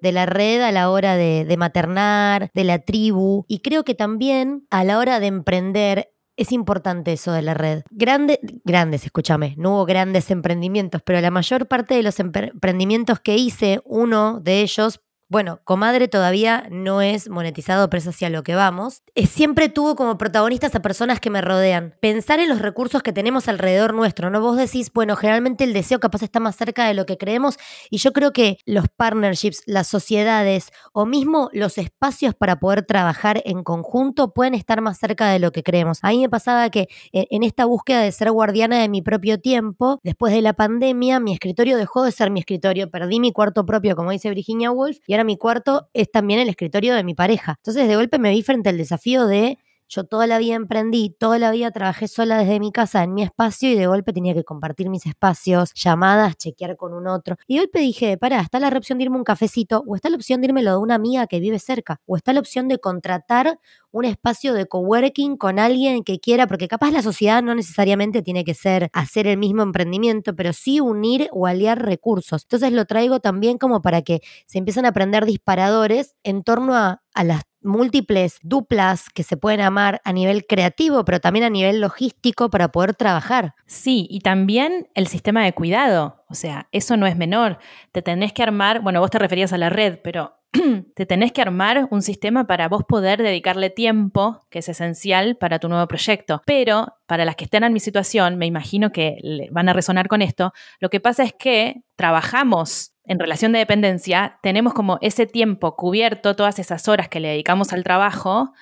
de 0.00 0.10
la 0.10 0.26
red 0.26 0.62
a 0.62 0.72
la 0.72 0.90
hora 0.90 1.14
de, 1.14 1.44
de, 1.44 1.56
maternar, 1.56 2.50
de 2.54 2.64
la 2.64 2.80
tribu, 2.80 3.44
y 3.46 3.60
creo 3.60 3.84
que 3.84 3.94
también 3.94 4.66
a 4.70 4.82
la 4.82 4.98
hora 4.98 5.20
de 5.20 5.28
emprender 5.28 6.10
es 6.38 6.52
importante 6.52 7.12
eso 7.12 7.32
de 7.32 7.42
la 7.42 7.52
red. 7.52 7.82
Grande, 7.90 8.40
grandes, 8.64 9.04
escúchame, 9.04 9.54
no 9.58 9.74
hubo 9.74 9.84
grandes 9.84 10.30
emprendimientos, 10.30 11.02
pero 11.04 11.20
la 11.20 11.30
mayor 11.30 11.66
parte 11.66 11.94
de 11.94 12.02
los 12.02 12.18
emprendimientos 12.20 13.20
que 13.20 13.36
hice, 13.36 13.80
uno 13.84 14.40
de 14.40 14.62
ellos 14.62 15.00
bueno, 15.30 15.60
Comadre 15.64 16.08
todavía 16.08 16.66
no 16.70 17.02
es 17.02 17.28
monetizado, 17.28 17.90
pero 17.90 17.98
es 17.98 18.08
hacia 18.08 18.30
lo 18.30 18.42
que 18.42 18.54
vamos. 18.54 19.02
Eh, 19.14 19.26
siempre 19.26 19.68
tuvo 19.68 19.94
como 19.94 20.16
protagonistas 20.16 20.74
a 20.74 20.80
personas 20.80 21.20
que 21.20 21.28
me 21.28 21.42
rodean. 21.42 21.94
Pensar 22.00 22.40
en 22.40 22.48
los 22.48 22.62
recursos 22.62 23.02
que 23.02 23.12
tenemos 23.12 23.46
alrededor 23.46 23.92
nuestro, 23.92 24.30
¿no? 24.30 24.40
Vos 24.40 24.56
decís, 24.56 24.90
bueno, 24.92 25.16
generalmente 25.16 25.64
el 25.64 25.74
deseo 25.74 26.00
capaz 26.00 26.22
está 26.22 26.40
más 26.40 26.56
cerca 26.56 26.86
de 26.86 26.94
lo 26.94 27.04
que 27.04 27.18
creemos 27.18 27.58
y 27.90 27.98
yo 27.98 28.14
creo 28.14 28.32
que 28.32 28.58
los 28.64 28.88
partnerships, 28.88 29.62
las 29.66 29.86
sociedades 29.86 30.70
o 30.94 31.04
mismo 31.04 31.50
los 31.52 31.76
espacios 31.76 32.34
para 32.34 32.58
poder 32.58 32.86
trabajar 32.86 33.42
en 33.44 33.64
conjunto 33.64 34.32
pueden 34.32 34.54
estar 34.54 34.80
más 34.80 34.98
cerca 34.98 35.28
de 35.28 35.40
lo 35.40 35.52
que 35.52 35.62
creemos. 35.62 35.98
A 36.02 36.08
mí 36.08 36.20
me 36.20 36.30
pasaba 36.30 36.70
que 36.70 36.88
eh, 37.12 37.26
en 37.30 37.42
esta 37.42 37.66
búsqueda 37.66 38.00
de 38.00 38.12
ser 38.12 38.30
guardiana 38.30 38.80
de 38.80 38.88
mi 38.88 39.02
propio 39.02 39.38
tiempo, 39.38 40.00
después 40.02 40.32
de 40.32 40.40
la 40.40 40.54
pandemia, 40.54 41.20
mi 41.20 41.34
escritorio 41.34 41.76
dejó 41.76 42.02
de 42.02 42.12
ser 42.12 42.30
mi 42.30 42.40
escritorio, 42.40 42.90
perdí 42.90 43.20
mi 43.20 43.30
cuarto 43.30 43.66
propio, 43.66 43.94
como 43.94 44.10
dice 44.10 44.30
Virginia 44.30 44.70
Woolf, 44.70 44.96
mi 45.24 45.36
cuarto 45.36 45.88
es 45.92 46.10
también 46.10 46.40
el 46.40 46.48
escritorio 46.48 46.94
de 46.94 47.04
mi 47.04 47.14
pareja. 47.14 47.56
Entonces 47.58 47.88
de 47.88 47.96
golpe 47.96 48.18
me 48.18 48.30
vi 48.30 48.42
frente 48.42 48.68
al 48.68 48.78
desafío 48.78 49.26
de 49.26 49.58
yo 49.88 50.04
toda 50.04 50.26
la 50.26 50.38
vida 50.38 50.54
emprendí, 50.54 51.14
toda 51.18 51.38
la 51.38 51.50
vida 51.50 51.70
trabajé 51.70 52.08
sola 52.08 52.38
desde 52.38 52.60
mi 52.60 52.72
casa 52.72 53.02
en 53.02 53.14
mi 53.14 53.22
espacio 53.22 53.70
y 53.70 53.74
de 53.74 53.86
golpe 53.86 54.12
tenía 54.12 54.34
que 54.34 54.44
compartir 54.44 54.90
mis 54.90 55.06
espacios, 55.06 55.72
llamadas, 55.74 56.36
chequear 56.36 56.76
con 56.76 56.94
un 56.94 57.06
otro. 57.06 57.36
Y 57.46 57.54
de 57.54 57.60
golpe 57.60 57.80
dije, 57.80 58.18
pará, 58.18 58.40
está 58.40 58.60
la 58.60 58.68
opción 58.68 58.98
de 58.98 59.04
irme 59.04 59.16
un 59.16 59.24
cafecito, 59.24 59.82
o 59.86 59.96
está 59.96 60.10
la 60.10 60.16
opción 60.16 60.40
de 60.40 60.48
irme 60.48 60.62
lo 60.62 60.72
de 60.72 60.76
una 60.76 60.94
amiga 60.94 61.26
que 61.26 61.40
vive 61.40 61.58
cerca, 61.58 62.00
o 62.06 62.16
está 62.16 62.32
la 62.32 62.40
opción 62.40 62.68
de 62.68 62.78
contratar 62.78 63.58
un 63.90 64.04
espacio 64.04 64.52
de 64.54 64.66
coworking 64.66 65.36
con 65.36 65.58
alguien 65.58 66.04
que 66.04 66.20
quiera, 66.20 66.46
porque 66.46 66.68
capaz 66.68 66.90
la 66.90 67.02
sociedad 67.02 67.42
no 67.42 67.54
necesariamente 67.54 68.22
tiene 68.22 68.44
que 68.44 68.54
ser 68.54 68.90
hacer 68.92 69.26
el 69.26 69.38
mismo 69.38 69.62
emprendimiento, 69.62 70.36
pero 70.36 70.52
sí 70.52 70.80
unir 70.80 71.28
o 71.32 71.46
aliar 71.46 71.82
recursos. 71.82 72.42
Entonces 72.44 72.72
lo 72.72 72.84
traigo 72.84 73.20
también 73.20 73.58
como 73.58 73.80
para 73.82 74.02
que 74.02 74.20
se 74.46 74.58
empiecen 74.58 74.84
a 74.84 74.88
aprender 74.90 75.24
disparadores 75.24 76.14
en 76.22 76.42
torno 76.42 76.74
a, 76.74 77.02
a 77.14 77.24
las 77.24 77.47
múltiples 77.62 78.38
duplas 78.42 79.08
que 79.10 79.22
se 79.22 79.36
pueden 79.36 79.60
amar 79.60 80.00
a 80.04 80.12
nivel 80.12 80.46
creativo, 80.46 81.04
pero 81.04 81.20
también 81.20 81.44
a 81.44 81.50
nivel 81.50 81.80
logístico 81.80 82.50
para 82.50 82.68
poder 82.68 82.94
trabajar. 82.94 83.54
Sí, 83.66 84.06
y 84.10 84.20
también 84.20 84.88
el 84.94 85.06
sistema 85.06 85.44
de 85.44 85.52
cuidado. 85.52 86.24
O 86.28 86.34
sea, 86.34 86.68
eso 86.72 86.96
no 86.96 87.06
es 87.06 87.16
menor. 87.16 87.58
Te 87.92 88.02
tenés 88.02 88.32
que 88.32 88.42
armar, 88.42 88.80
bueno, 88.80 89.00
vos 89.00 89.10
te 89.10 89.18
referías 89.18 89.52
a 89.52 89.58
la 89.58 89.70
red, 89.70 89.98
pero 90.02 90.38
te 90.94 91.06
tenés 91.06 91.32
que 91.32 91.42
armar 91.42 91.88
un 91.90 92.02
sistema 92.02 92.46
para 92.46 92.68
vos 92.68 92.84
poder 92.84 93.22
dedicarle 93.22 93.70
tiempo, 93.70 94.46
que 94.50 94.60
es 94.60 94.68
esencial 94.68 95.36
para 95.36 95.58
tu 95.58 95.68
nuevo 95.68 95.86
proyecto. 95.86 96.42
Pero 96.46 96.96
para 97.06 97.24
las 97.24 97.36
que 97.36 97.44
estén 97.44 97.64
en 97.64 97.72
mi 97.72 97.80
situación, 97.80 98.36
me 98.36 98.46
imagino 98.46 98.90
que 98.90 99.48
van 99.50 99.68
a 99.68 99.72
resonar 99.72 100.08
con 100.08 100.22
esto, 100.22 100.52
lo 100.80 100.90
que 100.90 101.00
pasa 101.00 101.22
es 101.22 101.32
que 101.32 101.82
trabajamos 101.96 102.92
en 103.08 103.18
relación 103.18 103.52
de 103.52 103.58
dependencia, 103.58 104.38
tenemos 104.42 104.74
como 104.74 104.98
ese 105.00 105.26
tiempo 105.26 105.76
cubierto, 105.76 106.36
todas 106.36 106.58
esas 106.58 106.86
horas 106.88 107.08
que 107.08 107.20
le 107.20 107.28
dedicamos 107.28 107.72
al 107.72 107.82
trabajo, 107.82 108.52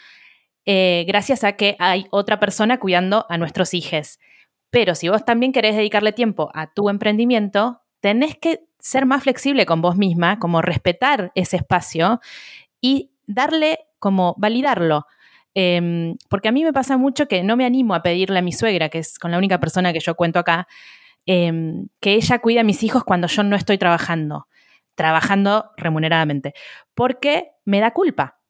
eh, 0.65 1.05
gracias 1.07 1.45
a 1.45 1.53
que 1.53 1.77
hay 1.79 2.07
otra 2.11 2.41
persona 2.41 2.79
cuidando 2.79 3.27
a 3.29 3.39
nuestros 3.39 3.75
hijos. 3.75 4.19
Pero 4.71 4.95
si 4.95 5.09
vos 5.09 5.25
también 5.25 5.53
querés 5.53 5.77
dedicarle 5.77 6.13
tiempo 6.13 6.51
a 6.55 6.73
tu 6.73 6.89
emprendimiento, 6.89 7.83
tenés 8.01 8.37
que 8.37 8.61
ser 8.79 9.05
más 9.05 9.25
flexible 9.25 9.67
con 9.67 9.83
vos 9.83 9.97
misma, 9.97 10.39
como 10.39 10.63
respetar 10.63 11.33
ese 11.35 11.57
espacio 11.57 12.21
y 12.81 13.11
darle 13.27 13.81
como 13.99 14.35
validarlo. 14.39 15.07
Em, 15.55 16.17
porque 16.29 16.49
a 16.49 16.53
mí 16.53 16.63
me 16.63 16.73
pasa 16.73 16.97
mucho 16.97 17.27
que 17.27 17.43
no 17.43 17.57
me 17.57 17.65
animo 17.65 17.95
a 17.95 18.03
pedirle 18.03 18.39
a 18.39 18.43
mi 18.43 18.53
suegra, 18.53 18.91
que 18.91 18.99
es 18.99 19.19
con 19.19 19.31
la 19.31 19.39
única 19.39 19.59
persona 19.59 19.93
que 19.93 20.01
yo 20.01 20.15
cuento 20.15 20.39
acá, 20.39 20.69
em, 21.27 21.89
que 22.01 22.15
ella 22.15 22.39
cuide 22.39 22.61
a 22.61 22.65
mis 22.65 22.83
hijos 22.83 23.05
cuando 23.05 23.27
yo 23.27 23.43
no 23.43 23.57
estoy 23.57 23.79
trabajando, 23.79 24.47
trabajando 24.95 25.71
remuneradamente, 25.77 26.55
porque 26.95 27.51
me 27.65 27.81
da 27.81 27.93
culpa. 27.93 28.41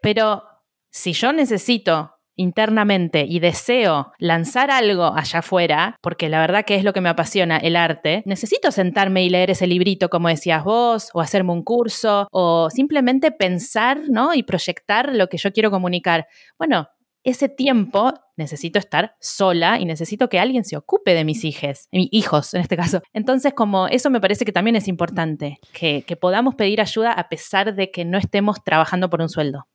Pero 0.00 0.44
si 0.90 1.12
yo 1.12 1.32
necesito 1.32 2.12
internamente 2.36 3.26
y 3.28 3.40
deseo 3.40 4.12
lanzar 4.18 4.70
algo 4.70 5.14
allá 5.14 5.40
afuera, 5.40 5.96
porque 6.00 6.28
la 6.28 6.40
verdad 6.40 6.64
que 6.64 6.76
es 6.76 6.84
lo 6.84 6.92
que 6.92 7.00
me 7.00 7.08
apasiona, 7.08 7.58
el 7.58 7.76
arte, 7.76 8.22
necesito 8.26 8.70
sentarme 8.70 9.24
y 9.24 9.30
leer 9.30 9.50
ese 9.50 9.66
librito 9.66 10.08
como 10.08 10.28
decías 10.28 10.64
vos, 10.64 11.10
o 11.12 11.20
hacerme 11.20 11.52
un 11.52 11.62
curso, 11.62 12.28
o 12.30 12.70
simplemente 12.70 13.32
pensar, 13.32 14.00
¿no? 14.08 14.34
Y 14.34 14.42
proyectar 14.42 15.14
lo 15.14 15.28
que 15.28 15.38
yo 15.38 15.52
quiero 15.52 15.70
comunicar. 15.70 16.26
Bueno, 16.58 16.88
ese 17.24 17.48
tiempo 17.48 18.14
necesito 18.36 18.78
estar 18.78 19.14
sola 19.20 19.78
y 19.78 19.84
necesito 19.84 20.28
que 20.28 20.40
alguien 20.40 20.64
se 20.64 20.76
ocupe 20.76 21.14
de 21.14 21.24
mis 21.24 21.44
hijos, 21.44 21.88
mis 21.92 22.08
hijos 22.10 22.54
en 22.54 22.62
este 22.62 22.76
caso. 22.76 23.02
Entonces, 23.12 23.54
como 23.54 23.86
eso 23.86 24.10
me 24.10 24.20
parece 24.20 24.44
que 24.44 24.52
también 24.52 24.76
es 24.76 24.88
importante, 24.88 25.58
que, 25.72 26.02
que 26.02 26.16
podamos 26.16 26.54
pedir 26.54 26.80
ayuda 26.80 27.12
a 27.12 27.28
pesar 27.28 27.74
de 27.74 27.90
que 27.90 28.04
no 28.04 28.18
estemos 28.18 28.62
trabajando 28.64 29.08
por 29.08 29.20
un 29.20 29.28
sueldo. 29.28 29.66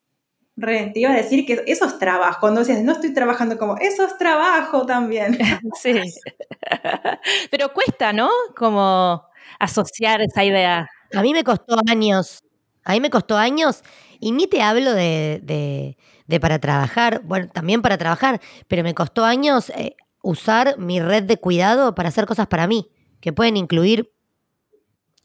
Re, 0.60 0.90
te 0.92 1.02
iba 1.02 1.12
a 1.12 1.16
decir 1.16 1.46
que 1.46 1.64
eso 1.68 1.86
es 1.86 2.00
trabajo. 2.00 2.40
Cuando 2.40 2.62
decías, 2.62 2.84
no 2.84 2.94
estoy 2.94 3.14
trabajando 3.14 3.60
como, 3.60 3.78
eso 3.78 4.04
es 4.06 4.18
trabajo 4.18 4.86
también. 4.88 5.38
sí. 5.82 6.02
Pero 7.52 7.72
cuesta, 7.74 8.12
¿no? 8.12 8.30
Como 8.56 9.24
asociar 9.60 10.22
esa 10.22 10.44
idea. 10.44 10.90
A 11.14 11.22
mí 11.22 11.32
me 11.32 11.44
costó 11.44 11.78
años. 11.88 12.44
A 12.84 12.94
mí 12.94 13.02
me 13.02 13.12
costó 13.12 13.38
años 13.38 13.84
y 14.20 14.32
ni 14.32 14.48
te 14.48 14.62
hablo 14.62 14.94
de, 14.94 15.42
de, 15.44 15.98
para 16.40 16.60
trabajar, 16.60 17.22
bueno, 17.24 17.50
también 17.50 17.82
para 17.82 17.98
trabajar, 17.98 18.42
pero 18.68 18.84
me 18.84 18.94
costó 18.94 19.26
años 19.26 19.70
eh, 19.72 19.96
usar 20.22 20.78
mi 20.78 21.00
red 21.00 21.24
de 21.24 21.38
cuidado 21.38 21.96
para 21.96 22.10
hacer 22.10 22.26
cosas 22.26 22.48
para 22.48 22.68
mí, 22.68 22.90
que 23.22 23.34
pueden 23.34 23.58
incluir 23.58 24.12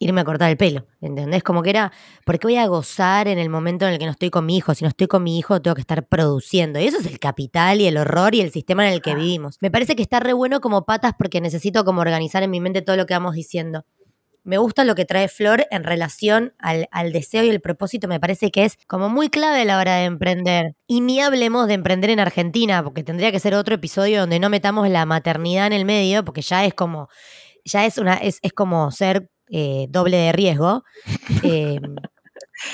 irme 0.02 0.20
a 0.20 0.24
cortar 0.24 0.50
el 0.50 0.56
pelo, 0.56 0.86
¿entendés? 1.00 1.42
Como 1.42 1.62
que 1.62 1.70
era, 1.70 1.92
porque 2.24 2.46
voy 2.46 2.56
a 2.56 2.66
gozar 2.66 3.28
en 3.28 3.38
el 3.38 3.48
momento 3.48 3.86
en 3.86 3.92
el 3.92 3.98
que 3.98 4.04
no 4.04 4.10
estoy 4.10 4.30
con 4.30 4.44
mi 4.44 4.56
hijo? 4.56 4.74
Si 4.74 4.84
no 4.84 4.88
estoy 4.88 5.06
con 5.06 5.22
mi 5.22 5.38
hijo, 5.38 5.62
tengo 5.62 5.74
que 5.74 5.80
estar 5.80 6.06
produciendo. 6.06 6.80
Y 6.80 6.86
eso 6.86 6.98
es 6.98 7.06
el 7.06 7.18
capital 7.18 7.80
y 7.80 7.86
el 7.86 7.96
horror 7.96 8.34
y 8.34 8.40
el 8.40 8.50
sistema 8.50 8.86
en 8.86 8.94
el 8.94 9.02
que 9.02 9.14
vivimos. 9.14 9.58
Me 9.60 9.70
parece 9.70 9.94
que 9.94 10.02
está 10.02 10.20
re 10.20 10.32
bueno 10.32 10.60
como 10.60 10.84
patas 10.84 11.12
porque 11.16 11.40
necesito 11.40 11.84
como 11.84 12.00
organizar 12.00 12.42
en 12.42 12.50
mi 12.50 12.60
mente 12.60 12.82
todo 12.82 12.96
lo 12.96 13.06
que 13.06 13.14
vamos 13.14 13.34
diciendo. 13.34 13.84
Me 14.44 14.58
gusta 14.58 14.84
lo 14.84 14.94
que 14.94 15.04
trae 15.04 15.28
Flor 15.28 15.66
en 15.70 15.84
relación 15.84 16.52
al, 16.58 16.88
al, 16.90 17.12
deseo 17.12 17.44
y 17.44 17.48
el 17.48 17.60
propósito. 17.60 18.08
Me 18.08 18.18
parece 18.18 18.50
que 18.50 18.64
es 18.64 18.76
como 18.86 19.08
muy 19.08 19.28
clave 19.28 19.60
a 19.62 19.64
la 19.64 19.78
hora 19.78 19.96
de 19.96 20.04
emprender. 20.04 20.74
Y 20.86 21.00
ni 21.00 21.20
hablemos 21.20 21.68
de 21.68 21.74
emprender 21.74 22.10
en 22.10 22.20
Argentina, 22.20 22.82
porque 22.82 23.04
tendría 23.04 23.30
que 23.30 23.40
ser 23.40 23.54
otro 23.54 23.74
episodio 23.74 24.20
donde 24.20 24.40
no 24.40 24.50
metamos 24.50 24.88
la 24.88 25.06
maternidad 25.06 25.68
en 25.68 25.72
el 25.72 25.84
medio, 25.84 26.24
porque 26.24 26.42
ya 26.42 26.64
es 26.64 26.74
como, 26.74 27.08
ya 27.64 27.86
es 27.86 27.98
una, 27.98 28.14
es, 28.14 28.40
es 28.42 28.52
como 28.52 28.90
ser 28.90 29.28
eh, 29.48 29.86
doble 29.90 30.16
de 30.16 30.32
riesgo. 30.32 30.84
Eh, 31.44 31.80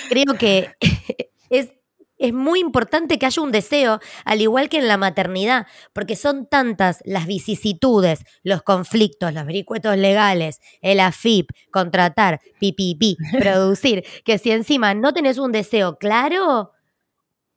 creo 0.08 0.34
que 0.38 0.72
es, 1.50 1.70
es 2.18 2.32
muy 2.32 2.60
importante 2.60 3.18
que 3.18 3.26
haya 3.26 3.42
un 3.42 3.52
deseo, 3.52 4.00
al 4.24 4.40
igual 4.40 4.68
que 4.68 4.78
en 4.78 4.88
la 4.88 4.96
maternidad, 4.96 5.66
porque 5.92 6.16
son 6.16 6.46
tantas 6.46 7.00
las 7.04 7.26
vicisitudes, 7.26 8.24
los 8.42 8.62
conflictos, 8.62 9.32
los 9.32 9.46
vericuetos 9.46 9.96
legales, 9.96 10.60
el 10.82 11.00
AFIP, 11.00 11.50
contratar, 11.70 12.40
pipipi, 12.58 13.16
producir, 13.38 14.04
que 14.24 14.38
si 14.38 14.50
encima 14.50 14.94
no 14.94 15.12
tenés 15.12 15.38
un 15.38 15.52
deseo 15.52 15.96
claro, 15.96 16.72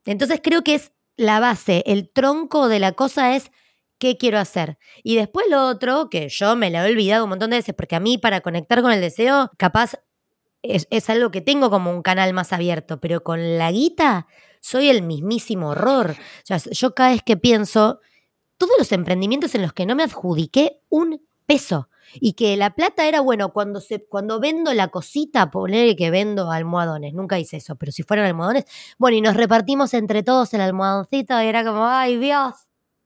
entonces 0.06 0.40
creo 0.44 0.64
que 0.64 0.76
es 0.76 0.92
la 1.18 1.40
base, 1.40 1.84
el 1.86 2.10
tronco 2.12 2.68
de 2.68 2.80
la 2.80 2.94
cosa 2.94 3.36
es 3.36 3.52
qué 4.00 4.18
quiero 4.18 4.40
hacer. 4.40 4.80
Y 5.04 5.16
después 5.16 5.46
lo 5.50 5.68
otro, 5.68 6.10
que 6.10 6.30
yo 6.30 6.56
me 6.56 6.72
lo 6.72 6.80
he 6.80 6.92
olvidado 6.92 7.26
un 7.26 7.30
montón 7.30 7.52
de 7.52 7.58
veces, 7.58 7.76
porque 7.76 7.96
a 7.96 8.00
mí 8.00 8.18
para 8.18 8.42
conectar 8.42 8.82
con 8.82 8.92
el 8.92 9.02
deseo, 9.02 9.52
capaz 9.58 9.94
es, 10.64 11.10
algo 11.10 11.32
que 11.32 11.42
tengo 11.42 11.70
como 11.70 11.92
un 11.92 12.02
canal 12.02 12.34
más 12.34 12.54
abierto, 12.54 13.00
pero 13.00 13.24
con 13.24 13.58
la 13.58 13.72
guita 13.72 14.28
soy 14.62 14.90
el 14.90 15.02
mismísimo 15.02 15.70
horror. 15.70 16.16
Yo 16.72 16.96
cada 16.96 17.10
vez 17.10 17.22
que 17.24 17.36
pienso, 17.36 18.00
todos 18.58 18.74
los 18.78 18.92
emprendimientos 18.94 19.54
en 19.56 19.64
los 19.64 19.74
que 19.74 19.86
no 19.86 19.96
me 19.96 20.04
adjudiqué 20.04 20.80
un 20.90 21.22
peso. 21.46 21.90
Y 22.14 22.34
que 22.34 22.58
la 22.58 22.76
plata 22.76 23.08
era, 23.08 23.22
bueno, 23.22 23.54
cuando, 23.54 23.80
se, 23.80 24.06
cuando 24.06 24.40
vendo 24.40 24.74
la 24.74 24.90
cosita, 24.90 25.50
poner 25.50 25.96
que 25.96 26.12
vendo 26.12 26.52
almohadones. 26.52 27.14
Nunca 27.14 27.40
hice 27.40 27.58
eso, 27.58 27.76
pero 27.76 27.92
si 27.92 28.04
fueran 28.04 28.26
almohadones. 28.26 28.66
Bueno, 28.98 29.18
y 29.18 29.22
nos 29.22 29.36
repartimos 29.36 29.94
entre 29.94 30.22
todos 30.22 30.54
el 30.54 30.62
almohadoncito 30.62 31.42
y 31.42 31.46
era 31.46 31.64
como, 31.64 31.86
ay 31.86 32.18
Dios, 32.18 32.54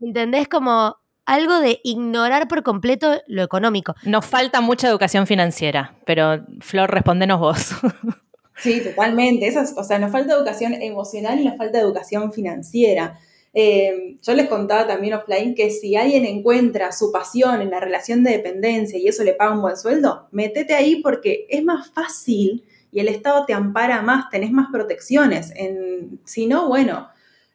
¿Entendés? 0.02 0.48
Como 0.48 0.98
algo 1.26 1.60
de 1.60 1.80
ignorar 1.84 2.48
por 2.48 2.64
completo 2.64 3.22
lo 3.28 3.44
económico. 3.44 3.96
Nos 4.04 4.26
falta 4.26 4.62
mucha 4.62 4.88
educación 4.88 5.26
financiera, 5.26 5.96
pero 6.06 6.46
Flor, 6.60 6.92
respóndenos 6.92 7.40
vos. 7.40 7.72
Sí, 8.58 8.82
totalmente. 8.82 9.54
o 9.76 9.84
sea, 9.84 10.00
nos 10.00 10.12
falta 10.12 10.34
educación 10.34 10.74
emocional 10.74 11.40
y 11.40 11.46
nos 11.46 11.58
falta 11.58 11.80
educación 11.80 12.32
financiera. 12.32 13.20
Eh, 13.58 14.18
yo 14.22 14.34
les 14.34 14.50
contaba 14.50 14.86
también 14.86 15.14
offline 15.14 15.56
que 15.56 15.70
si 15.70 15.96
alguien 15.96 16.26
encuentra 16.26 16.92
su 16.92 17.12
pasión 17.12 17.62
en 17.62 17.72
la 17.72 17.80
relación 17.80 18.22
de 18.22 18.32
dependencia 18.32 19.00
y 19.00 19.08
eso 19.08 19.24
le 19.24 19.34
paga 19.34 19.54
un 19.54 19.62
buen 19.62 19.78
sueldo, 19.78 20.28
métete 20.32 20.74
ahí 20.74 21.02
porque 21.02 21.48
es 21.50 21.64
más 21.64 21.90
fácil 21.92 22.66
y 22.92 23.00
el 23.00 23.08
Estado 23.08 23.46
te 23.46 23.54
ampara 23.54 24.02
más, 24.02 24.30
tenés 24.30 24.52
más 24.52 24.68
protecciones. 24.72 25.54
En, 25.56 26.20
si 26.26 26.48
no, 26.48 26.68
bueno, 26.68 27.08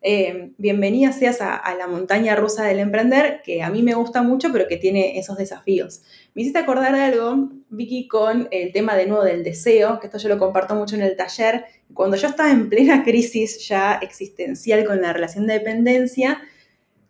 eh, 0.02 0.52
bienvenida 0.56 1.12
seas 1.12 1.42
a, 1.42 1.74
la 1.74 1.86
montaña 1.86 2.34
rusa 2.34 2.64
del 2.64 2.78
emprender, 2.78 3.42
que 3.44 3.62
a 3.62 3.68
mí 3.68 3.82
me 3.82 3.94
gusta 3.94 4.22
mucho, 4.22 4.50
pero 4.50 4.66
que 4.66 4.78
tiene 4.78 5.18
esos 5.18 5.36
desafíos. 5.36 6.02
Me 6.34 6.42
hiciste 6.42 6.58
acordar 6.58 6.94
de 6.94 7.02
algo, 7.02 7.50
Vicky, 7.68 8.08
con 8.08 8.48
el 8.50 8.72
tema 8.72 8.96
de 8.96 9.06
nuevo 9.06 9.24
del 9.24 9.44
deseo, 9.44 10.00
que 10.00 10.06
esto 10.06 10.18
yo 10.18 10.30
lo 10.30 10.38
comparto 10.38 10.74
mucho 10.74 10.96
en 10.96 11.02
el 11.02 11.16
taller. 11.16 11.66
Cuando 11.92 12.16
yo 12.16 12.28
estaba 12.28 12.50
en 12.50 12.70
plena 12.70 13.02
crisis 13.04 13.68
ya 13.68 13.94
existencial 14.00 14.84
con 14.86 15.02
la 15.02 15.12
relación 15.12 15.46
de 15.46 15.54
dependencia, 15.54 16.40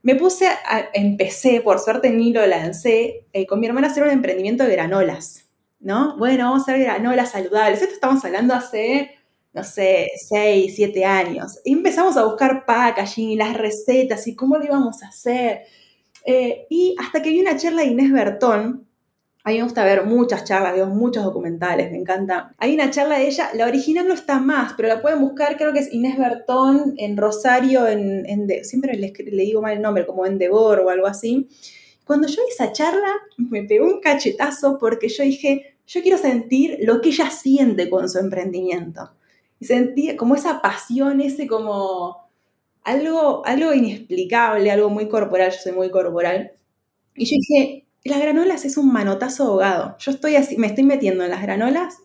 me 0.03 0.16
puse, 0.16 0.49
a, 0.49 0.88
empecé, 0.93 1.61
por 1.61 1.78
suerte 1.78 2.11
ni 2.11 2.32
lo 2.32 2.45
lancé, 2.47 3.26
eh, 3.32 3.47
con 3.47 3.61
mi 3.61 3.66
hermana 3.66 3.86
a 3.86 3.91
hacer 3.91 4.03
un 4.03 4.11
emprendimiento 4.11 4.64
de 4.64 4.72
granolas, 4.72 5.45
¿no? 5.78 6.16
Bueno, 6.16 6.45
vamos 6.45 6.68
a 6.68 6.72
hacer 6.72 6.82
granolas 6.84 7.30
saludables. 7.30 7.82
Esto 7.82 7.95
estamos 7.95 8.24
hablando 8.24 8.55
hace 8.55 9.19
no 9.53 9.64
sé, 9.64 10.11
6, 10.28 10.72
7 10.76 11.05
años. 11.05 11.59
Y 11.64 11.72
empezamos 11.72 12.16
a 12.16 12.24
buscar 12.24 12.64
packaging 12.66 13.30
y 13.30 13.36
las 13.36 13.57
recetas 13.57 14.26
y 14.26 14.36
cómo 14.36 14.57
lo 14.57 14.64
íbamos 14.64 15.03
a 15.03 15.09
hacer. 15.09 15.62
Eh, 16.24 16.66
y 16.70 16.94
hasta 16.98 17.22
que 17.22 17.30
vi 17.30 17.40
una 17.40 17.57
charla 17.57 17.82
de 17.82 17.88
Inés 17.88 18.12
Bertón, 18.12 18.86
a 19.42 19.51
mí 19.51 19.57
me 19.57 19.64
gusta 19.64 19.84
ver 19.84 20.05
muchas 20.05 20.44
charlas, 20.44 20.74
veo 20.74 20.86
muchos 20.86 21.24
documentales, 21.24 21.90
me 21.90 21.98
encanta. 21.98 22.55
Hay 22.59 22.74
una 22.74 22.90
charla 22.90 23.18
de 23.18 23.26
ella, 23.26 23.51
la 23.55 23.66
original 23.66 24.07
no 24.07 24.14
está 24.14 24.38
más, 24.38 24.74
pero 24.74 24.88
la 24.88 25.01
pueden 25.01 25.20
buscar, 25.20 25.57
creo 25.57 25.72
que 25.72 25.78
es 25.78 25.92
Inés 25.92 26.18
Bertón 26.18 26.94
en 26.98 27.16
Rosario, 27.16 27.88
en, 27.88 28.46
siempre 28.62 28.96
le, 28.96 29.12
digo 29.42 29.62
mal 29.62 29.76
el 29.76 29.82
nombre, 29.82 30.07
como 30.07 30.26
en 30.26 30.38
Devor 30.38 30.80
o 30.80 30.90
algo 30.90 31.07
así. 31.07 31.48
Cuando 32.05 32.28
yo 32.28 32.42
vi 32.44 32.53
esa 32.53 32.72
charla, 32.72 33.14
me 33.38 33.62
pegó 33.62 33.86
un 33.86 34.01
cachetazo 34.01 34.78
porque 34.78 35.09
yo 35.09 35.24
dije, 35.24 35.78
yo 35.86 36.03
quiero 36.03 36.18
sentir 36.18 36.78
lo 36.82 37.01
que 37.01 37.09
ella 37.09 37.30
siente 37.30 37.88
con 37.88 38.11
su 38.11 38.18
emprendimiento 38.18 39.11
y 39.61 39.66
sentía 39.66 40.16
como 40.16 40.34
esa 40.34 40.62
pasión, 40.62 41.20
ese 41.20 41.46
como 41.46 42.16
algo, 42.82 43.44
algo 43.46 43.74
inexplicable, 43.74 44.70
algo 44.70 44.88
muy 44.88 45.08
corporal, 45.08 45.52
yo 45.52 45.58
soy 45.58 45.72
muy 45.72 45.90
corporal. 45.90 46.52
Y 47.14 47.26
yo 47.26 47.36
dije, 47.36 47.86
las 48.04 48.20
granolas 48.20 48.64
es 48.64 48.78
un 48.78 48.90
manotazo 48.92 49.44
ahogado. 49.44 49.96
Yo 49.98 50.11
estoy 50.11 50.36
así, 50.36 50.56
me 50.56 50.66
estoy 50.66 50.84
metiendo 50.84 51.24
en 51.24 51.30
las 51.30 51.42
granolas 51.42 51.98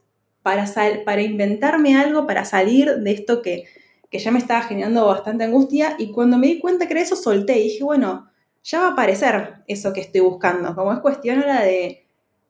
para, 0.44 0.66
para 1.06 1.22
inventarme 1.22 1.96
algo, 1.96 2.28
para 2.28 2.44
salir 2.44 2.98
de 2.98 3.12
esto 3.12 3.42
que, 3.42 3.64
que 4.12 4.20
ya 4.20 4.32
me 4.32 4.40
estaba 4.40 4.62
generando 4.64 5.06
bastante 5.08 5.46
angustia. 5.46 5.96
Y 5.98 6.12
cuando 6.12 6.38
me 6.38 6.48
di 6.48 6.60
cuenta 6.60 6.88
que 6.88 6.94
era 6.94 7.02
eso, 7.02 7.16
solté 7.16 7.58
y 7.58 7.64
dije, 7.64 7.84
bueno, 7.86 8.30
ya 8.64 8.80
va 8.80 8.88
a 8.88 8.92
aparecer 8.92 9.64
eso 9.68 9.94
que 9.94 10.02
estoy 10.02 10.22
buscando. 10.22 10.76
Como 10.76 10.92
es 10.92 11.00
cuestión 11.00 11.40
ahora 11.40 11.64
de 11.64 12.05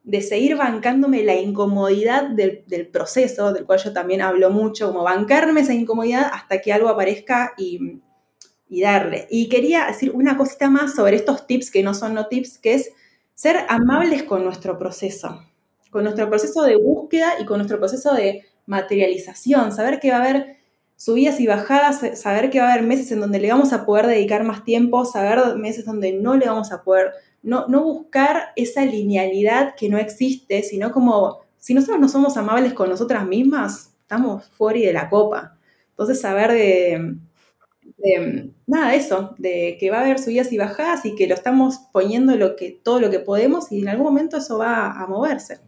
de 0.06 0.22
seguir 0.22 0.56
bancándome 0.56 1.24
la 1.24 1.34
incomodidad 1.34 2.30
del, 2.30 2.88
proceso, 2.92 3.52
del 3.52 3.66
cual 3.66 3.80
yo 3.80 3.92
también 3.92 4.22
hablo 4.22 4.52
mucho, 4.52 4.88
como 4.88 5.04
bancarme 5.04 5.62
esa 5.62 5.74
incomodidad 5.74 6.30
hasta 6.32 6.62
que 6.62 6.72
algo 6.72 6.90
aparezca 6.90 7.54
y, 7.58 8.02
darle. 8.70 9.28
Y 9.32 9.50
quería 9.50 9.88
decir 9.88 10.12
una 10.12 10.38
cosita 10.38 10.70
más 10.70 10.96
sobre 10.96 11.16
estos 11.16 11.48
tips 11.48 11.72
que 11.72 11.82
no 11.82 11.94
son 11.94 12.14
no 12.14 12.28
tips, 12.28 12.60
que 12.60 12.76
es 12.76 12.92
ser 13.34 13.66
amables 13.68 14.24
con 14.24 14.44
nuestro 14.44 14.78
proceso, 14.78 15.44
con 15.90 16.04
nuestro 16.04 16.30
proceso 16.30 16.62
de 16.64 16.76
búsqueda 16.76 17.34
y 17.40 17.46
con 17.46 17.58
nuestro 17.58 17.80
proceso 17.80 18.14
de 18.14 18.44
materialización, 18.68 19.72
saber 19.72 20.00
que 20.00 20.12
va 20.12 20.18
a 20.18 20.20
haber 20.20 20.58
subidas 20.98 21.40
y 21.40 21.48
bajadas, 21.48 22.20
saber 22.20 22.50
que 22.50 22.60
va 22.60 22.70
a 22.70 22.74
haber 22.74 22.86
meses 22.86 23.12
en 23.12 23.22
donde 23.22 23.40
le 23.40 23.50
vamos 23.50 23.74
a 23.74 23.86
poder 23.86 24.08
dedicar 24.08 24.44
más 24.44 24.64
tiempo, 24.64 25.06
saber 25.06 25.56
meses 25.56 25.86
donde 25.86 26.14
no 26.14 26.36
le 26.36 26.48
vamos 26.48 26.72
a 26.72 26.84
poder 26.84 27.12
no, 27.46 27.84
buscar 27.84 28.52
esa 28.56 28.84
linealidad 28.84 29.76
que 29.76 29.88
no 29.88 29.98
existe, 29.98 30.64
sino 30.64 30.92
como 30.92 31.42
si 31.58 31.74
nosotros 31.74 32.00
no 32.00 32.10
somos 32.10 32.38
amables 32.38 32.74
con 32.74 32.90
nosotras 32.90 33.26
mismas, 33.26 33.94
estamos 34.02 34.46
fuera 34.46 34.80
de 34.80 34.94
la 34.94 35.10
copa. 35.10 35.56
Entonces, 35.92 36.20
saber 36.20 36.52
de, 36.52 37.16
de, 37.98 38.52
eso, 38.94 39.36
de 39.38 39.78
que 39.80 39.92
va 39.92 40.00
a 40.00 40.02
haber 40.02 40.20
subidas 40.20 40.52
y 40.52 40.58
bajadas 40.58 41.06
y 41.06 41.16
que 41.16 41.28
lo 41.28 41.36
estamos 41.36 41.80
poniendo 41.92 42.36
lo 42.36 42.56
que, 42.56 42.72
todo 42.72 43.00
lo 43.00 43.10
que 43.10 43.20
podemos 43.20 43.72
y 43.72 43.82
en 43.82 43.90
algún 43.90 44.08
momento 44.08 44.38
eso 44.38 44.58
va 44.58 44.92
a 44.92 45.08
moverse. 45.08 45.60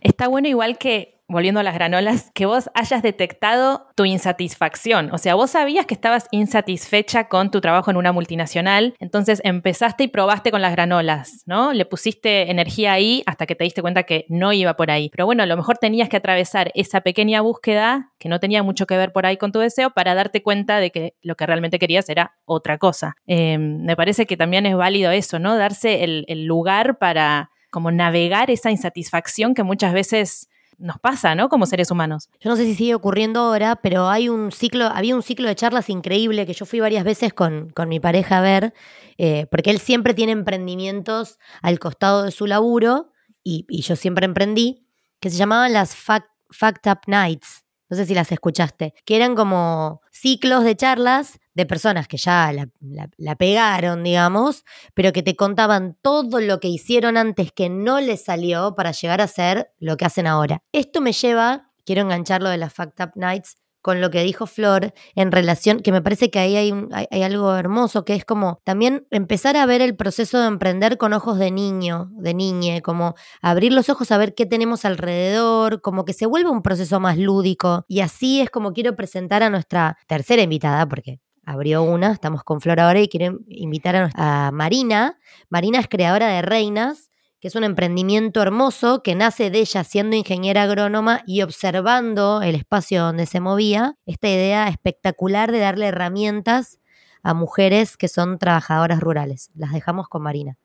Está 0.00 0.26
bueno 0.26 0.48
igual 0.48 0.76
que 0.76 1.11
volviendo 1.32 1.60
a 1.60 1.62
las 1.62 1.74
granolas, 1.74 2.30
que 2.34 2.46
vos 2.46 2.70
hayas 2.74 3.02
detectado 3.02 3.88
tu 3.96 4.04
insatisfacción. 4.04 5.12
O 5.12 5.18
sea, 5.18 5.34
vos 5.34 5.50
sabías 5.50 5.86
que 5.86 5.94
estabas 5.94 6.28
insatisfecha 6.30 7.28
con 7.28 7.50
tu 7.50 7.60
trabajo 7.60 7.90
en 7.90 7.96
una 7.96 8.12
multinacional, 8.12 8.94
entonces 9.00 9.40
empezaste 9.44 10.04
y 10.04 10.08
probaste 10.08 10.50
con 10.50 10.62
las 10.62 10.72
granolas, 10.72 11.42
¿no? 11.46 11.72
Le 11.72 11.84
pusiste 11.84 12.50
energía 12.50 12.92
ahí 12.92 13.22
hasta 13.26 13.46
que 13.46 13.54
te 13.54 13.64
diste 13.64 13.82
cuenta 13.82 14.04
que 14.04 14.26
no 14.28 14.52
iba 14.52 14.74
por 14.74 14.90
ahí. 14.90 15.08
Pero 15.10 15.26
bueno, 15.26 15.42
a 15.42 15.46
lo 15.46 15.56
mejor 15.56 15.78
tenías 15.78 16.08
que 16.08 16.18
atravesar 16.18 16.70
esa 16.74 17.00
pequeña 17.00 17.40
búsqueda 17.40 18.12
que 18.18 18.28
no 18.28 18.38
tenía 18.38 18.62
mucho 18.62 18.86
que 18.86 18.96
ver 18.96 19.12
por 19.12 19.26
ahí 19.26 19.36
con 19.36 19.50
tu 19.52 19.58
deseo 19.58 19.90
para 19.90 20.14
darte 20.14 20.42
cuenta 20.42 20.78
de 20.78 20.90
que 20.90 21.16
lo 21.22 21.34
que 21.34 21.46
realmente 21.46 21.78
querías 21.78 22.08
era 22.08 22.36
otra 22.44 22.78
cosa. 22.78 23.16
Eh, 23.26 23.58
me 23.58 23.96
parece 23.96 24.26
que 24.26 24.36
también 24.36 24.66
es 24.66 24.76
válido 24.76 25.10
eso, 25.10 25.38
¿no? 25.38 25.56
Darse 25.56 26.04
el, 26.04 26.24
el 26.28 26.44
lugar 26.44 26.98
para 26.98 27.50
como 27.70 27.90
navegar 27.90 28.50
esa 28.50 28.70
insatisfacción 28.70 29.54
que 29.54 29.62
muchas 29.62 29.94
veces 29.94 30.50
nos 30.78 30.98
pasa, 30.98 31.34
¿no? 31.34 31.48
Como 31.48 31.66
seres 31.66 31.90
humanos. 31.90 32.28
Yo 32.40 32.50
no 32.50 32.56
sé 32.56 32.64
si 32.64 32.74
sigue 32.74 32.94
ocurriendo 32.94 33.40
ahora, 33.40 33.76
pero 33.76 34.08
hay 34.08 34.28
un 34.28 34.52
ciclo, 34.52 34.86
había 34.86 35.14
un 35.14 35.22
ciclo 35.22 35.48
de 35.48 35.54
charlas 35.54 35.88
increíble 35.88 36.46
que 36.46 36.54
yo 36.54 36.66
fui 36.66 36.80
varias 36.80 37.04
veces 37.04 37.32
con, 37.32 37.72
mi 37.86 38.00
pareja 38.00 38.38
a 38.38 38.40
ver, 38.40 38.74
eh, 39.18 39.46
porque 39.50 39.70
él 39.70 39.78
siempre 39.78 40.14
tiene 40.14 40.32
emprendimientos 40.32 41.38
al 41.60 41.78
costado 41.78 42.24
de 42.24 42.30
su 42.30 42.46
laburo 42.46 43.12
y, 43.44 43.66
yo 43.82 43.96
siempre 43.96 44.24
emprendí, 44.24 44.86
que 45.20 45.30
se 45.30 45.36
llamaban 45.36 45.72
las 45.72 45.94
Fact, 45.96 46.86
Up 46.86 47.00
Nights. 47.06 47.61
No 47.92 47.98
sé 47.98 48.06
si 48.06 48.14
las 48.14 48.32
escuchaste, 48.32 48.94
que 49.04 49.16
eran 49.16 49.34
como 49.34 50.00
ciclos 50.10 50.64
de 50.64 50.74
charlas 50.74 51.38
de 51.52 51.66
personas 51.66 52.08
que 52.08 52.16
ya 52.16 52.50
la, 52.50 53.36
pegaron, 53.36 54.02
digamos, 54.02 54.64
pero 54.94 55.12
que 55.12 55.22
te 55.22 55.36
contaban 55.36 55.98
todo 56.00 56.40
lo 56.40 56.58
que 56.58 56.68
hicieron 56.68 57.18
antes 57.18 57.52
que 57.52 57.68
no 57.68 58.00
les 58.00 58.24
salió 58.24 58.74
para 58.74 58.92
llegar 58.92 59.20
a 59.20 59.26
ser 59.26 59.74
lo 59.78 59.98
que 59.98 60.06
hacen 60.06 60.26
ahora. 60.26 60.62
Esto 60.72 61.02
me 61.02 61.12
lleva, 61.12 61.70
quiero 61.84 62.00
engancharlo 62.00 62.48
de 62.48 62.56
las 62.56 62.72
Fact 62.72 62.98
Up 62.98 63.10
Nights, 63.14 63.58
con 63.82 64.00
lo 64.00 64.10
que 64.10 64.22
dijo 64.22 64.46
Flor 64.46 64.94
en 65.14 65.32
relación, 65.32 65.80
que 65.80 65.92
me 65.92 66.00
parece 66.00 66.30
que 66.30 66.38
ahí 66.38 66.56
hay, 66.56 66.72
hay, 67.10 67.22
algo 67.22 67.54
hermoso, 67.54 68.04
que 68.04 68.14
es 68.14 68.24
como 68.24 68.60
también 68.64 69.06
empezar 69.10 69.56
a 69.56 69.66
ver 69.66 69.82
el 69.82 69.96
proceso 69.96 70.40
de 70.40 70.46
emprender 70.46 70.96
con 70.96 71.12
ojos 71.12 71.38
de 71.38 71.50
niño, 71.50 72.10
de 72.12 72.32
niñe, 72.32 72.80
como 72.80 73.14
abrir 73.42 73.72
los 73.72 73.90
ojos 73.90 74.10
a 74.12 74.18
ver 74.18 74.34
qué 74.34 74.46
tenemos 74.46 74.84
alrededor, 74.84 75.82
como 75.82 76.04
que 76.04 76.12
se 76.12 76.26
vuelve 76.26 76.50
un 76.50 76.62
proceso 76.62 77.00
más 77.00 77.18
lúdico. 77.18 77.84
Y 77.88 78.00
así 78.00 78.40
es 78.40 78.50
como 78.50 78.72
quiero 78.72 78.96
presentar 78.96 79.42
a 79.42 79.50
nuestra 79.50 79.98
tercera 80.06 80.42
invitada, 80.42 80.86
porque 80.86 81.20
abrió 81.44 81.82
una, 81.82 82.12
estamos 82.12 82.44
con 82.44 82.60
Flor 82.60 82.80
ahora 82.80 83.00
y 83.00 83.08
quiero 83.08 83.40
invitar 83.48 83.96
a, 83.96 84.10
a 84.14 84.52
Marina. 84.52 85.18
Marina 85.50 85.80
es 85.80 85.88
creadora 85.88 86.28
de 86.28 86.42
Reinas 86.42 87.11
que 87.42 87.48
es 87.48 87.56
un 87.56 87.64
emprendimiento 87.64 88.40
hermoso 88.40 89.02
que 89.02 89.16
nace 89.16 89.50
de 89.50 89.58
ella 89.58 89.82
siendo 89.82 90.14
ingeniera 90.14 90.62
agrónoma 90.62 91.22
y 91.26 91.42
observando 91.42 92.40
el 92.40 92.54
espacio 92.54 93.02
donde 93.02 93.26
se 93.26 93.40
movía, 93.40 93.96
esta 94.06 94.28
idea 94.28 94.68
espectacular 94.68 95.50
de 95.50 95.58
darle 95.58 95.88
herramientas 95.88 96.78
a 97.24 97.34
mujeres 97.34 97.96
que 97.96 98.06
son 98.06 98.38
trabajadoras 98.38 99.00
rurales. 99.00 99.50
Las 99.56 99.72
dejamos 99.72 100.08
con 100.08 100.22
Marina. 100.22 100.56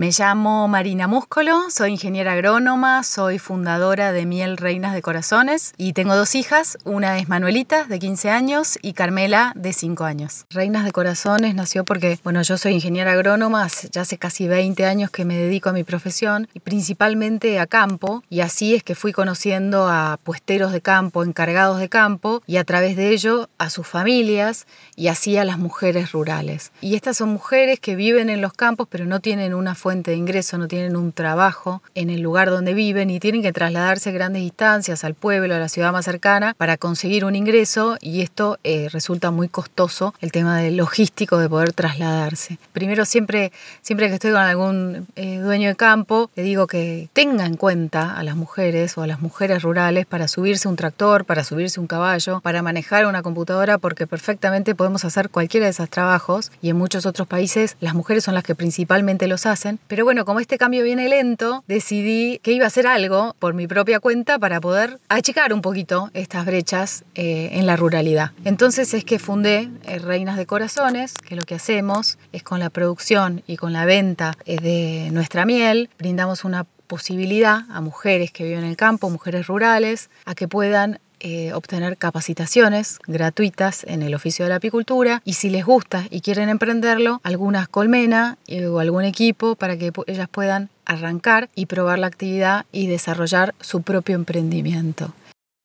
Me 0.00 0.12
llamo 0.18 0.66
Marina 0.66 1.08
Múscolo, 1.08 1.68
soy 1.68 1.90
ingeniera 1.90 2.32
agrónoma, 2.32 3.02
soy 3.02 3.38
fundadora 3.38 4.12
de 4.12 4.24
Miel 4.24 4.56
Reinas 4.56 4.94
de 4.94 5.02
Corazones 5.02 5.74
y 5.76 5.92
tengo 5.92 6.16
dos 6.16 6.34
hijas, 6.34 6.78
una 6.84 7.18
es 7.18 7.28
Manuelita 7.28 7.84
de 7.84 7.98
15 7.98 8.30
años 8.30 8.78
y 8.80 8.94
Carmela 8.94 9.52
de 9.56 9.74
5 9.74 10.04
años. 10.04 10.46
Reinas 10.48 10.86
de 10.86 10.92
Corazones 10.92 11.54
nació 11.54 11.84
porque, 11.84 12.18
bueno, 12.24 12.40
yo 12.40 12.56
soy 12.56 12.72
ingeniera 12.72 13.12
agrónoma, 13.12 13.68
ya 13.92 14.00
hace 14.00 14.16
casi 14.16 14.48
20 14.48 14.86
años 14.86 15.10
que 15.10 15.26
me 15.26 15.36
dedico 15.36 15.68
a 15.68 15.74
mi 15.74 15.84
profesión 15.84 16.48
y 16.54 16.60
principalmente 16.60 17.60
a 17.60 17.66
campo 17.66 18.24
y 18.30 18.40
así 18.40 18.74
es 18.74 18.82
que 18.82 18.94
fui 18.94 19.12
conociendo 19.12 19.86
a 19.86 20.18
puesteros 20.24 20.72
de 20.72 20.80
campo, 20.80 21.24
encargados 21.24 21.78
de 21.78 21.90
campo 21.90 22.42
y 22.46 22.56
a 22.56 22.64
través 22.64 22.96
de 22.96 23.10
ello 23.10 23.50
a 23.58 23.68
sus 23.68 23.86
familias 23.86 24.66
y 24.96 25.08
así 25.08 25.36
a 25.36 25.44
las 25.44 25.58
mujeres 25.58 26.12
rurales. 26.12 26.72
Y 26.80 26.94
estas 26.94 27.18
son 27.18 27.28
mujeres 27.28 27.80
que 27.80 27.96
viven 27.96 28.30
en 28.30 28.40
los 28.40 28.54
campos 28.54 28.88
pero 28.90 29.04
no 29.04 29.20
tienen 29.20 29.52
una 29.52 29.74
fuente 29.74 29.89
de 29.90 30.14
ingreso, 30.14 30.56
no 30.56 30.68
tienen 30.68 30.96
un 30.96 31.12
trabajo 31.12 31.82
en 31.96 32.10
el 32.10 32.20
lugar 32.20 32.48
donde 32.48 32.74
viven 32.74 33.10
y 33.10 33.18
tienen 33.18 33.42
que 33.42 33.52
trasladarse 33.52 34.12
grandes 34.12 34.42
distancias 34.42 35.02
al 35.02 35.14
pueblo, 35.14 35.54
a 35.56 35.58
la 35.58 35.68
ciudad 35.68 35.90
más 35.90 36.04
cercana 36.04 36.54
para 36.56 36.76
conseguir 36.76 37.24
un 37.24 37.34
ingreso 37.34 37.96
y 38.00 38.20
esto 38.22 38.58
eh, 38.62 38.88
resulta 38.92 39.32
muy 39.32 39.48
costoso 39.48 40.14
el 40.20 40.30
tema 40.30 40.58
del 40.58 40.76
logístico 40.76 41.38
de 41.38 41.48
poder 41.48 41.72
trasladarse. 41.72 42.58
Primero 42.72 43.04
siempre, 43.04 43.50
siempre 43.82 44.08
que 44.08 44.14
estoy 44.14 44.30
con 44.30 44.40
algún 44.40 45.08
eh, 45.16 45.38
dueño 45.38 45.68
de 45.68 45.76
campo, 45.76 46.30
le 46.36 46.44
digo 46.44 46.68
que 46.68 47.08
tenga 47.12 47.44
en 47.46 47.56
cuenta 47.56 48.16
a 48.16 48.22
las 48.22 48.36
mujeres 48.36 48.96
o 48.96 49.02
a 49.02 49.08
las 49.08 49.20
mujeres 49.20 49.62
rurales 49.62 50.06
para 50.06 50.28
subirse 50.28 50.68
un 50.68 50.76
tractor, 50.76 51.24
para 51.24 51.42
subirse 51.42 51.80
un 51.80 51.88
caballo, 51.88 52.40
para 52.40 52.62
manejar 52.62 53.06
una 53.06 53.22
computadora 53.22 53.78
porque 53.78 54.06
perfectamente 54.06 54.76
podemos 54.76 55.04
hacer 55.04 55.30
cualquiera 55.30 55.66
de 55.66 55.70
esos 55.70 55.90
trabajos 55.90 56.52
y 56.62 56.70
en 56.70 56.76
muchos 56.76 57.06
otros 57.06 57.26
países 57.26 57.76
las 57.80 57.94
mujeres 57.94 58.22
son 58.22 58.34
las 58.34 58.44
que 58.44 58.54
principalmente 58.54 59.26
los 59.26 59.46
hacen 59.46 59.79
pero 59.88 60.04
bueno, 60.04 60.24
como 60.24 60.40
este 60.40 60.58
cambio 60.58 60.84
viene 60.84 61.08
lento, 61.08 61.64
decidí 61.66 62.38
que 62.42 62.52
iba 62.52 62.64
a 62.64 62.68
hacer 62.68 62.86
algo 62.86 63.34
por 63.38 63.54
mi 63.54 63.66
propia 63.66 64.00
cuenta 64.00 64.38
para 64.38 64.60
poder 64.60 65.00
achicar 65.08 65.52
un 65.52 65.62
poquito 65.62 66.10
estas 66.14 66.46
brechas 66.46 67.04
eh, 67.14 67.50
en 67.52 67.66
la 67.66 67.76
ruralidad. 67.76 68.32
Entonces 68.44 68.94
es 68.94 69.04
que 69.04 69.18
fundé 69.18 69.68
eh, 69.84 69.98
Reinas 69.98 70.36
de 70.36 70.46
Corazones, 70.46 71.14
que 71.14 71.36
lo 71.36 71.42
que 71.42 71.56
hacemos 71.56 72.18
es 72.32 72.42
con 72.42 72.60
la 72.60 72.70
producción 72.70 73.42
y 73.46 73.56
con 73.56 73.72
la 73.72 73.84
venta 73.84 74.36
eh, 74.44 74.56
de 74.60 75.10
nuestra 75.10 75.44
miel, 75.44 75.90
brindamos 75.98 76.44
una 76.44 76.66
posibilidad 76.86 77.66
a 77.70 77.80
mujeres 77.80 78.32
que 78.32 78.42
viven 78.42 78.64
en 78.64 78.70
el 78.70 78.76
campo, 78.76 79.10
mujeres 79.10 79.46
rurales, 79.46 80.10
a 80.24 80.34
que 80.34 80.48
puedan 80.48 80.98
eh, 81.20 81.52
obtener 81.52 81.96
capacitaciones 81.96 82.98
gratuitas 83.06 83.84
en 83.84 84.02
el 84.02 84.14
oficio 84.14 84.44
de 84.44 84.48
la 84.48 84.56
apicultura 84.56 85.22
y 85.24 85.34
si 85.34 85.50
les 85.50 85.64
gusta 85.64 86.06
y 86.10 86.20
quieren 86.20 86.48
emprenderlo, 86.48 87.20
algunas 87.22 87.68
colmena 87.68 88.38
eh, 88.46 88.66
o 88.66 88.80
algún 88.80 89.04
equipo 89.04 89.54
para 89.54 89.76
que 89.76 89.92
ellas 90.06 90.28
puedan 90.28 90.70
arrancar 90.84 91.50
y 91.54 91.66
probar 91.66 91.98
la 91.98 92.06
actividad 92.06 92.64
y 92.72 92.86
desarrollar 92.86 93.54
su 93.60 93.82
propio 93.82 94.16
emprendimiento. 94.16 95.12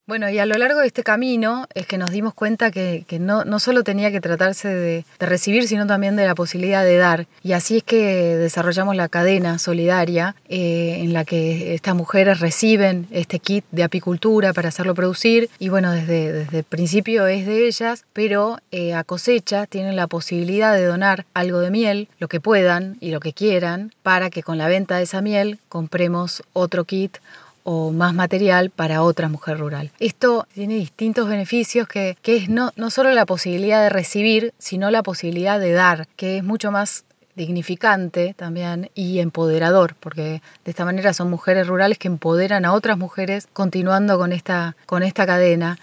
Bueno, 0.07 0.29
y 0.29 0.37
a 0.37 0.45
lo 0.45 0.53
largo 0.53 0.81
de 0.81 0.87
este 0.87 1.01
camino 1.01 1.65
es 1.73 1.87
que 1.87 1.97
nos 1.97 2.11
dimos 2.11 2.35
cuenta 2.35 2.69
que, 2.69 3.03
no, 3.19 3.43
no, 3.43 3.59
solo 3.59 3.83
tenía 3.83 4.11
que 4.11 4.21
tratarse 4.21 4.67
de, 4.67 5.03
recibir, 5.19 5.67
sino 5.67 5.87
también 5.87 6.15
de 6.15 6.27
la 6.27 6.35
posibilidad 6.35 6.83
de 6.83 6.97
dar. 6.97 7.25
Y 7.41 7.53
así 7.53 7.77
es 7.77 7.83
que 7.83 8.35
desarrollamos 8.35 8.95
la 8.95 9.09
cadena 9.09 9.57
solidaria 9.57 10.35
eh, 10.47 10.99
en 10.99 11.11
la 11.13 11.25
que 11.25 11.73
estas 11.73 11.95
mujeres 11.95 12.39
reciben 12.39 13.07
este 13.09 13.39
kit 13.39 13.65
de 13.71 13.81
apicultura 13.81 14.53
para 14.53 14.69
hacerlo 14.69 14.93
producir. 14.93 15.49
Y 15.57 15.69
bueno, 15.69 15.91
desde, 15.91 16.31
desde 16.31 16.59
el 16.59 16.63
principio 16.65 17.25
es 17.25 17.47
de 17.47 17.65
ellas, 17.65 18.05
pero 18.13 18.59
eh, 18.69 18.93
a 18.93 19.03
cosecha 19.03 19.65
tienen 19.65 19.95
la 19.95 20.05
posibilidad 20.05 20.75
de 20.75 20.85
donar 20.85 21.25
algo 21.33 21.61
de 21.61 21.71
miel, 21.71 22.09
lo 22.19 22.27
que 22.27 22.39
puedan 22.39 22.97
y 22.99 23.09
lo 23.09 23.19
que 23.19 23.33
quieran, 23.33 23.91
para 24.03 24.29
que 24.29 24.43
con 24.43 24.59
la 24.59 24.67
venta 24.67 24.97
de 24.97 25.03
esa 25.03 25.23
miel 25.23 25.57
compremos 25.67 26.43
otro 26.53 26.83
kit 26.83 27.17
o 27.65 27.91
más 27.91 28.13
material 28.13 28.69
para 28.69 29.01
otra 29.01 29.27
mujer 29.27 29.57
rural. 29.57 29.91
Esto 29.99 30.47
tiene 30.53 30.75
distintos 30.75 31.27
beneficios 31.27 31.87
que, 31.87 32.15
es 32.23 32.47
no, 32.47 32.71
no 32.75 32.91
solo 32.91 33.11
la 33.11 33.25
posibilidad 33.25 33.81
de 33.81 33.89
recibir, 33.89 34.53
sino 34.59 34.91
la 34.91 35.01
posibilidad 35.01 35.59
de 35.59 35.71
dar, 35.71 36.07
que 36.15 36.37
es 36.37 36.43
mucho 36.43 36.71
más 36.71 37.05
dignificante 37.35 38.35
también 38.37 38.91
y 38.93 39.19
empoderador, 39.19 39.95
porque 39.99 40.41
de 40.63 40.71
esta 40.71 40.85
manera 40.85 41.11
son 41.13 41.29
mujeres 41.29 41.67
rurales 41.67 41.97
que 41.97 42.07
empoderan 42.07 42.65
a 42.65 42.73
otras 42.73 42.99
mujeres 42.99 43.47
continuando 43.51 44.17
con 44.19 44.31
esta, 44.31 44.77
con 44.85 45.01
esta 45.01 45.25
cadena. 45.25 45.79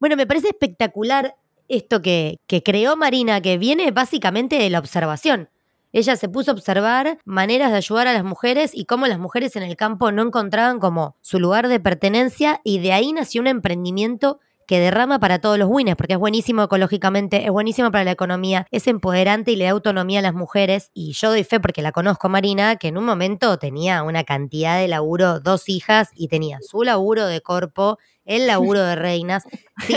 Bueno, 0.00 0.16
me 0.16 0.26
parece 0.26 0.48
espectacular 0.48 1.36
esto 1.68 2.00
que, 2.00 2.38
que 2.46 2.62
creó 2.62 2.96
Marina, 2.96 3.42
que 3.42 3.58
viene 3.58 3.90
básicamente 3.90 4.56
de 4.56 4.70
la 4.70 4.78
observación. 4.78 5.50
Ella 5.96 6.14
se 6.16 6.28
puso 6.28 6.50
a 6.50 6.54
observar 6.54 7.16
maneras 7.24 7.70
de 7.70 7.78
ayudar 7.78 8.06
a 8.06 8.12
las 8.12 8.22
mujeres 8.22 8.72
y 8.74 8.84
cómo 8.84 9.06
las 9.06 9.18
mujeres 9.18 9.56
en 9.56 9.62
el 9.62 9.76
campo 9.76 10.12
no 10.12 10.20
encontraban 10.20 10.78
como 10.78 11.16
su 11.22 11.40
lugar 11.40 11.68
de 11.68 11.80
pertenencia 11.80 12.60
y 12.64 12.80
de 12.80 12.92
ahí 12.92 13.14
nació 13.14 13.40
un 13.40 13.46
emprendimiento 13.46 14.38
que 14.66 14.78
derrama 14.78 15.20
para 15.20 15.38
todos 15.38 15.58
los 15.58 15.70
winners, 15.70 15.96
porque 15.96 16.12
es 16.12 16.18
buenísimo 16.18 16.62
ecológicamente, 16.62 17.46
es 17.46 17.50
buenísimo 17.50 17.90
para 17.90 18.04
la 18.04 18.10
economía, 18.10 18.66
es 18.70 18.86
empoderante 18.88 19.52
y 19.52 19.56
le 19.56 19.64
da 19.64 19.70
autonomía 19.70 20.18
a 20.18 20.22
las 20.22 20.34
mujeres. 20.34 20.90
Y 20.92 21.12
yo 21.12 21.30
doy 21.30 21.44
fe 21.44 21.60
porque 21.60 21.80
la 21.80 21.92
conozco, 21.92 22.28
Marina, 22.28 22.76
que 22.76 22.88
en 22.88 22.98
un 22.98 23.06
momento 23.06 23.58
tenía 23.58 24.02
una 24.02 24.24
cantidad 24.24 24.78
de 24.78 24.88
laburo, 24.88 25.40
dos 25.40 25.66
hijas, 25.70 26.10
y 26.14 26.28
tenía 26.28 26.58
su 26.60 26.82
laburo 26.82 27.26
de 27.26 27.40
corpo, 27.40 27.96
el 28.26 28.46
laburo 28.46 28.82
de 28.82 28.96
reinas. 28.96 29.44
Sí, 29.86 29.96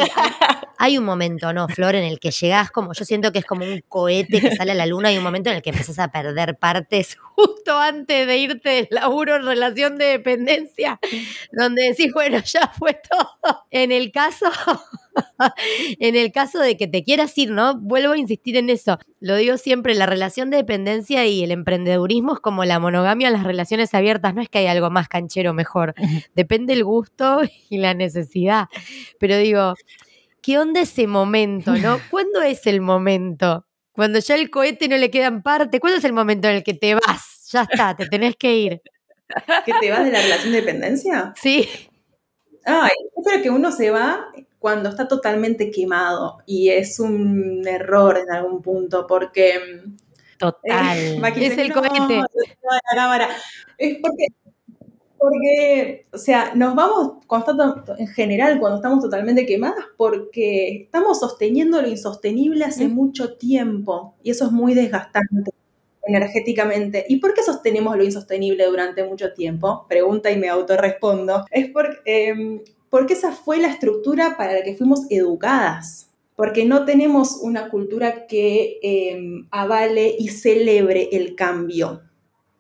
hay 0.78 0.98
un 0.98 1.04
momento, 1.04 1.52
¿no, 1.52 1.68
Flor, 1.68 1.96
en 1.96 2.06
el 2.06 2.20
que 2.20 2.32
llegás 2.32 2.72
como, 2.72 2.94
yo 2.94 3.04
siento 3.04 3.32
que 3.32 3.40
es 3.40 3.46
como 3.46 3.66
un 3.66 3.84
cohete 3.88 4.40
que 4.40 4.56
sale 4.56 4.72
a 4.72 4.76
la 4.76 4.86
luna, 4.86 5.10
hay 5.10 5.18
un 5.18 5.24
momento 5.24 5.50
en 5.50 5.58
el 5.58 5.62
que 5.62 5.72
empezás 5.72 6.00
a 6.00 6.10
perder 6.10 6.58
partes 6.58 7.18
justo 7.36 7.78
antes 7.78 8.28
de 8.28 8.38
irte 8.38 8.70
del 8.70 8.88
laburo 8.92 9.36
en 9.36 9.46
relación 9.46 9.98
de 9.98 10.06
dependencia, 10.06 11.00
donde 11.52 11.84
decís, 11.84 12.14
bueno, 12.14 12.40
ya 12.46 12.68
fue 12.68 13.00
todo. 13.10 13.66
En 13.72 13.92
el 13.92 14.12
caso, 14.12 14.46
en 16.00 16.16
el 16.16 16.32
caso 16.32 16.60
de 16.60 16.78
que 16.78 16.88
te 16.88 17.04
quieras 17.04 17.38
ir, 17.38 17.52
¿no? 17.52 17.80
Vuelvo 17.80 18.14
a 18.14 18.18
insistir 18.18 18.58
en 18.58 18.70
eso. 18.70 19.00
Lo 19.20 19.36
digo 19.36 19.58
siempre, 19.58 19.96
la 19.96 20.06
relación 20.06 20.50
de 20.50 20.58
dependencia 20.58 21.26
y 21.26 21.44
el 21.44 21.52
emprendedurismo 21.52 22.34
es 22.34 22.40
como 22.40 22.66
la 22.66 22.80
monogamia 22.80 23.28
en 23.28 23.34
las 23.34 23.44
relaciones 23.44 23.94
abiertas, 23.94 24.34
no 24.34 24.42
es 24.42 24.50
que 24.50 24.60
hay 24.60 24.68
algo 24.68 24.90
más 24.90 25.08
canchero 25.08 25.54
mejor, 25.54 25.94
depende 26.36 26.74
el 26.74 26.84
gusto 26.84 27.42
y 27.70 27.78
la 27.78 27.94
necesidad. 27.94 28.68
Pero 29.20 29.38
digo, 29.38 29.76
¿qué 30.42 30.58
onda 30.58 30.82
ese 30.82 31.08
momento, 31.08 31.76
no? 31.76 32.00
¿Cuándo 32.12 32.42
es 32.42 32.68
el 32.68 32.82
momento? 32.82 33.66
Cuando 33.92 34.20
ya 34.20 34.36
el 34.36 34.50
cohete 34.50 34.88
no 34.88 34.98
le 34.98 35.12
queda 35.12 35.28
en 35.28 35.42
parte, 35.42 35.80
¿cuándo 35.80 35.98
es 35.98 36.06
el 36.06 36.14
momento 36.14 36.48
en 36.48 36.58
el 36.58 36.64
que 36.64 36.74
te 36.74 36.96
vas? 36.96 37.50
Ya 37.52 37.64
está, 37.64 37.96
te 37.96 38.08
tenés 38.08 38.36
que 38.36 38.56
ir. 38.56 38.82
¿Que 39.66 39.74
te 39.80 39.92
vas 39.92 40.06
de 40.06 40.12
la 40.12 40.22
relación 40.22 40.54
de 40.54 40.62
dependencia? 40.62 41.34
Sí. 41.36 41.68
Ay, 42.66 42.92
yo 43.16 43.24
creo 43.24 43.44
que 43.44 43.50
uno 43.50 43.72
se 43.72 43.92
va 43.92 44.32
cuando 44.60 44.90
está 44.90 45.08
totalmente 45.08 45.72
quemado 45.72 46.40
y 46.46 46.70
es 46.70 47.00
un 47.00 47.68
error 47.68 48.18
en 48.18 48.32
algún 48.32 48.62
punto 48.62 49.08
porque... 49.08 49.54
Total. 50.38 50.98
Eh, 51.36 51.46
es 51.48 51.58
el 51.58 51.74
cohete. 51.74 52.22
Es 53.78 53.98
porque 54.02 54.28
porque, 55.20 56.08
o 56.14 56.18
sea, 56.18 56.54
nos 56.56 56.76
vamos 56.76 57.18
en 57.98 58.08
general 58.08 58.58
cuando 58.60 58.78
estamos 58.78 59.04
totalmente 59.04 59.46
quemadas 59.46 59.86
porque 59.98 60.84
estamos 60.84 61.20
sosteniendo 61.20 61.82
lo 61.82 61.90
insostenible 61.90 62.64
hace 62.64 62.88
mucho 62.88 63.36
tiempo 63.36 64.16
y 64.24 64.32
eso 64.32 64.46
es 64.46 64.52
muy 64.52 64.74
desgastante. 64.74 65.52
energéticamente. 66.04 67.06
¿Y 67.08 67.18
por 67.18 67.34
qué 67.36 67.44
sostenemos 67.44 67.96
lo 67.96 68.04
insostenible 68.04 68.66
durante 68.66 69.04
mucho 69.04 69.34
tiempo? 69.34 69.86
Pregunta 69.88 70.32
y 70.32 70.40
me 70.40 70.50
autorrespondo. 70.50 71.46
Es 71.52 71.70
porque, 71.70 72.00
em, 72.06 72.62
porque 72.90 73.14
esa 73.14 73.32
fue 73.32 73.60
la 73.60 73.68
estructura 73.68 74.36
para 74.38 74.54
la 74.54 74.64
que 74.64 74.76
fuimos 74.76 75.02
educadas. 75.10 76.10
Porque 76.36 76.66
no 76.66 76.86
tenemos 76.86 77.40
una 77.42 77.70
cultura 77.70 78.26
que 78.26 78.80
em, 78.82 79.48
avale 79.52 80.16
y 80.18 80.30
celebre 80.30 81.10
el 81.12 81.36
cambio. 81.36 82.02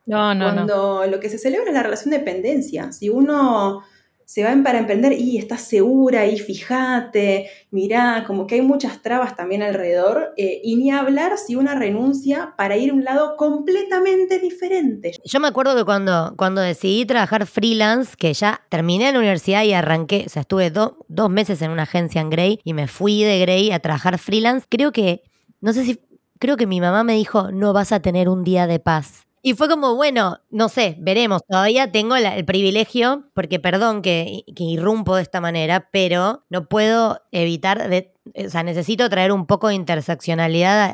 No, 0.05 0.33
no, 0.35 0.45
Cuando 0.45 1.05
lo 1.05 1.19
que 1.19 1.29
se 1.29 1.37
celebra 1.37 1.69
es 1.69 1.73
la 1.73 1.83
relación 1.83 2.11
de 2.11 2.17
dependencia. 2.17 2.91
Si 2.91 3.09
uno 3.09 3.83
se 4.29 4.43
van 4.43 4.63
para 4.63 4.77
emprender 4.77 5.13
y 5.13 5.39
estás 5.39 5.61
segura 5.61 6.27
y 6.27 6.37
fíjate, 6.37 7.49
mirá, 7.71 8.25
como 8.27 8.45
que 8.45 8.53
hay 8.53 8.61
muchas 8.61 9.01
trabas 9.01 9.35
también 9.35 9.63
alrededor, 9.63 10.35
eh, 10.37 10.61
y 10.63 10.75
ni 10.75 10.91
hablar 10.91 11.39
si 11.39 11.55
una 11.55 11.73
renuncia 11.73 12.53
para 12.55 12.77
ir 12.77 12.91
a 12.91 12.93
un 12.93 13.03
lado 13.03 13.35
completamente 13.37 14.37
diferente. 14.37 15.13
Yo 15.25 15.39
me 15.39 15.47
acuerdo 15.47 15.75
que 15.75 15.83
cuando, 15.83 16.35
cuando 16.37 16.61
decidí 16.61 17.05
trabajar 17.05 17.47
freelance, 17.47 18.15
que 18.15 18.31
ya 18.35 18.61
terminé 18.69 19.11
la 19.11 19.17
universidad 19.17 19.63
y 19.63 19.73
arranqué, 19.73 20.25
o 20.27 20.29
sea, 20.29 20.43
estuve 20.43 20.69
dos 20.69 21.29
meses 21.31 21.63
en 21.63 21.71
una 21.71 21.83
agencia 21.83 22.21
en 22.21 22.29
Grey 22.29 22.59
y 22.63 22.75
me 22.75 22.87
fui 22.87 23.23
de 23.23 23.39
Grey 23.39 23.71
a 23.71 23.79
trabajar 23.79 24.19
freelance, 24.19 24.67
creo 24.69 24.91
que, 24.91 25.23
no 25.59 25.73
sé 25.73 25.83
si, 25.85 26.01
creo 26.37 26.55
que 26.55 26.67
mi 26.67 26.79
mamá 26.79 27.03
me 27.03 27.15
dijo, 27.15 27.51
no 27.51 27.73
vas 27.73 27.91
a 27.91 27.99
tener 27.99 28.29
un 28.29 28.43
día 28.43 28.67
de 28.67 28.77
paz. 28.77 29.25
Y 29.41 29.53
fue 29.53 29.69
como, 29.69 29.95
bueno, 29.95 30.39
no 30.49 30.67
sé, 30.69 30.95
veremos. 30.99 31.41
Todavía 31.47 31.91
tengo 31.91 32.15
el 32.15 32.45
privilegio, 32.45 33.29
porque 33.33 33.59
perdón 33.59 34.01
que, 34.01 34.43
irrumpo 34.57 35.15
de 35.15 35.21
esta 35.21 35.39
manera, 35.39 35.89
pero 35.91 36.45
no 36.49 36.67
puedo 36.67 37.21
evitar, 37.31 37.89
de, 37.89 38.13
o 38.35 38.49
sea, 38.49 38.63
necesito 38.63 39.09
traer 39.09 39.31
un 39.31 39.45
poco 39.45 39.69
de 39.69 39.75
interseccionalidad 39.75 40.93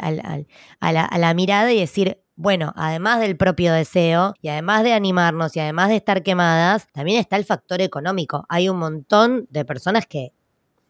a 0.79 1.17
la 1.17 1.33
mirada 1.33 1.71
y 1.73 1.79
decir, 1.79 2.21
bueno, 2.35 2.73
además 2.75 3.21
del 3.21 3.37
propio 3.37 3.73
deseo 3.73 4.33
y 4.41 4.49
además 4.49 4.83
de 4.83 4.93
animarnos 4.93 5.55
y 5.55 5.61
además 5.61 5.89
de 5.89 5.95
estar 5.95 6.21
quemadas, 6.21 6.87
también 6.91 7.19
está 7.19 7.37
el 7.37 7.45
factor 7.45 7.81
económico. 7.81 8.45
Hay 8.49 8.67
un 8.67 8.77
montón 8.77 9.47
de 9.49 9.63
personas 9.63 10.05
que 10.05 10.33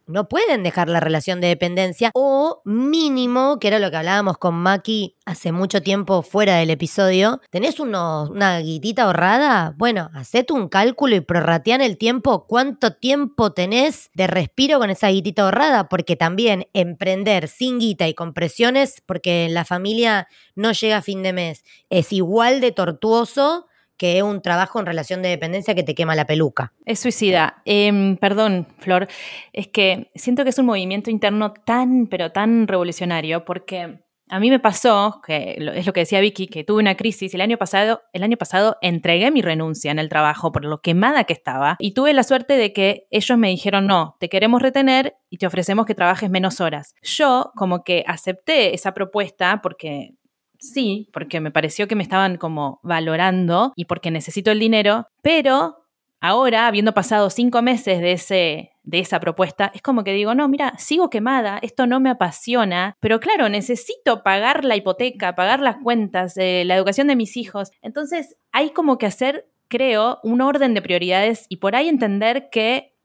no 0.07 0.27
pueden 0.27 0.63
dejar 0.63 0.89
la 0.89 0.99
relación 0.99 1.41
de 1.41 1.47
dependencia 1.47 2.11
o 2.13 2.61
mínimo, 2.65 3.59
que 3.59 3.67
era 3.67 3.79
lo 3.79 3.89
que 3.89 3.97
hablábamos 3.97 4.37
con 4.37 4.55
Maki 4.55 5.15
hace 5.25 5.51
mucho 5.51 5.81
tiempo 5.81 6.21
fuera 6.21 6.57
del 6.57 6.69
episodio, 6.69 7.41
¿tenés 7.49 7.79
una 7.79 8.59
guitita 8.59 9.03
ahorrada? 9.03 9.73
Bueno, 9.77 10.11
hacete 10.13 10.53
un 10.53 10.69
cálculo 10.69 11.15
y 11.15 11.21
prorratean 11.21 11.81
el 11.81 11.97
tiempo, 11.97 12.45
cuánto 12.47 12.93
tiempo 12.93 13.51
tenés 13.51 14.11
de 14.13 14.27
respiro 14.27 14.79
con 14.79 14.89
esa 14.89 15.09
guitita 15.09 15.43
ahorrada, 15.43 15.89
porque 15.89 16.15
también 16.15 16.67
emprender 16.73 17.47
sin 17.47 17.79
guita 17.79 18.07
y 18.07 18.13
con 18.13 18.33
presiones, 18.33 19.01
porque 19.05 19.47
la 19.49 19.65
familia 19.65 20.27
no 20.55 20.71
llega 20.71 20.97
a 20.97 21.01
fin 21.01 21.23
de 21.23 21.33
mes, 21.33 21.63
es 21.89 22.13
igual 22.13 22.61
de 22.61 22.71
tortuoso 22.71 23.67
que 23.97 24.23
un 24.23 24.41
trabajo 24.41 24.79
en 24.79 24.85
relación 24.85 25.21
de 25.21 25.29
dependencia 25.29 25.75
que 25.75 25.83
te 25.83 25.95
quema 25.95 26.15
la 26.15 26.25
peluca. 26.25 26.73
Es 26.85 26.99
suicida. 26.99 27.61
Em, 27.65 28.17
perdón, 28.17 28.67
Flor, 28.79 29.07
es 29.53 29.67
que 29.67 30.11
siento 30.15 30.43
que 30.43 30.49
es 30.49 30.59
un 30.59 30.65
movimiento 30.65 31.09
interno 31.09 31.53
tan, 31.53 32.07
pero 32.07 32.31
tan 32.31 32.67
revolucionario, 32.67 33.45
porque 33.45 33.99
a 34.27 34.39
mí 34.39 34.49
me 34.49 34.59
pasó, 34.59 35.21
que 35.25 35.55
es 35.75 35.85
lo 35.85 35.93
que 35.93 35.99
decía 35.99 36.19
Vicky, 36.19 36.47
que 36.47 36.63
tuve 36.63 36.79
una 36.79 36.97
crisis 36.97 37.33
el 37.35 37.41
año 37.41 37.57
pasado, 37.57 38.01
el 38.11 38.23
año 38.23 38.37
pasado 38.37 38.77
entregué 38.81 39.29
mi 39.29 39.41
renuncia 39.41 39.91
en 39.91 39.99
el 39.99 40.09
trabajo 40.09 40.51
por 40.51 40.65
lo 40.65 40.81
quemada 40.81 41.25
que 41.25 41.33
estaba 41.33 41.75
y 41.77 41.93
tuve 41.93 42.11
la 42.13 42.23
suerte 42.23 42.57
de 42.57 42.73
que 42.73 43.07
ellos 43.11 43.37
me 43.37 43.49
dijeron, 43.49 43.85
no, 43.85 44.17
te 44.19 44.27
queremos 44.27 44.63
retener 44.63 45.15
y 45.29 45.37
te 45.37 45.45
ofrecemos 45.45 45.85
que 45.85 45.93
trabajes 45.93 46.29
menos 46.31 46.59
horas. 46.59 46.95
Yo 47.03 47.51
como 47.55 47.83
que 47.83 48.03
acepté 48.07 48.73
esa 48.73 48.95
propuesta 48.95 49.59
porque 49.61 50.15
sí, 50.59 51.09
porque 51.13 51.39
me 51.39 51.51
pareció 51.51 51.87
que 51.87 51.95
me 51.95 52.03
estaban 52.03 52.37
como 52.37 52.79
valorando 52.83 53.73
y 53.75 53.85
porque 53.85 54.11
necesito 54.11 54.51
el 54.51 54.59
dinero, 54.59 55.07
pero 55.21 55.85
ahora, 56.21 56.67
habiendo 56.67 56.93
pasado 56.93 57.29
cinco 57.29 57.61
meses 57.61 57.99
de, 57.99 58.13
ese, 58.13 58.71
de 58.83 58.99
esa 58.99 59.19
propuesta, 59.19 59.71
es 59.75 59.81
como 59.81 60.03
que 60.03 60.13
digo, 60.13 60.33
no, 60.33 60.47
mira, 60.47 60.73
sigo 60.77 61.09
quemada, 61.09 61.59
esto 61.61 61.85
no 61.85 61.99
me 61.99 62.09
apasiona, 62.09 62.95
pero 62.99 63.19
claro, 63.19 63.47
necesito 63.49 64.23
pagar 64.23 64.65
la 64.65 64.75
hipoteca, 64.75 65.35
pagar 65.35 65.59
las 65.59 65.77
cuentas, 65.77 66.35
eh, 66.37 66.63
la 66.65 66.75
educación 66.75 67.07
de 67.07 67.15
mis 67.15 67.37
hijos. 67.37 67.71
Entonces, 67.81 68.37
hay 68.51 68.71
como 68.71 68.97
que 68.97 69.05
hacer, 69.05 69.47
creo, 69.67 70.19
un 70.23 70.41
orden 70.41 70.73
de 70.73 70.81
prioridades 70.81 71.45
y 71.49 71.57
por 71.57 71.75
ahí 71.75 71.89
entender 71.89 72.49
que 72.49 72.95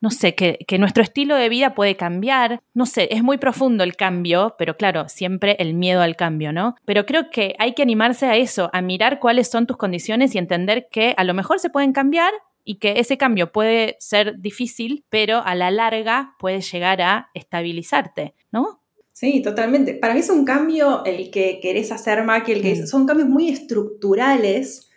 no 0.00 0.10
sé, 0.10 0.34
que, 0.34 0.78
nuestro 0.78 1.02
estilo 1.02 1.36
de 1.36 1.50
vida 1.50 1.74
puede 1.74 1.96
cambiar. 1.96 2.62
No 2.72 2.86
sé, 2.86 3.08
es 3.10 3.22
muy 3.22 3.36
profundo 3.36 3.84
el 3.84 3.96
cambio, 3.96 4.54
pero 4.58 4.76
claro, 4.76 5.08
siempre 5.08 5.56
el 5.58 5.74
miedo 5.74 6.00
al 6.00 6.16
cambio, 6.16 6.52
¿no? 6.52 6.74
Pero 6.86 7.04
creo 7.04 7.30
que 7.30 7.54
hay 7.58 7.74
que 7.74 7.82
animarse 7.82 8.26
a 8.26 8.36
eso, 8.36 8.70
a 8.72 8.80
mirar 8.80 9.20
cuáles 9.20 9.48
son 9.48 9.66
tus 9.66 9.76
condiciones 9.76 10.34
y 10.34 10.38
entender 10.38 10.88
que 10.90 11.14
a 11.18 11.24
lo 11.24 11.34
mejor 11.34 11.60
se 11.60 11.68
pueden 11.68 11.92
cambiar 11.92 12.32
y 12.64 12.76
que 12.76 12.94
ese 12.98 13.18
cambio 13.18 13.52
puede 13.52 13.96
ser 14.00 14.40
difícil, 14.40 15.04
pero 15.10 15.42
a 15.44 15.54
la 15.54 15.70
larga 15.70 16.34
puede 16.38 16.62
llegar 16.62 17.02
a 17.02 17.28
estabilizarte, 17.34 18.34
¿no? 18.52 18.80
Sí, 19.12 19.42
totalmente. 19.42 19.92
Para 19.94 20.14
mí 20.14 20.20
es 20.20 20.30
un 20.30 20.46
cambio 20.46 21.04
el 21.04 21.30
que 21.30 21.60
querés 21.60 21.92
hacer, 21.92 22.24
Maki, 22.24 22.52
el 22.52 22.62
que 22.62 22.74
mm. 22.74 22.86
son 22.86 23.06
cambios 23.06 23.28
muy 23.28 23.50
estructurales 23.50 24.88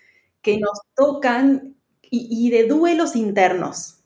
que 0.42 0.60
nos 0.60 0.80
tocan 0.96 1.76
y 2.10 2.52
de 2.52 2.68
duelos 2.68 3.16
internos. 3.16 4.03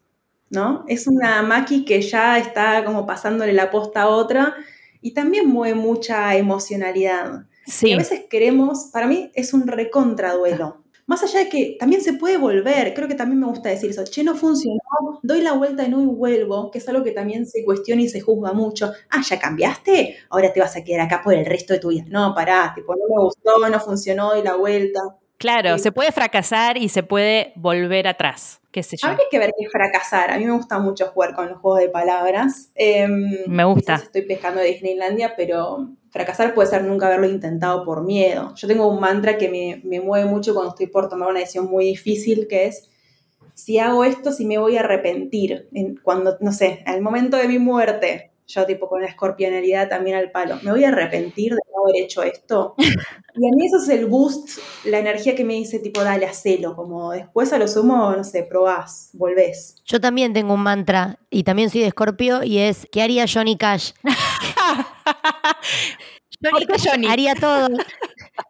¿No? 0.50 0.86
Es 0.88 1.08
una 1.08 1.42
maqui 1.42 1.86
que 1.86 2.02
ya 2.02 2.38
está 2.38 2.84
como 2.86 3.06
pasándole 3.06 3.54
la 3.54 3.70
posta 3.70 4.04
a 4.04 4.08
otra 4.08 4.56
y 5.02 5.14
también 5.14 5.48
mueve 5.48 5.76
mucha 5.76 6.36
emocionalidad. 6.36 7.46
Sí. 7.66 7.90
Y 7.90 7.94
a 7.94 7.98
veces 7.98 8.26
queremos, 8.30 8.90
para 8.92 9.08
mí 9.08 9.32
es 9.36 9.54
un 9.54 9.68
recontraduelo. 9.68 10.84
Más 11.06 11.24
allá 11.24 11.40
de 11.40 11.48
que 11.48 11.78
también 11.80 12.02
se 12.02 12.14
puede 12.14 12.38
volver, 12.38 12.94
creo 12.94 13.08
que 13.08 13.16
también 13.16 13.40
me 13.40 13.48
gusta 13.48 13.70
decir 13.70 13.90
eso, 13.90 14.04
che, 14.04 14.26
no 14.26 14.36
funcionó, 14.36 14.82
doy 15.24 15.40
la 15.40 15.54
vuelta 15.54 15.86
y 15.86 15.90
no 15.90 16.00
vuelvo, 16.02 16.70
que 16.70 16.80
es 16.80 16.90
algo 16.90 17.02
que 17.02 17.12
también 17.12 17.46
se 17.48 17.64
cuestiona 17.64 18.02
y 18.02 18.10
se 18.10 18.20
juzga 18.20 18.52
mucho. 18.52 18.92
Ah, 19.10 19.22
ya 19.26 19.40
cambiaste, 19.40 20.18
ahora 20.30 20.52
te 20.52 20.60
vas 20.60 20.76
a 20.76 20.84
quedar 20.84 21.02
acá 21.02 21.22
por 21.24 21.34
el 21.34 21.46
resto 21.46 21.74
de 21.74 21.80
tu 21.80 21.90
vida. 21.90 22.04
No, 22.10 22.36
pará, 22.36 22.74
tipo, 22.76 22.94
no 22.94 23.04
me 23.08 23.24
gustó, 23.24 23.70
no 23.70 23.80
funcionó, 23.80 24.32
doy 24.32 24.44
la 24.44 24.56
vuelta. 24.56 25.00
Claro, 25.38 25.78
se 25.78 25.92
puede 25.92 26.12
fracasar 26.12 26.78
y 26.78 26.90
se 26.90 27.04
puede 27.04 27.54
volver 27.56 28.08
atrás. 28.08 28.60
¿Qué 28.72 28.82
sé 28.82 28.98
yo? 28.98 29.08
Habría 29.08 29.26
que 29.30 29.40
ver 29.40 29.52
qué 29.58 29.66
es 29.66 29.72
fracasar. 29.72 30.32
A 30.32 30.38
mí 30.38 30.46
me 30.46 30.52
gusta 30.52 30.80
mucho 30.80 31.08
jugar 31.08 31.36
con 31.36 31.50
los 31.50 31.60
juegos 31.60 31.80
de 31.80 31.90
palabras. 31.90 32.72
Em, 32.76 33.38
me 33.48 33.64
gusta. 33.64 33.96
Estoy 33.96 34.24
pescando 34.24 34.60
de 34.60 34.68
Disneylandia, 34.68 35.36
pero 35.36 35.90
fracasar 36.10 36.54
puede 36.54 36.70
ser 36.70 36.84
nunca 36.84 37.08
haberlo 37.08 37.28
intentado 37.28 37.84
por 37.86 38.04
miedo. 38.04 38.54
Yo 38.56 38.68
tengo 38.68 38.88
un 38.88 39.00
mantra 39.00 39.38
que 39.38 39.50
me, 39.50 39.82
me 39.84 40.02
mueve 40.02 40.26
mucho 40.26 40.54
cuando 40.54 40.72
estoy 40.72 40.88
por 40.88 41.08
tomar 41.10 41.30
una 41.30 41.40
decisión 41.40 41.66
muy 41.66 41.86
difícil, 41.86 42.48
que 42.48 42.66
es, 42.66 42.90
si 43.54 43.80
hago 43.80 44.04
esto, 44.04 44.32
si 44.32 44.46
me 44.46 44.58
voy 44.58 44.78
a 44.78 44.82
arrepentir. 44.82 45.70
cuando, 46.04 46.38
no 46.42 46.52
sé, 46.52 46.84
al 46.86 47.02
momento 47.02 47.38
de 47.38 47.48
mi 47.48 47.60
muerte, 47.60 48.32
yo 48.48 48.66
tipo 48.66 48.88
con 48.88 49.02
la 49.02 49.08
escorpionalidad 49.08 49.90
también 49.90 50.16
al 50.16 50.32
palo, 50.32 50.58
me 50.64 50.72
voy 50.72 50.86
a 50.86 50.90
arrepentir 50.90 51.52
de 51.52 51.60
no 51.76 51.84
haber 51.84 52.04
hecho 52.04 52.24
esto. 52.24 52.76
Y 52.78 53.48
a 53.48 53.56
mí 53.56 53.68
eso 53.68 53.78
es 53.78 53.90
el 53.90 54.08
boost, 54.08 54.60
la 54.86 55.00
energía 55.00 55.36
que 55.36 55.44
me 55.44 55.54
dice 55.54 55.80
tipo, 55.80 56.04
dale, 56.04 56.26
hacelo, 56.26 56.76
como 56.76 57.12
después 57.12 57.54
a 57.54 57.60
lo 57.60 57.68
sumo, 57.68 58.12
no 58.12 58.24
sé, 58.24 58.44
probás, 58.44 59.10
volvés. 59.14 59.82
Yo 59.86 60.00
también 60.00 60.34
tengo 60.34 60.54
un 60.54 60.62
mantra 60.62 61.20
y 61.30 61.44
también 61.44 61.70
soy 61.70 61.82
de 61.82 61.88
Escorpio 61.88 62.44
y 62.44 62.60
es, 62.60 62.88
¿qué 62.92 63.02
haría 63.02 63.26
Johnny 63.32 63.58
Cash? 63.58 63.92
Johnny 66.42 66.66
Cash 66.66 66.88
haría 67.08 67.36
todo. 67.36 67.68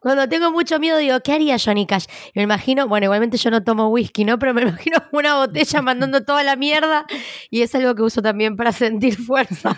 Cuando 0.02 0.28
tengo 0.28 0.52
mucho 0.52 0.80
miedo 0.80 0.98
digo, 0.98 1.20
¿qué 1.22 1.34
haría 1.34 1.58
Johnny 1.64 1.86
Cash? 1.86 2.06
me 2.36 2.44
imagino, 2.44 2.88
bueno, 2.88 3.06
igualmente 3.06 3.38
yo 3.38 3.52
no 3.52 3.64
tomo 3.64 3.90
whisky, 3.90 4.26
¿no? 4.26 4.40
Pero 4.40 4.54
me 4.54 4.62
imagino 4.64 4.98
una 5.12 5.38
botella 5.38 5.82
mandando 5.82 6.24
toda 6.24 6.44
la 6.44 6.56
mierda 6.56 7.06
y 7.50 7.62
es 7.62 7.74
algo 7.76 7.96
que 7.96 8.04
uso 8.04 8.22
también 8.22 8.56
para 8.56 8.72
sentir 8.72 9.18
fuerza. 9.18 9.76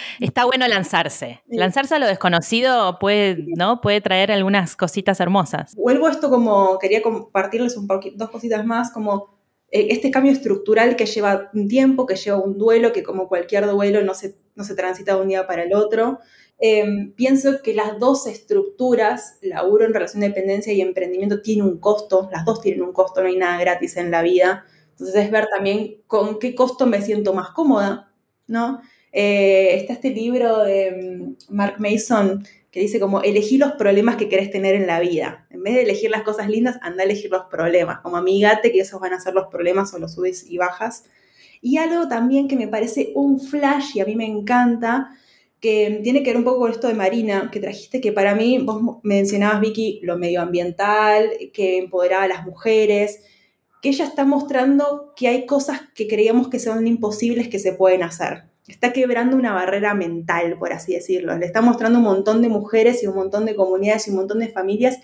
Está 0.20 0.44
bueno 0.44 0.66
lanzarse. 0.68 1.42
Lanzarse 1.48 1.94
a 1.94 1.98
lo 1.98 2.06
desconocido 2.06 2.98
puede, 2.98 3.44
¿no? 3.56 3.80
Puede 3.80 4.00
traer 4.00 4.32
algunas 4.32 4.76
cositas 4.76 5.20
hermosas. 5.20 5.74
Vuelvo 5.76 6.06
a 6.06 6.10
esto 6.10 6.30
como, 6.30 6.78
quería 6.78 7.02
compartirles 7.02 7.76
un 7.76 7.86
poquito, 7.86 8.16
dos 8.18 8.30
cositas 8.30 8.64
más, 8.64 8.90
como 8.92 9.38
eh, 9.70 9.88
este 9.90 10.10
cambio 10.10 10.32
estructural 10.32 10.96
que 10.96 11.06
lleva 11.06 11.50
un 11.54 11.66
tiempo, 11.66 12.06
que 12.06 12.16
lleva 12.16 12.38
un 12.38 12.58
duelo, 12.58 12.92
que 12.92 13.02
como 13.02 13.28
cualquier 13.28 13.66
duelo 13.66 14.02
no 14.02 14.14
se, 14.14 14.36
no 14.54 14.64
se 14.64 14.74
transita 14.74 15.14
de 15.14 15.22
un 15.22 15.28
día 15.28 15.46
para 15.46 15.62
el 15.62 15.74
otro. 15.74 16.20
Em, 16.64 17.12
pienso 17.14 17.60
que 17.60 17.74
las 17.74 17.98
dos 17.98 18.28
estructuras, 18.28 19.36
laburo 19.42 19.84
en 19.84 19.92
relación 19.92 20.20
de 20.20 20.28
dependencia 20.28 20.72
y 20.72 20.80
emprendimiento, 20.80 21.42
tienen 21.42 21.66
un 21.66 21.78
costo, 21.78 22.28
las 22.30 22.44
dos 22.44 22.60
tienen 22.60 22.82
un 22.82 22.92
costo, 22.92 23.20
no 23.20 23.26
hay 23.26 23.36
nada 23.36 23.58
gratis 23.58 23.96
en 23.96 24.12
la 24.12 24.22
vida. 24.22 24.64
Entonces 24.92 25.16
es 25.16 25.30
ver 25.32 25.48
también 25.48 25.96
con 26.06 26.38
qué 26.38 26.54
costo 26.54 26.86
me 26.86 27.02
siento 27.02 27.34
más 27.34 27.50
cómoda, 27.50 28.12
¿no? 28.46 28.80
Eh, 29.10 29.74
está 29.74 29.94
este 29.94 30.10
libro 30.10 30.60
de 30.60 30.86
em, 30.86 31.36
Mark 31.48 31.80
Mason 31.80 32.44
que 32.70 32.78
dice 32.78 33.00
como 33.00 33.22
elegí 33.22 33.58
los 33.58 33.72
problemas 33.72 34.14
que 34.14 34.28
querés 34.28 34.52
tener 34.52 34.76
en 34.76 34.86
la 34.86 35.00
vida. 35.00 35.48
En 35.50 35.64
vez 35.64 35.74
de 35.74 35.82
elegir 35.82 36.10
las 36.10 36.22
cosas 36.22 36.48
lindas, 36.48 36.78
anda 36.80 37.02
a 37.02 37.06
elegir 37.06 37.30
los 37.30 37.46
problemas. 37.46 37.98
Como 38.02 38.16
amigate, 38.16 38.70
que 38.70 38.80
esos 38.80 39.00
van 39.00 39.14
a 39.14 39.20
ser 39.20 39.34
los 39.34 39.48
problemas 39.48 39.92
o 39.94 39.98
los 39.98 40.14
subes 40.14 40.48
y 40.48 40.58
bajas. 40.58 41.04
Y 41.60 41.78
algo 41.78 42.06
también 42.06 42.46
que 42.46 42.56
me 42.56 42.68
parece 42.68 43.10
un 43.16 43.40
flash 43.40 43.96
y 43.96 44.00
a 44.00 44.04
mí 44.04 44.14
me 44.14 44.26
encanta, 44.26 45.10
que 45.62 46.00
tiene 46.02 46.24
que 46.24 46.30
ver 46.30 46.38
un 46.38 46.44
poco 46.44 46.58
con 46.58 46.72
esto 46.72 46.88
de 46.88 46.94
Marina, 46.94 47.48
que 47.52 47.60
trajiste, 47.60 48.00
que 48.00 48.10
para 48.10 48.34
mí, 48.34 48.58
vos 48.58 48.98
mencionabas, 49.04 49.60
Vicky, 49.60 50.00
lo 50.02 50.18
medioambiental, 50.18 51.30
que 51.54 51.78
empoderaba 51.78 52.24
a 52.24 52.28
las 52.28 52.44
mujeres, 52.44 53.22
que 53.80 53.90
ella 53.90 54.04
está 54.04 54.24
mostrando 54.24 55.12
que 55.14 55.28
hay 55.28 55.46
cosas 55.46 55.80
que 55.94 56.08
creíamos 56.08 56.48
que 56.48 56.58
son 56.58 56.84
imposibles 56.88 57.46
que 57.46 57.60
se 57.60 57.72
pueden 57.72 58.02
hacer. 58.02 58.42
Está 58.66 58.92
quebrando 58.92 59.36
una 59.36 59.52
barrera 59.52 59.94
mental, 59.94 60.58
por 60.58 60.72
así 60.72 60.94
decirlo. 60.94 61.38
Le 61.38 61.46
está 61.46 61.62
mostrando 61.62 62.00
un 62.00 62.06
montón 62.06 62.42
de 62.42 62.48
mujeres 62.48 63.00
y 63.04 63.06
un 63.06 63.14
montón 63.14 63.44
de 63.46 63.54
comunidades 63.54 64.08
y 64.08 64.10
un 64.10 64.16
montón 64.16 64.40
de 64.40 64.48
familias 64.48 64.98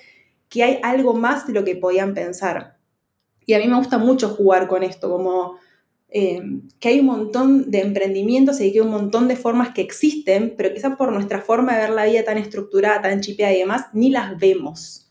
que 0.48 0.64
hay 0.64 0.80
algo 0.82 1.14
más 1.14 1.46
de 1.46 1.52
lo 1.52 1.64
que 1.64 1.76
podían 1.76 2.14
pensar. 2.14 2.78
Y 3.46 3.54
a 3.54 3.58
mí 3.60 3.68
me 3.68 3.76
gusta 3.76 3.96
mucho 3.96 4.30
jugar 4.30 4.66
con 4.66 4.82
esto, 4.82 5.08
como 5.08 5.54
eh, 6.10 6.40
que 6.80 6.88
hay 6.88 7.00
un 7.00 7.06
montón 7.06 7.70
de 7.70 7.80
emprendimientos 7.80 8.60
y 8.60 8.72
que 8.72 8.78
hay 8.78 8.84
un 8.84 8.90
montón 8.90 9.28
de 9.28 9.36
formas 9.36 9.74
que 9.74 9.82
existen, 9.82 10.54
pero 10.56 10.72
quizás 10.72 10.96
por 10.96 11.12
nuestra 11.12 11.42
forma 11.42 11.74
de 11.74 11.82
ver 11.82 11.90
la 11.90 12.06
vida 12.06 12.24
tan 12.24 12.38
estructurada, 12.38 13.02
tan 13.02 13.20
chipeada 13.20 13.52
y 13.52 13.58
demás, 13.58 13.86
ni 13.92 14.10
las 14.10 14.38
vemos. 14.38 15.08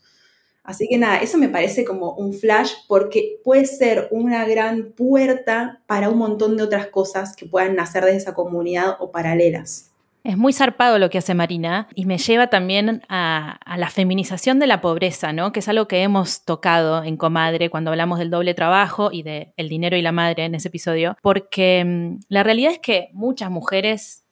Así 0.64 0.86
que 0.86 0.98
nada, 0.98 1.18
eso 1.18 1.38
me 1.38 1.48
parece 1.48 1.84
como 1.84 2.12
un 2.14 2.34
flash 2.34 2.72
porque 2.88 3.40
puede 3.42 3.64
ser 3.64 4.08
una 4.10 4.44
gran 4.44 4.92
puerta 4.92 5.82
para 5.86 6.10
un 6.10 6.18
montón 6.18 6.56
de 6.56 6.64
otras 6.64 6.88
cosas 6.88 7.34
que 7.34 7.46
puedan 7.46 7.76
nacer 7.76 8.04
de 8.04 8.16
esa 8.16 8.34
comunidad 8.34 8.96
o 8.98 9.10
paralelas. 9.10 9.92
Es 10.28 10.36
muy 10.36 10.52
zarpado 10.52 10.98
lo 10.98 11.08
que 11.08 11.16
hace 11.16 11.32
Marina 11.32 11.88
y 11.94 12.04
me 12.04 12.18
lleva 12.18 12.48
también 12.48 13.00
a, 13.08 13.58
la 13.78 13.88
feminización 13.88 14.58
de 14.58 14.66
la 14.66 14.82
pobreza, 14.82 15.32
¿no? 15.32 15.52
Que 15.52 15.60
es 15.60 15.68
algo 15.70 15.88
que 15.88 16.02
hemos 16.02 16.44
tocado 16.44 17.02
en 17.02 17.16
Comadre 17.16 17.70
cuando 17.70 17.92
hablamos 17.92 18.18
del 18.18 18.28
doble 18.28 18.52
trabajo 18.52 19.08
y 19.10 19.22
del 19.22 19.54
el 19.56 19.70
dinero 19.70 19.96
y 19.96 20.02
la 20.02 20.12
madre 20.12 20.44
en 20.44 20.54
ese 20.54 20.68
episodio, 20.68 21.16
porque 21.22 21.82
mm, 21.82 22.26
la 22.28 22.42
realidad 22.42 22.72
es 22.72 22.78
que 22.78 23.08
muchas 23.14 23.50
mujeres 23.50 24.26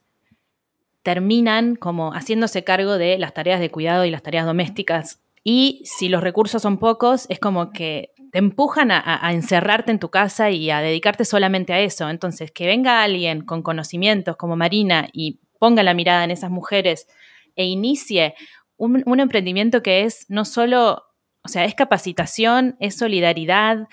terminan 1.02 1.76
como 1.76 2.10
haciéndose 2.12 2.62
cargo 2.62 2.98
de 2.98 3.16
las 3.16 3.32
tareas 3.32 3.58
de 3.58 3.70
cuidado 3.70 4.04
y 4.04 4.10
las 4.10 4.22
tareas 4.22 4.44
domésticas 4.44 5.22
y 5.48 5.80
si 5.84 6.08
los 6.08 6.24
recursos 6.24 6.60
son 6.60 6.76
pocos, 6.76 7.24
es 7.28 7.38
como 7.38 7.70
que 7.70 8.10
te 8.32 8.38
empujan 8.38 8.90
a, 8.90 9.32
encerrarte 9.32 9.92
en 9.92 10.00
tu 10.00 10.10
casa 10.10 10.50
y 10.50 10.70
a 10.70 10.80
dedicarte 10.80 11.24
solamente 11.24 11.72
a 11.72 11.78
eso. 11.78 12.10
Entonces, 12.10 12.50
que 12.50 12.66
venga 12.66 13.04
alguien 13.04 13.42
con 13.42 13.62
conocimientos 13.62 14.36
como 14.36 14.56
Marina 14.56 15.06
y 15.12 15.38
ponga 15.58 15.82
la 15.82 15.94
mirada 15.94 16.24
en 16.24 16.30
esas 16.30 16.50
mujeres 16.50 17.06
e 17.54 17.64
inicie 17.64 18.34
un, 18.76 19.20
emprendimiento 19.20 19.82
que 19.82 20.02
es 20.02 20.26
no 20.28 20.44
solo, 20.44 21.04
o 21.42 21.48
sea, 21.48 21.64
es 21.64 21.74
capacitación, 21.74 22.76
es 22.80 22.96
solidaridad, 22.96 23.88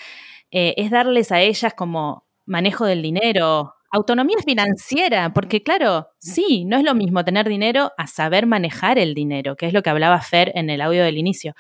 eh, 0.52 0.74
es 0.78 0.92
darles 0.92 1.32
a 1.32 1.42
ellas 1.42 1.74
como 1.74 2.26
manejo 2.46 2.86
del 2.86 3.02
dinero, 3.02 3.76
Autonomía 3.96 4.38
financiera, 4.44 5.34
porque 5.34 5.62
claro, 5.62 6.08
sí, 6.18 6.66
no 6.66 6.78
es 6.78 6.84
lo 6.84 6.96
mismo 6.96 7.24
tener 7.24 7.48
dinero 7.48 7.92
a 7.96 8.08
saber 8.08 8.48
manejar 8.48 8.98
el 8.98 9.14
dinero, 9.14 9.56
que 9.56 9.68
es 9.68 9.74
lo 9.74 9.84
que 9.84 9.92
hablaba 9.92 10.20
Fer 10.20 10.52
en 10.56 10.72
el 10.72 10.82
audio 10.82 11.04
del 11.04 11.20
inicio. 11.20 11.54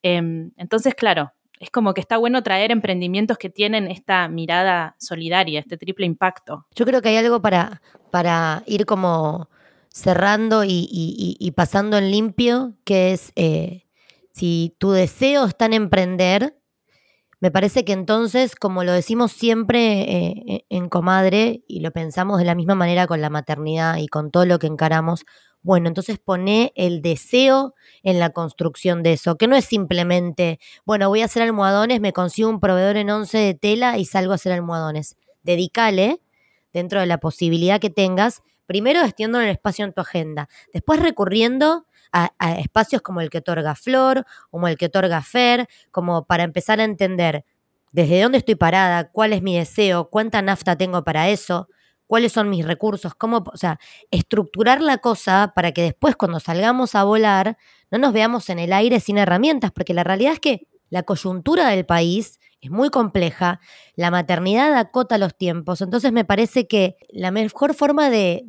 Em, 0.00 0.52
entonces, 0.58 0.94
claro, 0.94 1.32
es 1.58 1.70
como 1.70 1.94
que 1.94 2.00
está 2.00 2.18
bueno 2.18 2.42
traer 2.42 2.70
emprendimientos 2.70 3.38
que 3.38 3.50
tienen 3.50 3.90
esta 3.90 4.28
mirada 4.28 4.96
solidaria, 4.98 5.60
este 5.60 5.76
triple 5.76 6.06
impacto. 6.06 6.66
Yo 6.74 6.84
creo 6.84 7.02
que 7.02 7.10
hay 7.10 7.16
algo 7.16 7.40
para, 7.40 7.82
para 8.10 8.62
ir 8.66 8.86
como 8.86 9.48
cerrando 9.88 10.62
y, 10.66 11.52
pasando 11.56 11.96
en 11.96 12.10
limpio, 12.10 12.74
que 12.84 13.12
es 13.12 13.32
eh, 13.34 13.86
si 14.32 14.76
tu 14.78 14.90
deseo 14.90 15.46
está 15.46 15.64
en 15.64 15.72
emprender, 15.72 16.58
me 17.40 17.50
parece 17.50 17.84
que 17.84 17.92
entonces, 17.92 18.54
como 18.54 18.84
lo 18.84 18.92
decimos 18.92 19.32
siempre 19.32 20.02
eh, 20.02 20.66
en 20.68 20.88
Comadre, 20.90 21.64
y 21.66 21.80
lo 21.80 21.92
pensamos 21.92 22.38
de 22.38 22.44
la 22.44 22.54
misma 22.54 22.74
manera 22.74 23.06
con 23.06 23.22
la 23.22 23.30
maternidad 23.30 23.96
y 23.96 24.08
con 24.08 24.30
todo 24.30 24.44
lo 24.44 24.58
que 24.58 24.66
encaramos, 24.66 25.24
bueno, 25.66 25.88
entonces 25.88 26.20
pone 26.20 26.72
el 26.76 27.02
deseo 27.02 27.74
en 28.04 28.20
la 28.20 28.30
construcción 28.30 29.02
de 29.02 29.14
eso, 29.14 29.36
que 29.36 29.48
no 29.48 29.56
es 29.56 29.64
simplemente, 29.64 30.60
bueno, 30.84 31.08
voy 31.08 31.22
a 31.22 31.24
hacer 31.24 31.42
almohadones, 31.42 32.00
me 32.00 32.12
consigo 32.12 32.48
un 32.48 32.60
proveedor 32.60 32.96
en 32.96 33.10
once 33.10 33.36
de 33.36 33.54
tela 33.54 33.98
y 33.98 34.04
salgo 34.04 34.30
a 34.30 34.36
hacer 34.36 34.52
almohadones. 34.52 35.16
Dedícale, 35.42 36.20
dentro 36.72 37.00
de 37.00 37.06
la 37.06 37.18
posibilidad 37.18 37.80
que 37.80 37.90
tengas, 37.90 38.44
primero 38.66 39.02
gestiendo 39.02 39.40
el 39.40 39.48
espacio 39.48 39.84
en 39.84 39.92
tu 39.92 40.02
agenda, 40.02 40.48
después 40.72 41.00
recurriendo 41.00 41.86
a, 42.12 42.30
espacios 42.60 43.02
como 43.02 43.20
el 43.20 43.28
que 43.28 43.38
otorga 43.38 43.74
Flor, 43.74 44.24
como 44.52 44.68
el 44.68 44.78
que 44.78 44.86
otorga 44.86 45.20
Fer, 45.20 45.66
como 45.90 46.26
para 46.26 46.44
empezar 46.44 46.78
a 46.78 46.84
entender 46.84 47.44
desde 47.90 48.22
dónde 48.22 48.38
estoy 48.38 48.54
parada, 48.54 49.10
cuál 49.10 49.32
es 49.32 49.42
mi 49.42 49.58
deseo, 49.58 50.10
cuánta 50.10 50.42
nafta 50.42 50.76
tengo 50.76 51.02
para 51.02 51.28
eso, 51.28 51.68
cuáles 52.06 52.32
son 52.32 52.50
mis 52.50 52.64
recursos, 52.64 53.14
cómo, 53.14 53.44
o 53.52 53.56
sea, 53.56 53.78
estructurar 54.10 54.80
la 54.80 54.98
cosa 54.98 55.52
para 55.54 55.72
que 55.72 55.82
después 55.82 56.16
cuando 56.16 56.40
salgamos 56.40 56.94
a 56.94 57.04
volar 57.04 57.58
no 57.90 57.98
nos 57.98 58.12
veamos 58.12 58.48
en 58.50 58.58
el 58.58 58.72
aire 58.72 59.00
sin 59.00 59.18
herramientas, 59.18 59.70
porque 59.72 59.94
la 59.94 60.04
realidad 60.04 60.34
es 60.34 60.40
que 60.40 60.68
la 60.88 61.02
coyuntura 61.02 61.68
del 61.68 61.84
país 61.84 62.38
es 62.60 62.70
muy 62.70 62.90
compleja, 62.90 63.60
la 63.96 64.10
maternidad 64.10 64.74
acota 64.74 65.18
los 65.18 65.36
tiempos, 65.36 65.80
entonces 65.82 66.10
me 66.12 66.24
parece 66.24 66.66
que 66.66 66.96
la 67.10 67.30
mejor 67.30 67.74
forma 67.74 68.08
de, 68.08 68.44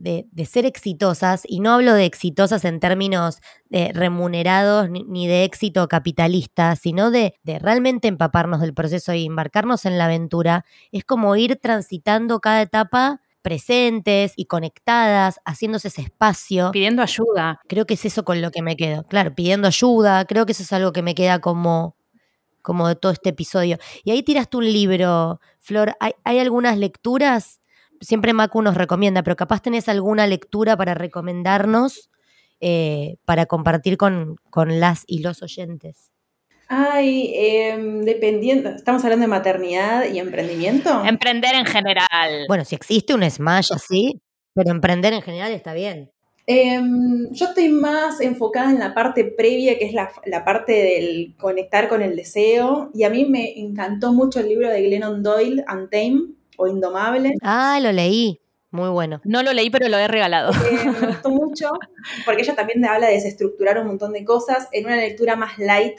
ser 0.49 0.66
exitosas, 0.66 1.43
y 1.47 1.60
no 1.60 1.74
hablo 1.74 1.93
de 1.93 2.05
exitosas 2.05 2.64
en 2.66 2.80
términos 2.80 3.39
de 3.70 3.91
remunerados 3.93 4.89
ni, 4.89 5.28
de 5.28 5.43
éxito 5.43 5.88
capitalista, 5.88 6.76
sino 6.76 7.12
de, 7.12 7.36
de 7.43 7.60
realmente 7.60 8.08
empaparnos 8.08 8.62
del 8.62 8.74
proceso 8.74 9.14
y 9.14 9.26
embarcarnos 9.26 9.86
en 9.86 9.97
la 9.97 10.05
aventura, 10.05 10.66
es 10.91 11.03
como 11.03 11.36
ir 11.36 11.60
transitando 11.62 12.39
cada 12.39 12.62
etapa 12.62 13.22
presentes 13.47 14.33
y 14.35 14.43
conectadas, 14.43 15.39
haciéndose 15.45 15.87
ese 15.87 16.01
espacio. 16.01 16.71
Pidiendo 16.71 17.01
ayuda. 17.01 17.61
Creo 17.69 17.85
que 17.85 17.93
es 17.93 18.03
eso 18.03 18.25
con 18.25 18.41
lo 18.41 18.51
que 18.51 18.61
me 18.61 18.75
quedo. 18.75 19.03
Claro, 19.03 19.33
pidiendo 19.33 19.69
ayuda, 19.69 20.25
creo 20.25 20.45
que 20.45 20.51
eso 20.51 20.63
es 20.63 20.73
algo 20.73 20.91
que 20.91 21.01
me 21.01 21.15
queda 21.15 21.39
como 21.39 21.95
como 22.61 22.89
de 22.89 22.97
todo 22.97 23.13
este 23.13 23.29
episodio. 23.29 23.77
Y 24.03 24.11
ahí 24.11 24.21
tiraste 24.21 24.57
un 24.57 24.65
libro, 24.65 25.39
Flor. 25.61 25.95
¿Hay, 26.01 26.39
algunas 26.39 26.77
lecturas? 26.77 27.61
Siempre 28.01 28.33
Macu 28.33 28.61
nos 28.61 28.75
recomienda, 28.75 29.23
pero 29.23 29.37
capaz 29.37 29.61
tenés 29.61 29.87
alguna 29.87 30.27
lectura 30.27 30.75
para 30.75 30.93
recomendarnos, 30.93 32.09
eh, 32.59 33.15
para 33.23 33.45
compartir 33.45 33.95
con, 33.95 34.35
con, 34.49 34.81
las 34.81 35.05
y 35.07 35.19
los 35.19 35.41
oyentes. 35.41 36.11
Ay, 36.70 37.32
em, 37.34 38.03
dependiendo, 38.03 38.70
estamos 38.70 39.03
hablando 39.03 39.24
de 39.24 39.30
maternidad 39.30 40.05
y 40.11 40.20
emprendimiento. 40.20 41.03
Emprender 41.05 41.55
en 41.55 41.65
general. 41.65 42.45
Bueno, 42.47 42.65
si 42.65 42.76
existe 42.76 43.13
un 43.13 43.30
Smash 43.30 43.72
así, 43.74 44.22
pero 44.53 44.72
emprender 44.72 45.13
en 45.13 45.22
general 45.22 45.51
está 45.51 45.74
bien. 45.74 46.11
Em, 46.49 47.30
yo 47.32 47.47
estoy 47.47 47.68
más 47.68 48.22
enfocada 48.22 48.72
en 48.72 48.80
la 48.80 48.93
parte 48.93 49.26
previa, 49.26 49.78
que 49.78 49.86
es 49.86 49.93
la, 49.93 50.45
parte 50.45 50.72
del 50.72 51.36
conectar 51.38 51.89
con 51.89 52.01
el 52.01 52.15
deseo. 52.15 52.89
Y 52.93 53.03
a 53.03 53.09
mí 53.09 53.26
me 53.26 53.59
encantó 53.59 54.13
mucho 54.13 54.39
el 54.39 54.47
libro 54.47 54.70
de 54.70 54.82
Glennon 54.82 55.24
Doyle, 55.24 55.65
Untamed 55.72 56.36
o 56.57 56.68
Indomable. 56.68 57.34
Ah, 57.41 57.80
lo 57.82 57.91
leí. 57.91 58.39
Muy 58.72 58.89
bueno. 58.89 59.22
No 59.24 59.43
lo 59.43 59.53
leí, 59.53 59.70
pero 59.70 59.88
lo 59.89 59.97
he 59.97 60.07
regalado. 60.07 60.51
Eh, 60.51 60.91
me 61.01 61.07
gustó 61.07 61.30
mucho, 61.30 61.70
porque 62.26 62.41
ella 62.41 62.55
también 62.55 62.84
habla 62.86 63.07
de 63.07 63.13
desestructurar 63.13 63.80
un 63.80 63.88
montón 63.88 64.13
de 64.13 64.24
cosas 64.24 64.68
en 64.72 64.86
una 64.86 64.97
lectura 64.97 65.36
más 65.36 65.57
light 65.57 65.97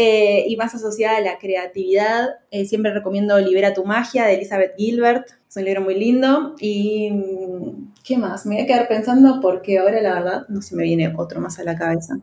eh, 0.00 0.44
y 0.46 0.54
más 0.54 0.76
asociada 0.76 1.16
a 1.16 1.20
la 1.20 1.38
creatividad. 1.38 2.28
Eh, 2.52 2.66
siempre 2.66 2.94
recomiendo 2.94 3.36
Libera 3.40 3.74
tu 3.74 3.84
magia 3.84 4.26
de 4.26 4.34
Elizabeth 4.34 4.76
Gilbert. 4.76 5.26
Es 5.48 5.56
un 5.56 5.64
libro 5.64 5.80
muy 5.80 5.96
lindo. 5.96 6.54
Y 6.60 7.10
¿qué 8.04 8.16
más? 8.16 8.46
Me 8.46 8.54
voy 8.54 8.62
a 8.62 8.66
quedar 8.68 8.86
pensando 8.86 9.40
porque 9.42 9.80
ahora 9.80 10.00
la 10.00 10.14
verdad 10.14 10.46
no 10.48 10.62
se 10.62 10.76
me 10.76 10.84
viene 10.84 11.12
otro 11.16 11.40
más 11.40 11.58
a 11.58 11.64
la 11.64 11.76
cabeza. 11.76 12.14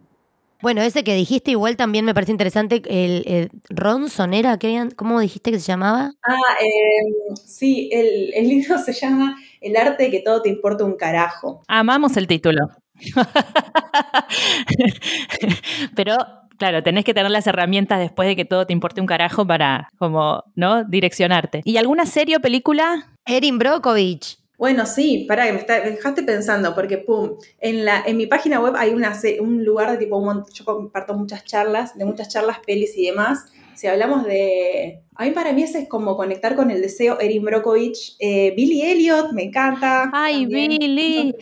Bueno, 0.61 0.81
ese 0.81 1.03
que 1.03 1.15
dijiste 1.15 1.51
igual 1.51 1.75
también 1.75 2.05
me 2.05 2.13
parece 2.13 2.31
interesante. 2.31 2.81
El, 2.85 3.51
Ronson 3.67 4.33
era, 4.33 4.57
¿cómo 4.95 5.19
dijiste 5.19 5.51
que 5.51 5.59
se 5.59 5.67
llamaba? 5.67 6.13
Ah, 6.23 6.55
em, 6.61 7.35
sí, 7.35 7.89
el, 7.91 8.33
el 8.35 8.47
libro 8.47 8.77
se 8.85 8.93
llama 8.93 9.35
El 9.59 9.75
arte 9.75 10.03
de 10.03 10.11
que 10.11 10.21
todo 10.21 10.41
te 10.41 10.47
importa 10.47 10.85
un 10.85 10.95
carajo. 10.95 11.61
Amamos 11.67 12.15
el 12.15 12.27
título. 12.27 12.69
Pero 15.93 16.15
Claro, 16.57 16.83
tenés 16.83 17.03
que 17.03 17.13
tener 17.13 17.31
las 17.31 17.47
herramientas 17.47 17.99
después 17.99 18.27
de 18.27 18.35
que 18.35 18.45
todo 18.45 18.65
te 18.65 18.73
importe 18.73 19.01
un 19.01 19.07
carajo 19.07 19.45
para, 19.45 19.89
como, 19.97 20.43
¿no? 20.55 20.83
Direccionarte. 20.83 21.61
¿Y 21.65 21.77
alguna 21.77 22.05
serie 22.05 22.37
o 22.37 22.39
película? 22.39 23.13
Erin 23.25 23.57
Brockovich. 23.57 24.37
Bueno, 24.57 24.85
sí, 24.85 25.25
para 25.27 25.45
que 25.45 25.53
me, 25.53 25.91
dejaste 25.91 26.23
pensando, 26.23 26.73
porque 26.73 26.97
pum, 26.97 27.31
en, 27.59 27.83
la, 27.83 28.03
en 28.05 28.15
mi 28.15 28.25
página 28.25 28.61
web 28.61 28.73
hay 28.77 28.91
una, 28.91 29.13
un 29.41 29.65
lugar 29.65 29.91
de 29.91 29.97
tipo, 29.97 30.45
yo 30.53 30.65
comparto 30.65 31.13
muchas 31.13 31.43
charlas, 31.43 31.97
de 31.97 32.05
muchas 32.05 32.29
charlas, 32.29 32.59
pelis 32.65 32.97
y 32.97 33.07
demás. 33.07 33.51
Si 33.73 33.87
hablamos 33.87 34.23
de... 34.25 35.01
A 35.15 35.25
mí 35.25 35.31
para 35.31 35.51
mí 35.51 35.63
ese 35.63 35.79
es 35.79 35.89
como 35.89 36.15
conectar 36.15 36.55
con 36.55 36.71
el 36.71 36.81
deseo 36.81 37.19
Erin 37.19 37.43
Brockovich. 37.43 38.15
Eh, 38.19 38.53
Billy 38.55 38.81
Elliot, 38.81 39.33
me 39.33 39.43
encanta. 39.43 40.09
¡Ay, 40.13 40.45
Billy! 40.45 41.35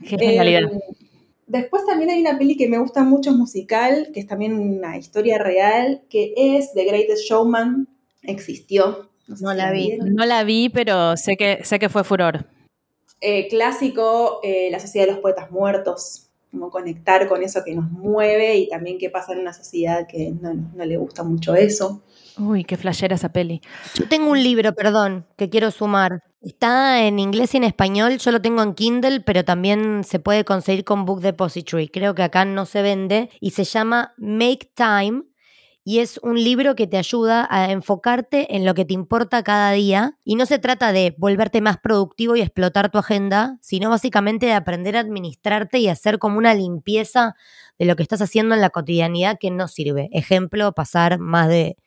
Qué 0.00 0.18
genialidad. 0.18 0.72
Eh, 0.72 1.03
Después 1.54 1.86
también 1.86 2.10
hay 2.10 2.20
una 2.20 2.36
peli 2.36 2.56
que 2.56 2.68
me 2.68 2.78
gusta 2.78 3.04
mucho, 3.04 3.30
es 3.30 3.36
musical, 3.36 4.08
que 4.12 4.18
es 4.18 4.26
también 4.26 4.54
una 4.54 4.98
historia 4.98 5.38
real, 5.38 6.02
que 6.10 6.34
es 6.36 6.72
The 6.74 6.84
Greatest 6.84 7.22
Showman. 7.28 7.86
Existió. 8.24 9.08
No, 9.40 9.54
la 9.54 9.70
vi. 9.70 9.96
No 9.98 10.26
la 10.26 10.42
vi, 10.42 10.68
pero 10.68 11.16
sé 11.16 11.36
que, 11.36 11.60
sé 11.62 11.78
que 11.78 11.88
fue 11.88 12.02
furor. 12.02 12.44
eh, 13.20 13.46
clásico, 13.46 14.40
eh, 14.42 14.68
la 14.72 14.80
sociedad 14.80 15.06
de 15.06 15.12
los 15.12 15.20
poetas 15.20 15.52
muertos, 15.52 16.28
como 16.50 16.70
conectar 16.70 17.28
con 17.28 17.40
eso 17.44 17.62
que 17.64 17.76
nos 17.76 17.88
mueve 17.88 18.56
y 18.56 18.68
también 18.68 18.98
qué 18.98 19.08
pasa 19.08 19.32
en 19.32 19.38
una 19.38 19.52
sociedad 19.52 20.08
que 20.08 20.32
no, 20.32 20.54
no 20.54 20.84
le 20.84 20.96
gusta 20.96 21.22
mucho 21.22 21.54
eso. 21.54 22.02
Uy, 22.36 22.64
qué 22.64 22.76
flashera 22.76 23.14
esa 23.14 23.28
peli. 23.28 23.62
Yo 23.94 24.08
tengo 24.08 24.28
un 24.28 24.42
libro, 24.42 24.74
perdón, 24.74 25.24
que 25.36 25.48
quiero 25.48 25.70
sumar. 25.70 26.20
Está 26.44 27.06
en 27.06 27.18
inglés 27.20 27.54
y 27.54 27.56
en 27.56 27.64
español, 27.64 28.18
yo 28.18 28.30
lo 28.30 28.42
tengo 28.42 28.62
en 28.62 28.74
Kindle, 28.74 29.20
pero 29.20 29.46
también 29.46 30.04
se 30.04 30.18
puede 30.18 30.44
conseguir 30.44 30.84
con 30.84 31.06
Book 31.06 31.22
Depository. 31.22 31.88
Creo 31.88 32.14
que 32.14 32.22
acá 32.22 32.44
no 32.44 32.66
se 32.66 32.82
vende 32.82 33.30
y 33.40 33.52
se 33.52 33.64
llama 33.64 34.12
Make 34.18 34.70
Time 34.74 35.22
y 35.84 36.00
es 36.00 36.18
un 36.22 36.34
libro 36.42 36.74
que 36.74 36.86
te 36.86 36.98
ayuda 36.98 37.48
a 37.50 37.70
enfocarte 37.72 38.56
en 38.56 38.66
lo 38.66 38.74
que 38.74 38.84
te 38.84 38.92
importa 38.92 39.42
cada 39.42 39.72
día 39.72 40.18
y 40.22 40.34
no 40.34 40.44
se 40.44 40.58
trata 40.58 40.92
de 40.92 41.14
volverte 41.16 41.62
más 41.62 41.78
productivo 41.78 42.36
y 42.36 42.42
explotar 42.42 42.90
tu 42.90 42.98
agenda, 42.98 43.56
sino 43.62 43.88
básicamente 43.88 44.44
de 44.44 44.52
aprender 44.52 44.98
a 44.98 45.00
administrarte 45.00 45.78
y 45.78 45.88
hacer 45.88 46.18
como 46.18 46.36
una 46.36 46.54
limpieza 46.54 47.36
de 47.78 47.86
lo 47.86 47.96
que 47.96 48.02
estás 48.02 48.20
haciendo 48.20 48.54
en 48.54 48.60
la 48.60 48.68
cotidianidad 48.68 49.38
que 49.40 49.50
no 49.50 49.66
sirve. 49.66 50.10
Ejemplo, 50.12 50.72
pasar 50.72 51.18
más 51.18 51.48
de 51.48 51.78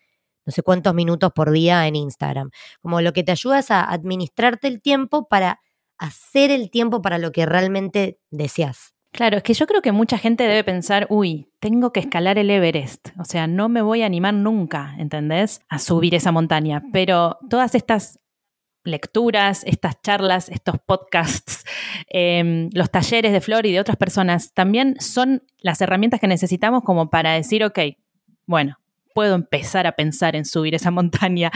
no 0.47 0.51
sé 0.51 0.63
cuántos 0.63 0.95
minutos 0.95 1.31
por 1.35 1.51
día 1.51 1.85
en 1.87 1.97
Instagram. 1.97 2.49
Como 2.81 3.01
lo 3.01 3.11
que 3.11 3.23
te 3.23 3.33
ayuda 3.33 3.59
es 3.59 3.69
a 3.69 3.83
administrarte 3.83 4.67
el 4.69 4.81
tiempo 4.81 5.27
para 5.27 5.59
hacer 5.97 6.51
el 6.51 6.71
tiempo 6.71 7.01
para 7.01 7.17
lo 7.17 7.33
que 7.33 7.45
realmente 7.45 8.19
deseas. 8.31 8.93
Claro, 9.11 9.37
es 9.37 9.43
que 9.43 9.53
yo 9.53 9.67
creo 9.67 9.81
que 9.81 9.91
mucha 9.91 10.17
gente 10.17 10.45
debe 10.45 10.63
pensar, 10.63 11.05
uy, 11.09 11.51
tengo 11.59 11.91
que 11.91 11.99
escalar 11.99 12.37
el 12.37 12.49
Everest, 12.49 13.09
o 13.19 13.25
sea, 13.25 13.47
no 13.47 13.67
me 13.67 13.81
voy 13.81 14.03
a 14.03 14.05
animar 14.05 14.33
nunca, 14.33 14.95
¿entendés? 14.99 15.61
A 15.69 15.79
subir 15.79 16.13
esa 16.13 16.31
montaña, 16.31 16.83
pero 16.93 17.37
todas 17.49 17.73
estas 17.73 18.19
lecturas, 18.83 19.63
estas 19.65 20.01
charlas, 20.01 20.49
estos 20.49 20.75
podcasts, 20.85 21.65
em, 22.07 22.69
los 22.73 22.91
talleres 22.91 23.31
de 23.31 23.41
Flor 23.41 23.65
y 23.65 23.71
de 23.71 23.79
otras 23.79 23.97
personas, 23.97 24.53
también 24.53 24.95
son 24.99 25.43
las 25.57 25.81
herramientas 25.81 26.19
que 26.19 26.27
necesitamos 26.27 26.83
como 26.83 27.09
para 27.09 27.33
decir, 27.33 27.63
ok, 27.63 27.79
bueno, 28.45 28.77
puedo 29.17 29.33
empezar 29.33 29.87
a 29.87 29.93
pensar 29.93 30.35
en 30.35 30.45
subir 30.45 30.75
esa 30.75 30.91
montaña. 30.99 31.51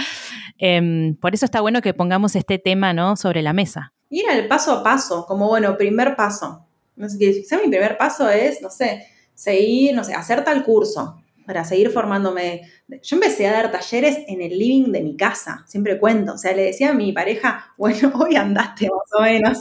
Em, 0.57 1.15
por 1.17 1.35
eso 1.35 1.45
está 1.45 1.61
bueno 1.61 1.83
que 1.83 1.93
pongamos 1.93 2.35
este 2.35 2.57
tema 2.57 2.91
¿no? 2.91 3.15
sobre 3.15 3.43
la 3.43 3.53
mesa. 3.53 3.93
Ir 4.09 4.27
al 4.27 4.47
paso 4.47 4.71
a 4.71 4.83
paso, 4.83 5.27
como 5.27 5.47
bueno, 5.47 5.77
primer 5.77 6.15
paso. 6.15 6.65
No 6.95 7.07
sé, 7.07 7.19
quizá 7.19 7.57
mi 7.57 7.69
primer 7.69 7.99
paso 7.99 8.27
es, 8.27 8.63
no 8.63 8.71
sé, 8.71 9.05
seguir, 9.35 9.93
no 9.93 10.03
sé, 10.03 10.15
hacer 10.15 10.43
tal 10.43 10.63
curso 10.63 11.21
para 11.45 11.63
seguir 11.63 11.91
formándome. 11.91 12.61
Yo 13.03 13.15
empecé 13.15 13.47
a 13.47 13.53
dar 13.53 13.71
talleres 13.71 14.17
en 14.27 14.41
el 14.41 14.57
living 14.57 14.91
de 14.91 15.03
mi 15.03 15.15
casa, 15.15 15.63
siempre 15.67 15.99
cuento. 15.99 16.33
O 16.33 16.37
sea, 16.39 16.53
le 16.53 16.63
decía 16.63 16.89
a 16.89 16.93
mi 16.95 17.11
pareja, 17.11 17.73
bueno, 17.77 18.11
hoy 18.15 18.37
andaste 18.37 18.89
más 18.89 19.19
o 19.19 19.21
menos. 19.21 19.59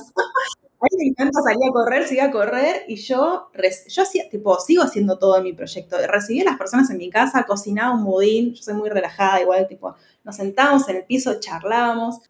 A 0.83 0.87
me 0.97 1.09
encanta 1.09 1.43
salir 1.43 1.69
a 1.69 1.73
correr, 1.73 2.09
sigue 2.09 2.23
a 2.23 2.31
correr 2.31 2.85
y 2.89 2.97
yo, 2.97 3.51
yo 3.89 4.03
tipo, 4.31 4.59
sigo 4.61 4.83
haciendo 4.83 5.19
todo 5.19 5.43
mi 5.43 5.53
proyecto. 5.53 5.99
Recibí 6.09 6.41
a 6.41 6.45
las 6.45 6.57
personas 6.57 6.89
en 6.89 6.97
mi 6.97 7.11
casa, 7.11 7.45
cocinaba 7.45 7.95
un 7.95 8.05
budín, 8.05 8.55
yo 8.55 8.63
soy 8.63 8.75
muy 8.75 8.89
relajada, 8.89 9.43
igual, 9.43 9.69
tipo, 9.69 9.95
nos 10.25 10.37
sentábamos 10.37 10.89
en 10.89 10.97
el 10.97 11.05
piso, 11.05 11.39
charlábamos. 11.39 12.21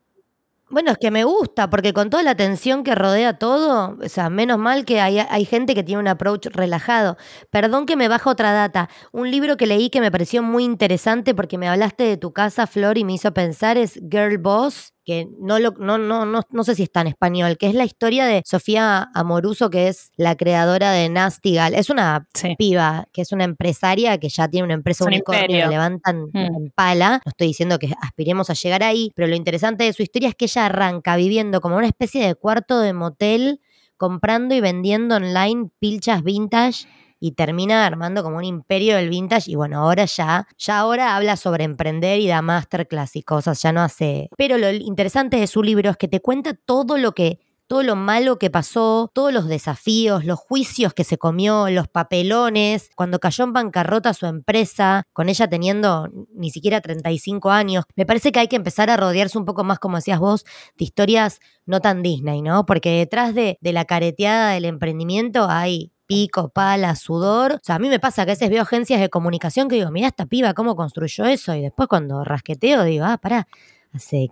Bueno, 0.69 0.93
es 0.93 0.99
que 0.99 1.11
me 1.11 1.25
gusta, 1.25 1.69
porque 1.69 1.93
con 1.93 2.11
toda 2.11 2.23
la 2.23 2.37
tensión 2.37 2.85
que 2.85 2.95
rodea 2.95 3.39
todo, 3.39 3.97
o 4.01 4.09
sea, 4.09 4.31
menos 4.31 4.59
mal 4.59 4.85
que 4.85 5.01
hay, 5.01 5.19
hay, 5.19 5.45
gente 5.45 5.75
que 5.75 5.83
tiene 5.83 6.01
un 6.01 6.07
approach 6.07 6.47
relajado. 6.47 7.17
Perdón 7.51 7.87
que 7.87 7.97
me 7.97 8.07
baja 8.07 8.31
otra 8.31 8.53
data. 8.53 8.89
Un 9.11 9.33
libro 9.33 9.57
que 9.57 9.67
leí 9.67 9.91
que 9.91 10.01
me 10.01 10.13
pareció 10.13 10.45
muy 10.45 10.63
interesante 10.65 11.35
porque 11.35 11.59
me 11.59 11.69
hablaste 11.69 12.05
de 12.05 12.17
tu 12.17 12.33
casa, 12.33 12.69
Flor, 12.69 12.99
y 12.99 13.05
me 13.05 13.15
hizo 13.15 13.35
pensar 13.35 13.79
es 13.79 13.95
Girl 13.95 14.39
Boss 14.39 14.93
que 15.11 15.29
no, 15.41 15.59
lo, 15.59 15.73
no, 15.73 15.99
no, 15.99 16.25
no, 16.25 16.43
no 16.49 16.63
sé 16.63 16.77
si 16.77 16.85
está 16.85 17.01
en 17.01 17.09
español, 17.09 17.59
que 17.59 17.67
es 17.67 17.75
la 17.75 17.85
historia 17.85 18.27
de 18.27 18.43
Sofía 18.47 19.11
Amoruso, 19.13 19.69
que 19.69 19.89
es 19.89 20.13
la 20.17 20.37
creadora 20.37 20.93
de 20.93 21.09
Nastigal. 21.09 21.75
Es 21.75 21.91
una 21.91 22.29
piba, 22.57 23.09
que 23.13 23.23
es 23.23 23.33
una 23.33 23.43
empresaria 23.43 24.19
que 24.19 24.29
ya 24.29 24.47
tiene 24.47 24.67
una 24.67 24.75
empresa 24.75 25.05
unicornio, 25.05 25.59
la 25.59 25.67
levantan 25.67 26.27
mm. 26.33 26.39
en 26.39 26.71
pala. 26.77 27.21
No 27.25 27.31
estoy 27.31 27.49
diciendo 27.49 27.81
que 27.81 27.93
aspiremos 28.01 28.51
a 28.51 28.55
llegar 28.55 28.85
ahí, 28.85 29.11
pero 29.17 29.27
lo 29.27 29.35
interesante 29.35 29.83
de 29.83 29.93
su 29.93 30.05
historia 30.05 30.29
es 30.29 30.37
que 30.37 30.45
ella 30.45 30.67
arranca 30.67 31.17
viviendo 31.17 31.61
como 31.61 31.77
una 31.77 31.89
especie 31.89 32.25
de 32.25 32.37
cuarto 32.37 32.79
de 32.79 32.93
motel, 32.93 33.61
comprando 33.97 34.55
y 34.55 34.61
vendiendo 34.61 35.17
online 35.17 35.71
pilchas 35.81 36.23
vintage 36.23 36.87
y 37.21 37.33
termina 37.33 37.87
armando 37.87 38.23
como 38.23 38.39
un 38.39 38.45
imperio 38.45 38.97
del 38.97 39.11
vintage 39.11 39.51
y 39.51 39.55
bueno, 39.55 39.81
ahora 39.81 40.07
ya, 40.07 40.49
ya 40.59 40.79
ahora 40.79 41.15
habla 41.15 41.37
sobre 41.37 41.65
emprender 41.65 42.19
y 42.19 42.27
da 42.27 42.43
masterclass 42.43 43.15
y 43.17 43.23
cosas, 43.23 43.63
ya 43.63 43.73
no 43.73 43.83
hace... 43.83 44.31
Pero 44.37 44.59
lo 44.59 44.71
interesante 44.73 45.37
de 45.37 45.47
su 45.47 45.63
libro 45.63 45.91
es 45.91 45.97
que 45.97 46.09
te 46.09 46.21
cuenta 46.21 46.55
todo 46.55 46.97
lo 46.97 47.13
que 47.13 47.39
todo 47.71 47.85
lo 47.85 47.95
malo 47.95 48.37
que 48.37 48.51
pasó, 48.51 49.13
todos 49.15 49.33
los 49.33 49.47
desafíos, 49.47 50.25
los 50.25 50.41
juicios 50.41 50.93
que 50.93 51.05
se 51.05 51.19
comió, 51.19 51.71
los 51.71 51.87
papelones, 51.87 52.91
cuando 52.97 53.21
cayó 53.21 53.45
en 53.45 53.53
bancarrota 53.53 54.13
su 54.13 54.27
empresa, 54.27 55.05
con 55.13 55.29
ella 55.29 55.47
teniendo 55.47 56.09
ni 56.35 56.51
siquiera 56.51 56.81
35 56.81 57.49
años. 57.53 57.85
Me 57.95 58.07
parece 58.07 58.33
que 58.33 58.41
hay 58.41 58.49
que 58.49 58.57
empezar 58.57 58.91
a 58.91 58.97
rodearse 58.97 59.39
un 59.39 59.45
poco 59.45 59.63
más, 59.63 59.79
como 59.79 59.99
decías 59.99 60.19
vos, 60.19 60.45
de 60.77 60.85
historias 60.85 61.39
no 61.65 61.79
tan 61.79 62.03
Disney, 62.03 62.43
¿no? 62.43 62.67
Porque 62.67 62.91
detrás 62.91 63.37
de, 63.37 63.57
de 63.61 63.73
la 63.73 63.85
careteada 63.85 64.51
del 64.51 64.65
emprendimiento 64.65 65.47
hay 65.49 65.93
pico, 66.11 66.49
pala, 66.49 66.97
sudor. 66.97 67.53
O 67.53 67.59
sea, 67.63 67.77
a 67.77 67.79
mí 67.79 67.89
me 67.89 68.01
pasa 68.01 68.25
que 68.25 68.33
a 68.33 68.35
veces 68.35 68.51
veo 68.51 68.63
agencias 68.63 69.01
de 69.01 69.09
comunicación 69.09 69.69
que 69.69 69.77
digo, 69.77 69.93
mira 69.93 70.09
esta 70.09 70.27
piba, 70.27 70.55
¿cómo 70.55 70.75
construyó 70.75 71.25
eso? 71.25 71.55
Y 71.55 71.63
después 71.63 71.89
cuando 71.89 72.25
rasqueteo 72.25 72.83
digo, 72.83 73.05
ah, 73.05 73.17
pará, 73.17 73.47
hace 73.93 74.31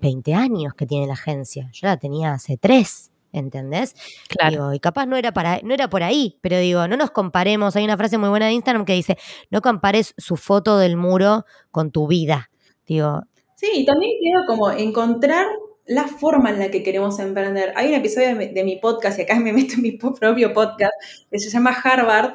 20 0.00 0.32
años 0.32 0.72
que 0.72 0.86
tiene 0.86 1.06
la 1.06 1.12
agencia. 1.12 1.68
Yo 1.74 1.88
la 1.88 1.98
tenía 1.98 2.32
hace 2.32 2.56
3. 2.56 3.12
¿Entendés? 3.32 3.94
Claro. 4.28 4.74
y 4.74 4.80
capaz 4.80 5.06
no 5.06 5.16
era, 5.16 5.30
para, 5.30 5.60
no 5.62 5.72
era 5.72 5.88
por 5.88 6.02
ahí, 6.02 6.38
pero 6.40 6.58
digo, 6.58 6.88
no 6.88 6.96
nos 6.96 7.12
comparemos. 7.12 7.76
Hay 7.76 7.84
una 7.84 7.96
frase 7.96 8.18
muy 8.18 8.28
buena 8.28 8.46
de 8.46 8.52
Instagram 8.54 8.84
que 8.84 8.94
dice: 8.94 9.18
No 9.50 9.60
compares 9.60 10.14
su 10.16 10.36
foto 10.36 10.78
del 10.78 10.96
muro 10.96 11.44
con 11.70 11.92
tu 11.92 12.08
vida. 12.08 12.50
Digo. 12.88 13.22
Sí, 13.54 13.68
y 13.72 13.84
también 13.84 14.14
quiero 14.20 14.40
como 14.48 14.72
encontrar 14.72 15.46
la 15.90 16.06
forma 16.06 16.50
en 16.50 16.60
la 16.60 16.70
que 16.70 16.84
queremos 16.84 17.18
emprender. 17.18 17.72
Hay 17.74 17.88
un 17.88 17.94
episodio 17.94 18.28
de 18.36 18.64
mi, 18.64 18.76
podcast, 18.76 19.18
y 19.18 19.22
acá 19.22 19.34
me 19.40 19.52
meto 19.52 19.74
en 19.74 19.82
mi 19.82 19.90
propio 19.90 20.52
podcast, 20.52 20.92
que 21.28 21.40
se 21.40 21.50
llama 21.50 21.76
Harvard, 21.82 22.34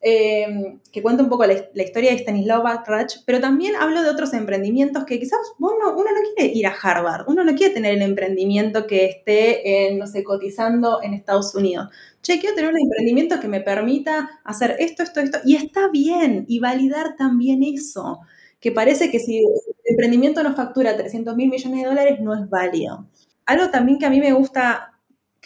eh, 0.00 0.78
que 0.92 1.02
cuenta 1.02 1.24
un 1.24 1.28
poco 1.28 1.44
la, 1.44 1.54
historia 1.54 2.12
de 2.12 2.18
Stanislav 2.18 2.62
Batrach, 2.62 3.16
pero 3.26 3.40
también 3.40 3.74
hablo 3.74 4.00
de 4.04 4.10
otros 4.10 4.32
emprendimientos 4.32 5.04
que 5.06 5.18
quizás 5.18 5.40
uno, 5.58 5.92
uno, 5.96 6.04
no 6.04 6.20
quiere 6.36 6.52
ir 6.54 6.68
a 6.68 6.70
Harvard, 6.80 7.24
uno 7.26 7.42
no 7.42 7.56
quiere 7.56 7.74
tener 7.74 7.94
el 7.94 8.02
emprendimiento 8.02 8.86
que 8.86 9.06
esté, 9.06 9.92
no 9.98 10.06
sé, 10.06 10.22
cotizando 10.22 11.02
en 11.02 11.14
Estados 11.14 11.52
Unidos. 11.56 11.88
Che, 12.22 12.38
quiero 12.38 12.54
tener 12.54 12.70
un 12.70 12.80
emprendimiento 12.80 13.40
que 13.40 13.48
me 13.48 13.60
permita 13.60 14.40
hacer 14.44 14.76
esto, 14.78 15.02
esto, 15.02 15.18
esto, 15.18 15.38
y 15.44 15.56
está 15.56 15.88
bien, 15.88 16.44
y 16.46 16.60
validar 16.60 17.16
también 17.16 17.64
eso 17.64 18.20
que 18.64 18.72
parece 18.72 19.10
que 19.10 19.20
si 19.20 19.40
el 19.40 19.44
emprendimiento 19.84 20.42
no 20.42 20.56
factura 20.56 20.96
300 20.96 21.36
mil 21.36 21.50
millones 21.50 21.82
de 21.82 21.86
dólares 21.86 22.20
no 22.20 22.32
es 22.32 22.48
válido. 22.48 23.10
Algo 23.44 23.68
también 23.68 23.98
que 23.98 24.06
a 24.06 24.10
mí 24.10 24.20
me 24.20 24.32
gusta 24.32 24.94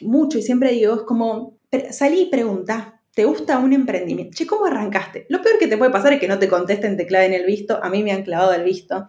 mucho 0.02 0.38
y 0.38 0.42
siempre 0.42 0.70
digo 0.70 0.94
es 0.94 1.02
como 1.02 1.58
salí 1.90 2.20
y 2.20 2.26
pregunta, 2.26 3.02
¿te 3.12 3.24
gusta 3.24 3.58
un 3.58 3.72
emprendimiento? 3.72 4.36
Che, 4.36 4.46
¿cómo 4.46 4.66
arrancaste? 4.66 5.26
Lo 5.30 5.42
peor 5.42 5.58
que 5.58 5.66
te 5.66 5.76
puede 5.76 5.90
pasar 5.90 6.12
es 6.12 6.20
que 6.20 6.28
no 6.28 6.38
te 6.38 6.46
contesten, 6.46 6.96
te 6.96 7.08
claven 7.08 7.32
el 7.32 7.44
visto. 7.44 7.82
A 7.82 7.90
mí 7.90 8.04
me 8.04 8.12
han 8.12 8.22
clavado 8.22 8.52
el 8.52 8.62
visto. 8.62 9.08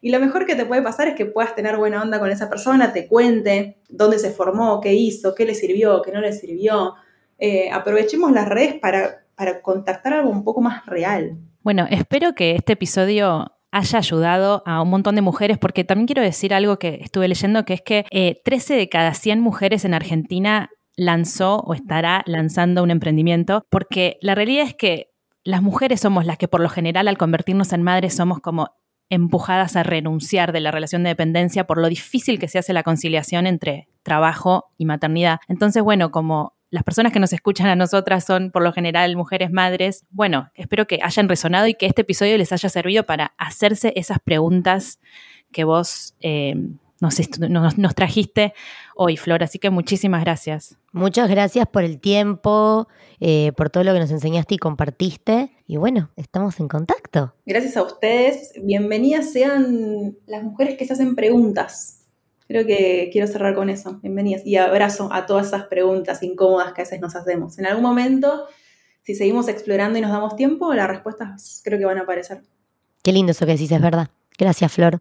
Y 0.00 0.10
lo 0.10 0.18
mejor 0.18 0.46
que 0.46 0.54
te 0.54 0.64
puede 0.64 0.80
pasar 0.80 1.08
es 1.08 1.14
que 1.14 1.26
puedas 1.26 1.54
tener 1.54 1.76
buena 1.76 2.00
onda 2.00 2.18
con 2.20 2.30
esa 2.30 2.48
persona, 2.48 2.94
te 2.94 3.06
cuente 3.06 3.82
dónde 3.90 4.18
se 4.18 4.30
formó, 4.30 4.80
qué 4.80 4.94
hizo, 4.94 5.34
qué 5.34 5.44
le 5.44 5.54
sirvió, 5.54 6.00
qué 6.00 6.10
no 6.10 6.22
le 6.22 6.32
sirvió. 6.32 6.94
Eh, 7.38 7.68
aprovechemos 7.70 8.32
las 8.32 8.48
redes 8.48 8.80
para, 8.80 9.26
para 9.34 9.60
contactar 9.60 10.14
algo 10.14 10.30
un 10.30 10.42
poco 10.42 10.62
más 10.62 10.86
real. 10.86 11.36
Bueno, 11.62 11.86
espero 11.90 12.34
que 12.34 12.56
este 12.56 12.72
episodio 12.72 13.52
haya 13.70 13.98
ayudado 13.98 14.62
a 14.66 14.82
un 14.82 14.90
montón 14.90 15.14
de 15.14 15.22
mujeres, 15.22 15.58
porque 15.58 15.84
también 15.84 16.06
quiero 16.06 16.22
decir 16.22 16.52
algo 16.52 16.78
que 16.78 16.98
estuve 17.02 17.28
leyendo, 17.28 17.64
que 17.64 17.74
es 17.74 17.82
que 17.82 18.40
13 18.44 18.74
eh, 18.74 18.76
de 18.76 18.88
cada 18.88 19.14
100 19.14 19.40
mujeres 19.40 19.84
en 19.84 19.94
Argentina 19.94 20.70
lanzó 20.96 21.56
o 21.60 21.72
estará 21.72 22.22
lanzando 22.26 22.82
un 22.82 22.90
emprendimiento, 22.90 23.64
porque 23.70 24.18
la 24.20 24.34
realidad 24.34 24.66
es 24.66 24.74
que 24.74 25.12
las 25.44 25.62
mujeres 25.62 26.00
somos 26.00 26.26
las 26.26 26.36
que 26.36 26.48
por 26.48 26.60
lo 26.60 26.68
general 26.68 27.08
al 27.08 27.18
convertirnos 27.18 27.72
en 27.72 27.82
madres 27.82 28.14
somos 28.14 28.40
como 28.40 28.70
empujadas 29.08 29.76
a 29.76 29.82
renunciar 29.82 30.52
de 30.52 30.60
la 30.60 30.70
relación 30.70 31.02
de 31.02 31.10
dependencia 31.10 31.66
por 31.66 31.78
lo 31.78 31.88
difícil 31.88 32.38
que 32.38 32.48
se 32.48 32.58
hace 32.58 32.72
la 32.72 32.82
conciliación 32.82 33.46
entre 33.46 33.88
trabajo 34.02 34.66
y 34.78 34.84
maternidad. 34.84 35.38
Entonces, 35.48 35.82
bueno, 35.82 36.10
como 36.10 36.54
las 36.72 36.84
personas 36.84 37.12
que 37.12 37.20
nos 37.20 37.34
escuchan 37.34 37.66
a 37.66 37.76
nosotras 37.76 38.24
son 38.24 38.50
por 38.50 38.62
lo 38.62 38.72
general 38.72 39.14
mujeres 39.14 39.52
madres. 39.52 40.06
Bueno, 40.08 40.50
espero 40.54 40.86
que 40.86 41.00
hayan 41.02 41.28
resonado 41.28 41.66
y 41.66 41.74
que 41.74 41.84
este 41.84 42.00
episodio 42.00 42.38
les 42.38 42.50
haya 42.50 42.70
servido 42.70 43.04
para 43.04 43.34
hacerse 43.36 43.92
esas 43.94 44.18
preguntas 44.20 44.98
que 45.52 45.64
vos 45.64 46.14
eh, 46.20 46.54
nos, 46.98 47.76
nos, 47.76 47.94
trajiste 47.94 48.54
hoy, 48.96 49.18
Flor. 49.18 49.42
Así 49.42 49.58
que 49.58 49.68
muchísimas 49.68 50.22
gracias. 50.22 50.78
Muchas 50.92 51.28
gracias 51.28 51.66
por 51.66 51.84
el 51.84 52.00
tiempo, 52.00 52.88
eh, 53.20 53.52
por 53.54 53.68
todo 53.68 53.84
lo 53.84 53.92
que 53.92 54.00
nos 54.00 54.10
enseñaste 54.10 54.54
y 54.54 54.58
compartiste. 54.58 55.50
Y 55.66 55.76
bueno, 55.76 56.08
estamos 56.16 56.58
en 56.58 56.68
contacto. 56.68 57.34
Gracias 57.44 57.76
a 57.76 57.82
ustedes. 57.82 58.54
Bienvenidas 58.62 59.30
sean 59.30 60.16
las 60.24 60.42
mujeres 60.42 60.78
que 60.78 60.86
se 60.86 60.94
hacen 60.94 61.16
preguntas 61.16 62.01
Creo 62.52 62.66
que 62.66 63.08
quiero 63.10 63.26
cerrar 63.26 63.54
con 63.54 63.70
eso. 63.70 63.98
Bienvenidas. 64.02 64.44
Y 64.44 64.56
abrazo 64.56 65.08
a 65.10 65.24
todas 65.24 65.46
esas 65.46 65.68
preguntas 65.68 66.22
incómodas 66.22 66.74
que 66.74 66.82
a 66.82 66.84
veces 66.84 67.00
nos 67.00 67.16
hacemos. 67.16 67.58
En 67.58 67.64
algún 67.64 67.82
momento, 67.82 68.44
si 69.00 69.14
seguimos 69.14 69.48
explorando 69.48 69.98
y 69.98 70.02
nos 70.02 70.10
damos 70.10 70.36
tiempo, 70.36 70.74
las 70.74 70.86
respuestas 70.86 71.62
creo 71.64 71.78
que 71.78 71.86
van 71.86 71.96
a 71.96 72.02
aparecer. 72.02 72.42
Qué 73.02 73.10
lindo 73.10 73.32
eso 73.32 73.46
que 73.46 73.52
decís, 73.52 73.72
es 73.72 73.80
verdad. 73.80 74.08
Gracias, 74.38 74.70
Flor. 74.70 75.00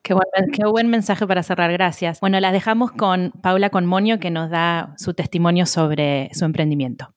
Qué 0.00 0.14
buen, 0.14 0.50
qué 0.54 0.66
buen, 0.66 0.88
mensaje 0.88 1.26
para 1.26 1.42
cerrar, 1.42 1.70
gracias. 1.70 2.18
Bueno, 2.20 2.40
las 2.40 2.54
dejamos 2.54 2.92
con 2.92 3.32
Paula 3.42 3.68
Conmonio, 3.68 4.18
que 4.18 4.30
nos 4.30 4.48
da 4.48 4.94
su 4.96 5.12
testimonio 5.12 5.66
sobre 5.66 6.30
su 6.32 6.46
emprendimiento. 6.46 7.12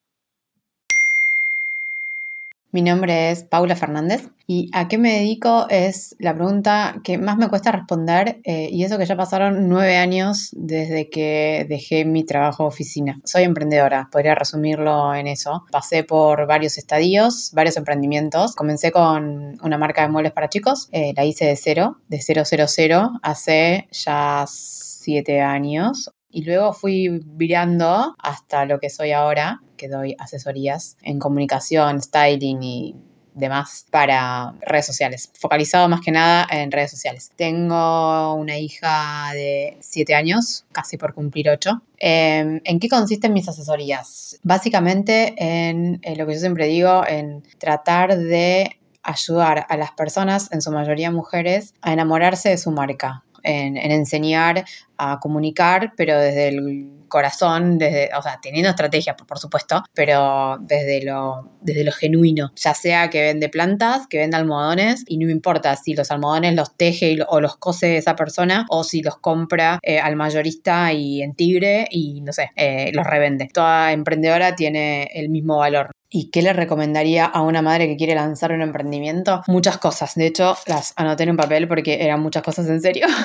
Mi 2.73 2.81
nombre 2.81 3.29
es 3.29 3.43
Paula 3.43 3.75
Fernández 3.75 4.29
y 4.47 4.71
a 4.73 4.87
qué 4.87 4.97
me 4.97 5.13
dedico 5.13 5.67
es 5.69 6.15
la 6.17 6.33
pregunta 6.33 7.01
que 7.03 7.19
más 7.19 7.37
me 7.37 7.47
cuesta 7.47 7.71
responder 7.71 8.41
eh, 8.45 8.67
y 8.71 8.83
eso 8.83 8.97
que 8.97 9.05
ya 9.05 9.15
pasaron 9.15 9.69
nueve 9.69 9.97
años 9.97 10.49
desde 10.53 11.07
que 11.07 11.67
dejé 11.69 12.03
mi 12.03 12.23
trabajo 12.23 12.65
oficina. 12.65 13.21
Soy 13.25 13.43
emprendedora, 13.43 14.09
podría 14.11 14.33
resumirlo 14.33 15.13
en 15.13 15.27
eso. 15.27 15.65
Pasé 15.71 16.03
por 16.03 16.47
varios 16.47 16.79
estadios, 16.79 17.51
varios 17.53 17.77
emprendimientos. 17.77 18.55
Comencé 18.55 18.91
con 18.91 19.55
una 19.61 19.77
marca 19.77 20.01
de 20.01 20.07
muebles 20.07 20.33
para 20.33 20.49
chicos, 20.49 20.89
eh, 20.93 21.13
la 21.15 21.25
hice 21.25 21.45
de 21.45 21.55
cero, 21.55 21.97
de 22.07 22.21
cero, 22.21 22.41
cero, 22.43 22.65
cero, 22.67 23.11
hace 23.21 23.87
ya 23.91 24.45
siete 24.47 25.41
años 25.41 26.11
y 26.33 26.43
luego 26.43 26.73
fui 26.73 27.21
virando 27.23 28.15
hasta 28.17 28.65
lo 28.65 28.79
que 28.79 28.89
soy 28.89 29.11
ahora, 29.11 29.61
que 29.77 29.87
doy 29.87 30.15
asesorías 30.17 30.97
en 31.03 31.19
comunicación, 31.19 32.01
styling 32.01 32.63
y 32.63 32.95
demás 33.35 33.85
para 33.91 34.53
redes 34.61 34.87
sociales, 34.87 35.31
focalizado 35.39 35.87
más 35.89 36.01
que 36.01 36.11
nada 36.11 36.47
en 36.49 36.71
redes 36.71 36.89
sociales. 36.91 37.31
Tengo 37.35 38.33
una 38.33 38.57
hija 38.57 39.29
de 39.33 39.77
7 39.79 40.15
años, 40.15 40.65
casi 40.71 40.97
por 40.97 41.13
cumplir 41.13 41.49
8. 41.49 41.81
Em, 41.99 42.61
¿En 42.63 42.79
qué 42.79 42.89
consisten 42.89 43.31
mis 43.31 43.47
asesorías? 43.47 44.39
Básicamente 44.43 45.35
en, 45.37 46.01
lo 46.17 46.25
que 46.25 46.33
yo 46.33 46.39
siempre 46.39 46.67
digo, 46.67 47.05
en 47.07 47.43
tratar 47.59 48.17
de 48.17 48.79
ayudar 49.03 49.67
a 49.69 49.77
las 49.77 49.91
personas, 49.91 50.51
en 50.51 50.61
su 50.61 50.71
mayoría 50.71 51.11
mujeres, 51.11 51.75
a 51.81 51.93
enamorarse 51.93 52.49
de 52.49 52.57
su 52.57 52.71
marca, 52.71 53.23
en, 53.43 53.77
enseñar 53.77 54.65
a 54.97 55.19
comunicar, 55.19 55.93
pero 55.97 56.17
desde 56.19 56.49
el 56.49 56.89
corazón, 57.07 57.77
desde, 57.77 58.09
o 58.17 58.21
sea, 58.21 58.39
teniendo 58.41 58.69
estrategia, 58.69 59.15
por, 59.15 59.37
supuesto, 59.37 59.83
pero 59.93 60.57
desde 60.61 61.03
lo, 61.03 61.51
desde 61.61 61.83
lo 61.83 61.91
genuino, 61.91 62.51
ya 62.55 62.73
sea 62.73 63.09
que 63.09 63.21
vende 63.21 63.49
plantas, 63.49 64.07
que 64.07 64.17
vende 64.17 64.37
almohadones, 64.37 65.03
y 65.07 65.17
no 65.17 65.29
importa 65.29 65.75
si 65.75 65.93
los 65.93 66.09
almohadones 66.09 66.55
los 66.55 66.75
teje 66.75 67.17
o 67.27 67.39
los 67.39 67.57
cose 67.57 67.97
esa 67.97 68.15
persona, 68.15 68.65
o 68.69 68.83
si 68.83 69.01
los 69.03 69.17
compra 69.17 69.79
eh, 69.83 69.99
al 69.99 70.15
mayorista 70.15 70.91
y 70.93 71.21
en 71.21 71.35
Tigre 71.35 71.87
y, 71.91 72.21
no 72.21 72.33
sé, 72.33 72.51
eh, 72.55 72.91
los 72.93 73.05
revende. 73.05 73.49
Toda 73.53 73.91
emprendedora 73.91 74.55
tiene 74.55 75.09
el 75.13 75.29
mismo 75.29 75.57
valor. 75.57 75.91
¿Y 76.15 76.29
qué 76.29 76.43
le 76.43 76.53
recomendaría 76.53 77.25
a 77.25 77.41
una 77.41 77.63
madre 77.63 77.87
que 77.87 77.97
quiere 77.97 78.13
lanzar 78.13 78.51
un 78.51 78.61
emprendimiento? 78.61 79.41
Muchas 79.47 79.79
cosas. 79.79 80.13
De 80.13 80.27
hecho, 80.27 80.55
las 80.67 80.93
anoté 80.95 81.23
en 81.23 81.31
un 81.31 81.37
papel 81.37 81.67
porque 81.67 82.03
eran 82.03 82.21
muchas 82.21 82.43
cosas 82.43 82.67
en 82.67 82.79
serio. 82.79 83.07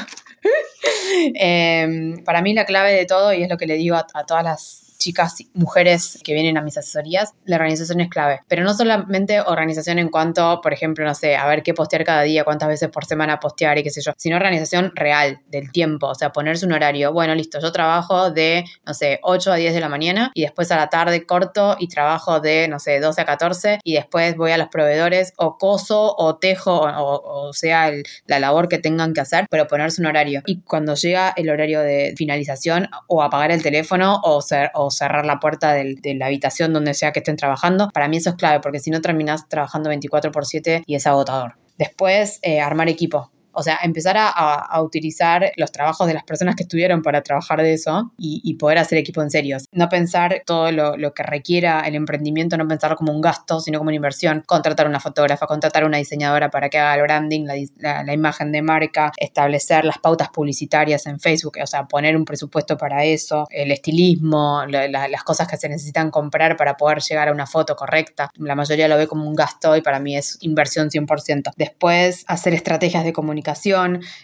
Em, 1.35 2.23
para 2.25 2.43
mí 2.43 2.55
la 2.55 2.65
clave 2.65 2.93
de 2.93 3.05
todo, 3.05 3.33
y 3.33 3.43
es 3.43 3.49
lo 3.49 3.57
que 3.57 3.67
le 3.67 3.75
digo 3.75 3.97
a, 3.97 4.07
a 4.15 4.25
todas 4.25 4.45
las 4.45 4.88
chicas, 4.99 5.37
mujeres 5.55 6.19
que 6.25 6.35
vienen 6.35 6.59
a 6.59 6.63
mis 6.63 6.77
asesorías, 6.77 7.33
la 7.45 7.57
organización 7.57 8.01
es 8.01 8.09
clave. 8.09 8.41
Pero 8.49 8.65
no 8.65 8.75
solamente 8.75 9.41
organización 9.41 9.99
en 9.99 10.09
cuanto, 10.09 10.61
por 10.61 10.73
ejemplo, 10.73 11.05
no 11.05 11.15
sé, 11.15 11.37
a 11.37 11.47
ver 11.47 11.63
qué 11.63 11.75
postear 11.75 12.05
cada 12.05 12.23
día, 12.23 12.45
cuántas 12.45 12.69
veces 12.69 12.89
por 12.91 13.05
semana 13.05 13.41
postear 13.41 13.79
y 13.79 13.83
qué 13.83 13.91
sé 13.91 14.01
yo, 14.03 14.13
sino 14.17 14.37
organización 14.37 14.93
real 14.95 15.41
del 15.49 15.71
tiempo, 15.73 16.09
o 16.09 16.15
sea, 16.15 16.33
ponerse 16.33 16.67
un 16.67 16.73
horario. 16.73 17.13
Bueno, 17.13 17.35
listo, 17.35 17.61
yo 17.61 17.73
trabajo 17.73 18.31
de, 18.31 18.65
no 18.87 18.95
sé, 18.95 19.21
8 19.23 19.53
a 19.53 19.57
10 19.57 19.75
de 19.75 19.81
la 19.81 19.89
mañana 19.89 20.31
y 20.35 20.43
después 20.43 20.71
a 20.71 20.77
la 20.77 20.89
tarde 20.89 21.27
corto 21.27 21.77
y 21.79 21.89
trabajo 21.89 22.41
de, 22.41 22.69
no 22.69 22.79
sé, 22.79 23.01
12 23.01 23.21
a 23.21 23.25
14 23.25 23.79
y 23.85 23.95
después 23.95 24.37
voy 24.37 24.51
a 24.51 24.59
los 24.59 24.69
proveedores 24.69 25.33
o 25.37 25.59
coso 25.59 26.15
o 26.17 26.37
tejo 26.37 26.81
o, 26.83 27.53
sea 27.53 27.91
la 28.27 28.39
labor 28.39 28.69
que 28.69 28.79
tengan 28.79 29.15
que 29.15 29.21
hacer, 29.21 29.47
pero 29.51 29.67
ponerse 29.67 30.01
un 30.01 30.07
horario. 30.07 30.43
Y 30.47 30.61
cuando 30.63 30.95
llega 30.95 31.33
el 31.37 31.51
horario 31.51 31.81
de 31.81 32.15
finalización 32.17 32.89
o 33.07 33.23
apagar 33.23 33.51
el 33.51 33.63
teléfono 33.63 34.21
o, 34.23 34.41
ser, 34.43 34.71
o 34.75 34.88
cerrar 34.91 35.27
la 35.27 35.41
puerta 35.41 35.73
de 35.73 36.15
la 36.15 36.27
habitación 36.27 36.73
donde 36.73 36.95
sea 36.95 37.13
que 37.13 37.21
estén 37.21 37.37
trabajando. 37.37 37.91
Para 37.93 38.09
mí 38.09 38.17
eso 38.17 38.31
es 38.31 38.37
clave 38.37 38.61
porque 38.61 38.81
si 38.81 38.91
no 38.91 39.01
terminas 39.01 39.49
trabajando 39.49 39.89
24 39.89 40.33
por 40.33 40.47
7 40.47 40.85
y 40.87 40.95
es 40.95 41.07
agotador. 41.07 41.55
Después, 41.79 42.41
eh, 42.43 42.61
armar 42.61 42.89
equipo. 42.89 43.31
O 43.59 43.63
sea, 43.65 43.81
empezar 43.83 44.17
a, 44.17 44.81
utilizar 44.81 45.51
los 45.57 45.73
trabajos 45.73 46.07
de 46.07 46.15
las 46.15 46.23
personas 46.23 46.55
que 46.55 46.63
estuvieron 46.63 47.03
para 47.03 47.23
trabajar 47.23 47.61
de 47.61 47.73
eso 47.73 48.13
y, 48.17 48.55
poder 48.55 48.79
hacer 48.79 48.99
equipo 48.99 49.21
en 49.21 49.31
serio. 49.31 49.57
No 49.73 49.89
pensar 49.89 50.43
todo 50.47 50.71
lo, 50.71 51.13
que 51.13 51.25
requiera 51.25 51.81
el 51.81 51.97
emprendimiento, 51.97 52.57
no 52.57 52.69
pensarlo 52.69 52.97
como 52.97 53.13
un 53.13 53.21
gasto, 53.21 53.59
sino 53.59 53.79
como 53.79 53.89
una 53.89 53.97
inversión. 53.97 54.45
Contratar 54.47 54.87
una 54.87 55.01
fotógrafa, 55.01 55.49
contratar 55.49 55.85
una 55.85 55.99
diseñadora 55.99 56.51
para 56.51 56.69
que 56.69 56.79
haga 56.79 56.95
el 56.95 57.03
branding, 57.03 57.47
la, 57.47 58.13
imagen 58.15 58.53
de 58.53 58.63
marca, 58.63 59.11
establecer 59.17 59.85
las 59.85 59.99
pautas 59.99 60.29
publicitarias 60.29 61.07
en 61.07 61.19
Facebook, 61.19 61.59
o 61.61 61.67
sea, 61.67 61.89
poner 61.89 62.17
un 62.17 62.25
presupuesto 62.25 62.77
para 62.77 63.05
eso, 63.05 63.49
el 63.51 63.73
estilismo, 63.73 64.63
las 64.67 65.25
cosas 65.25 65.49
que 65.49 65.57
se 65.57 65.69
necesitan 65.69 66.13
comprar 66.13 66.57
para 66.57 66.77
poder 66.77 67.01
llegar 67.01 67.27
a 67.27 67.33
una 67.33 67.47
foto 67.47 67.75
correcta. 67.75 68.31
La 68.37 68.55
mayoría 68.55 68.87
lo 68.87 68.97
ve 68.97 69.09
como 69.09 69.27
un 69.27 69.35
gasto 69.35 69.77
y 69.77 69.83
para 69.83 69.99
mí 69.99 70.17
es 70.17 70.39
inversión 70.43 70.91
100%. 70.91 71.51
Después, 71.57 72.25
hacer 72.29 72.55
estrategias 72.55 73.03
de 73.03 73.13
comunicación 73.13 73.48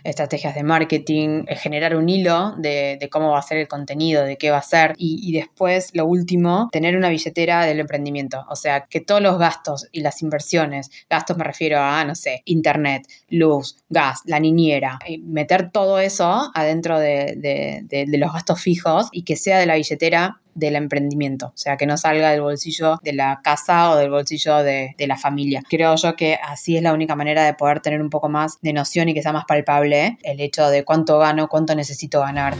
estrategias 0.03 0.55
de 0.55 0.63
marketing, 0.63 1.45
eh, 1.47 1.57
generar 1.57 1.97
un 1.97 2.09
hilo 2.09 2.55
de, 2.59 3.09
cómo 3.11 3.31
va 3.31 3.39
a 3.39 3.43
ser 3.43 3.59
el 3.59 3.69
contenido, 3.69 4.25
de 4.25 4.37
qué 4.37 4.51
va 4.51 4.59
a 4.59 4.63
ser. 4.63 4.95
Y, 4.97 5.33
después, 5.33 5.91
lo 5.95 6.07
último, 6.07 6.69
tener 6.73 6.97
una 6.97 7.09
billetera 7.09 7.65
del 7.65 7.81
emprendimiento. 7.81 8.45
O 8.49 8.57
sea, 8.57 8.87
que 8.87 9.01
todos 9.01 9.21
los 9.21 9.39
gastos 9.39 9.89
y 9.93 10.01
las 10.01 10.23
inversiones, 10.23 10.91
gastos 11.09 11.37
me 11.37 11.45
refiero 11.45 11.81
a, 11.81 12.05
no 12.05 12.15
sé, 12.15 12.43
internet, 12.45 13.07
luz, 13.29 13.79
gas, 13.89 14.21
la 14.27 14.41
niñera, 14.41 14.99
meter 15.23 15.71
todo 15.71 15.99
eso 15.99 16.51
adentro 16.55 16.99
de 16.99 18.07
los 18.09 18.33
gastos 18.33 18.61
fijos 18.61 19.09
y 19.13 19.23
que 19.23 19.37
sea 19.37 19.59
de 19.59 19.67
la 19.67 19.77
billetera 19.77 20.41
del 20.55 20.77
emprendimiento, 20.77 21.47
o 21.47 21.57
sea, 21.57 21.77
que 21.77 21.87
no 21.87 21.97
salga 21.97 22.31
del 22.31 22.43
bolsillo 22.43 22.99
de 23.03 23.13
la 23.13 23.41
casa 23.43 23.91
o 23.91 23.97
del 23.97 24.11
bolsillo 24.11 24.63
de, 24.63 24.95
la 25.05 25.17
familia. 25.19 25.63
Creo 25.69 25.97
yo 25.97 26.17
que 26.17 26.39
así 26.43 26.79
es 26.79 26.83
la 26.83 26.95
única 26.95 27.15
manera 27.15 27.45
de 27.45 27.53
poder 27.53 27.81
tener 27.81 28.01
un 28.01 28.09
poco 28.09 28.31
más 28.31 28.59
de 28.63 28.73
noción 28.73 29.09
y 29.11 29.15
que 29.15 29.23
sea 29.23 29.33
más 29.33 29.45
palpable 29.45 30.19
el 30.23 30.41
hecho 30.41 30.69
de 30.71 30.83
cuánto 30.83 31.19
gano, 31.19 31.49
cuánto 31.49 31.75
necesito 31.75 32.21
ganar. 32.21 32.55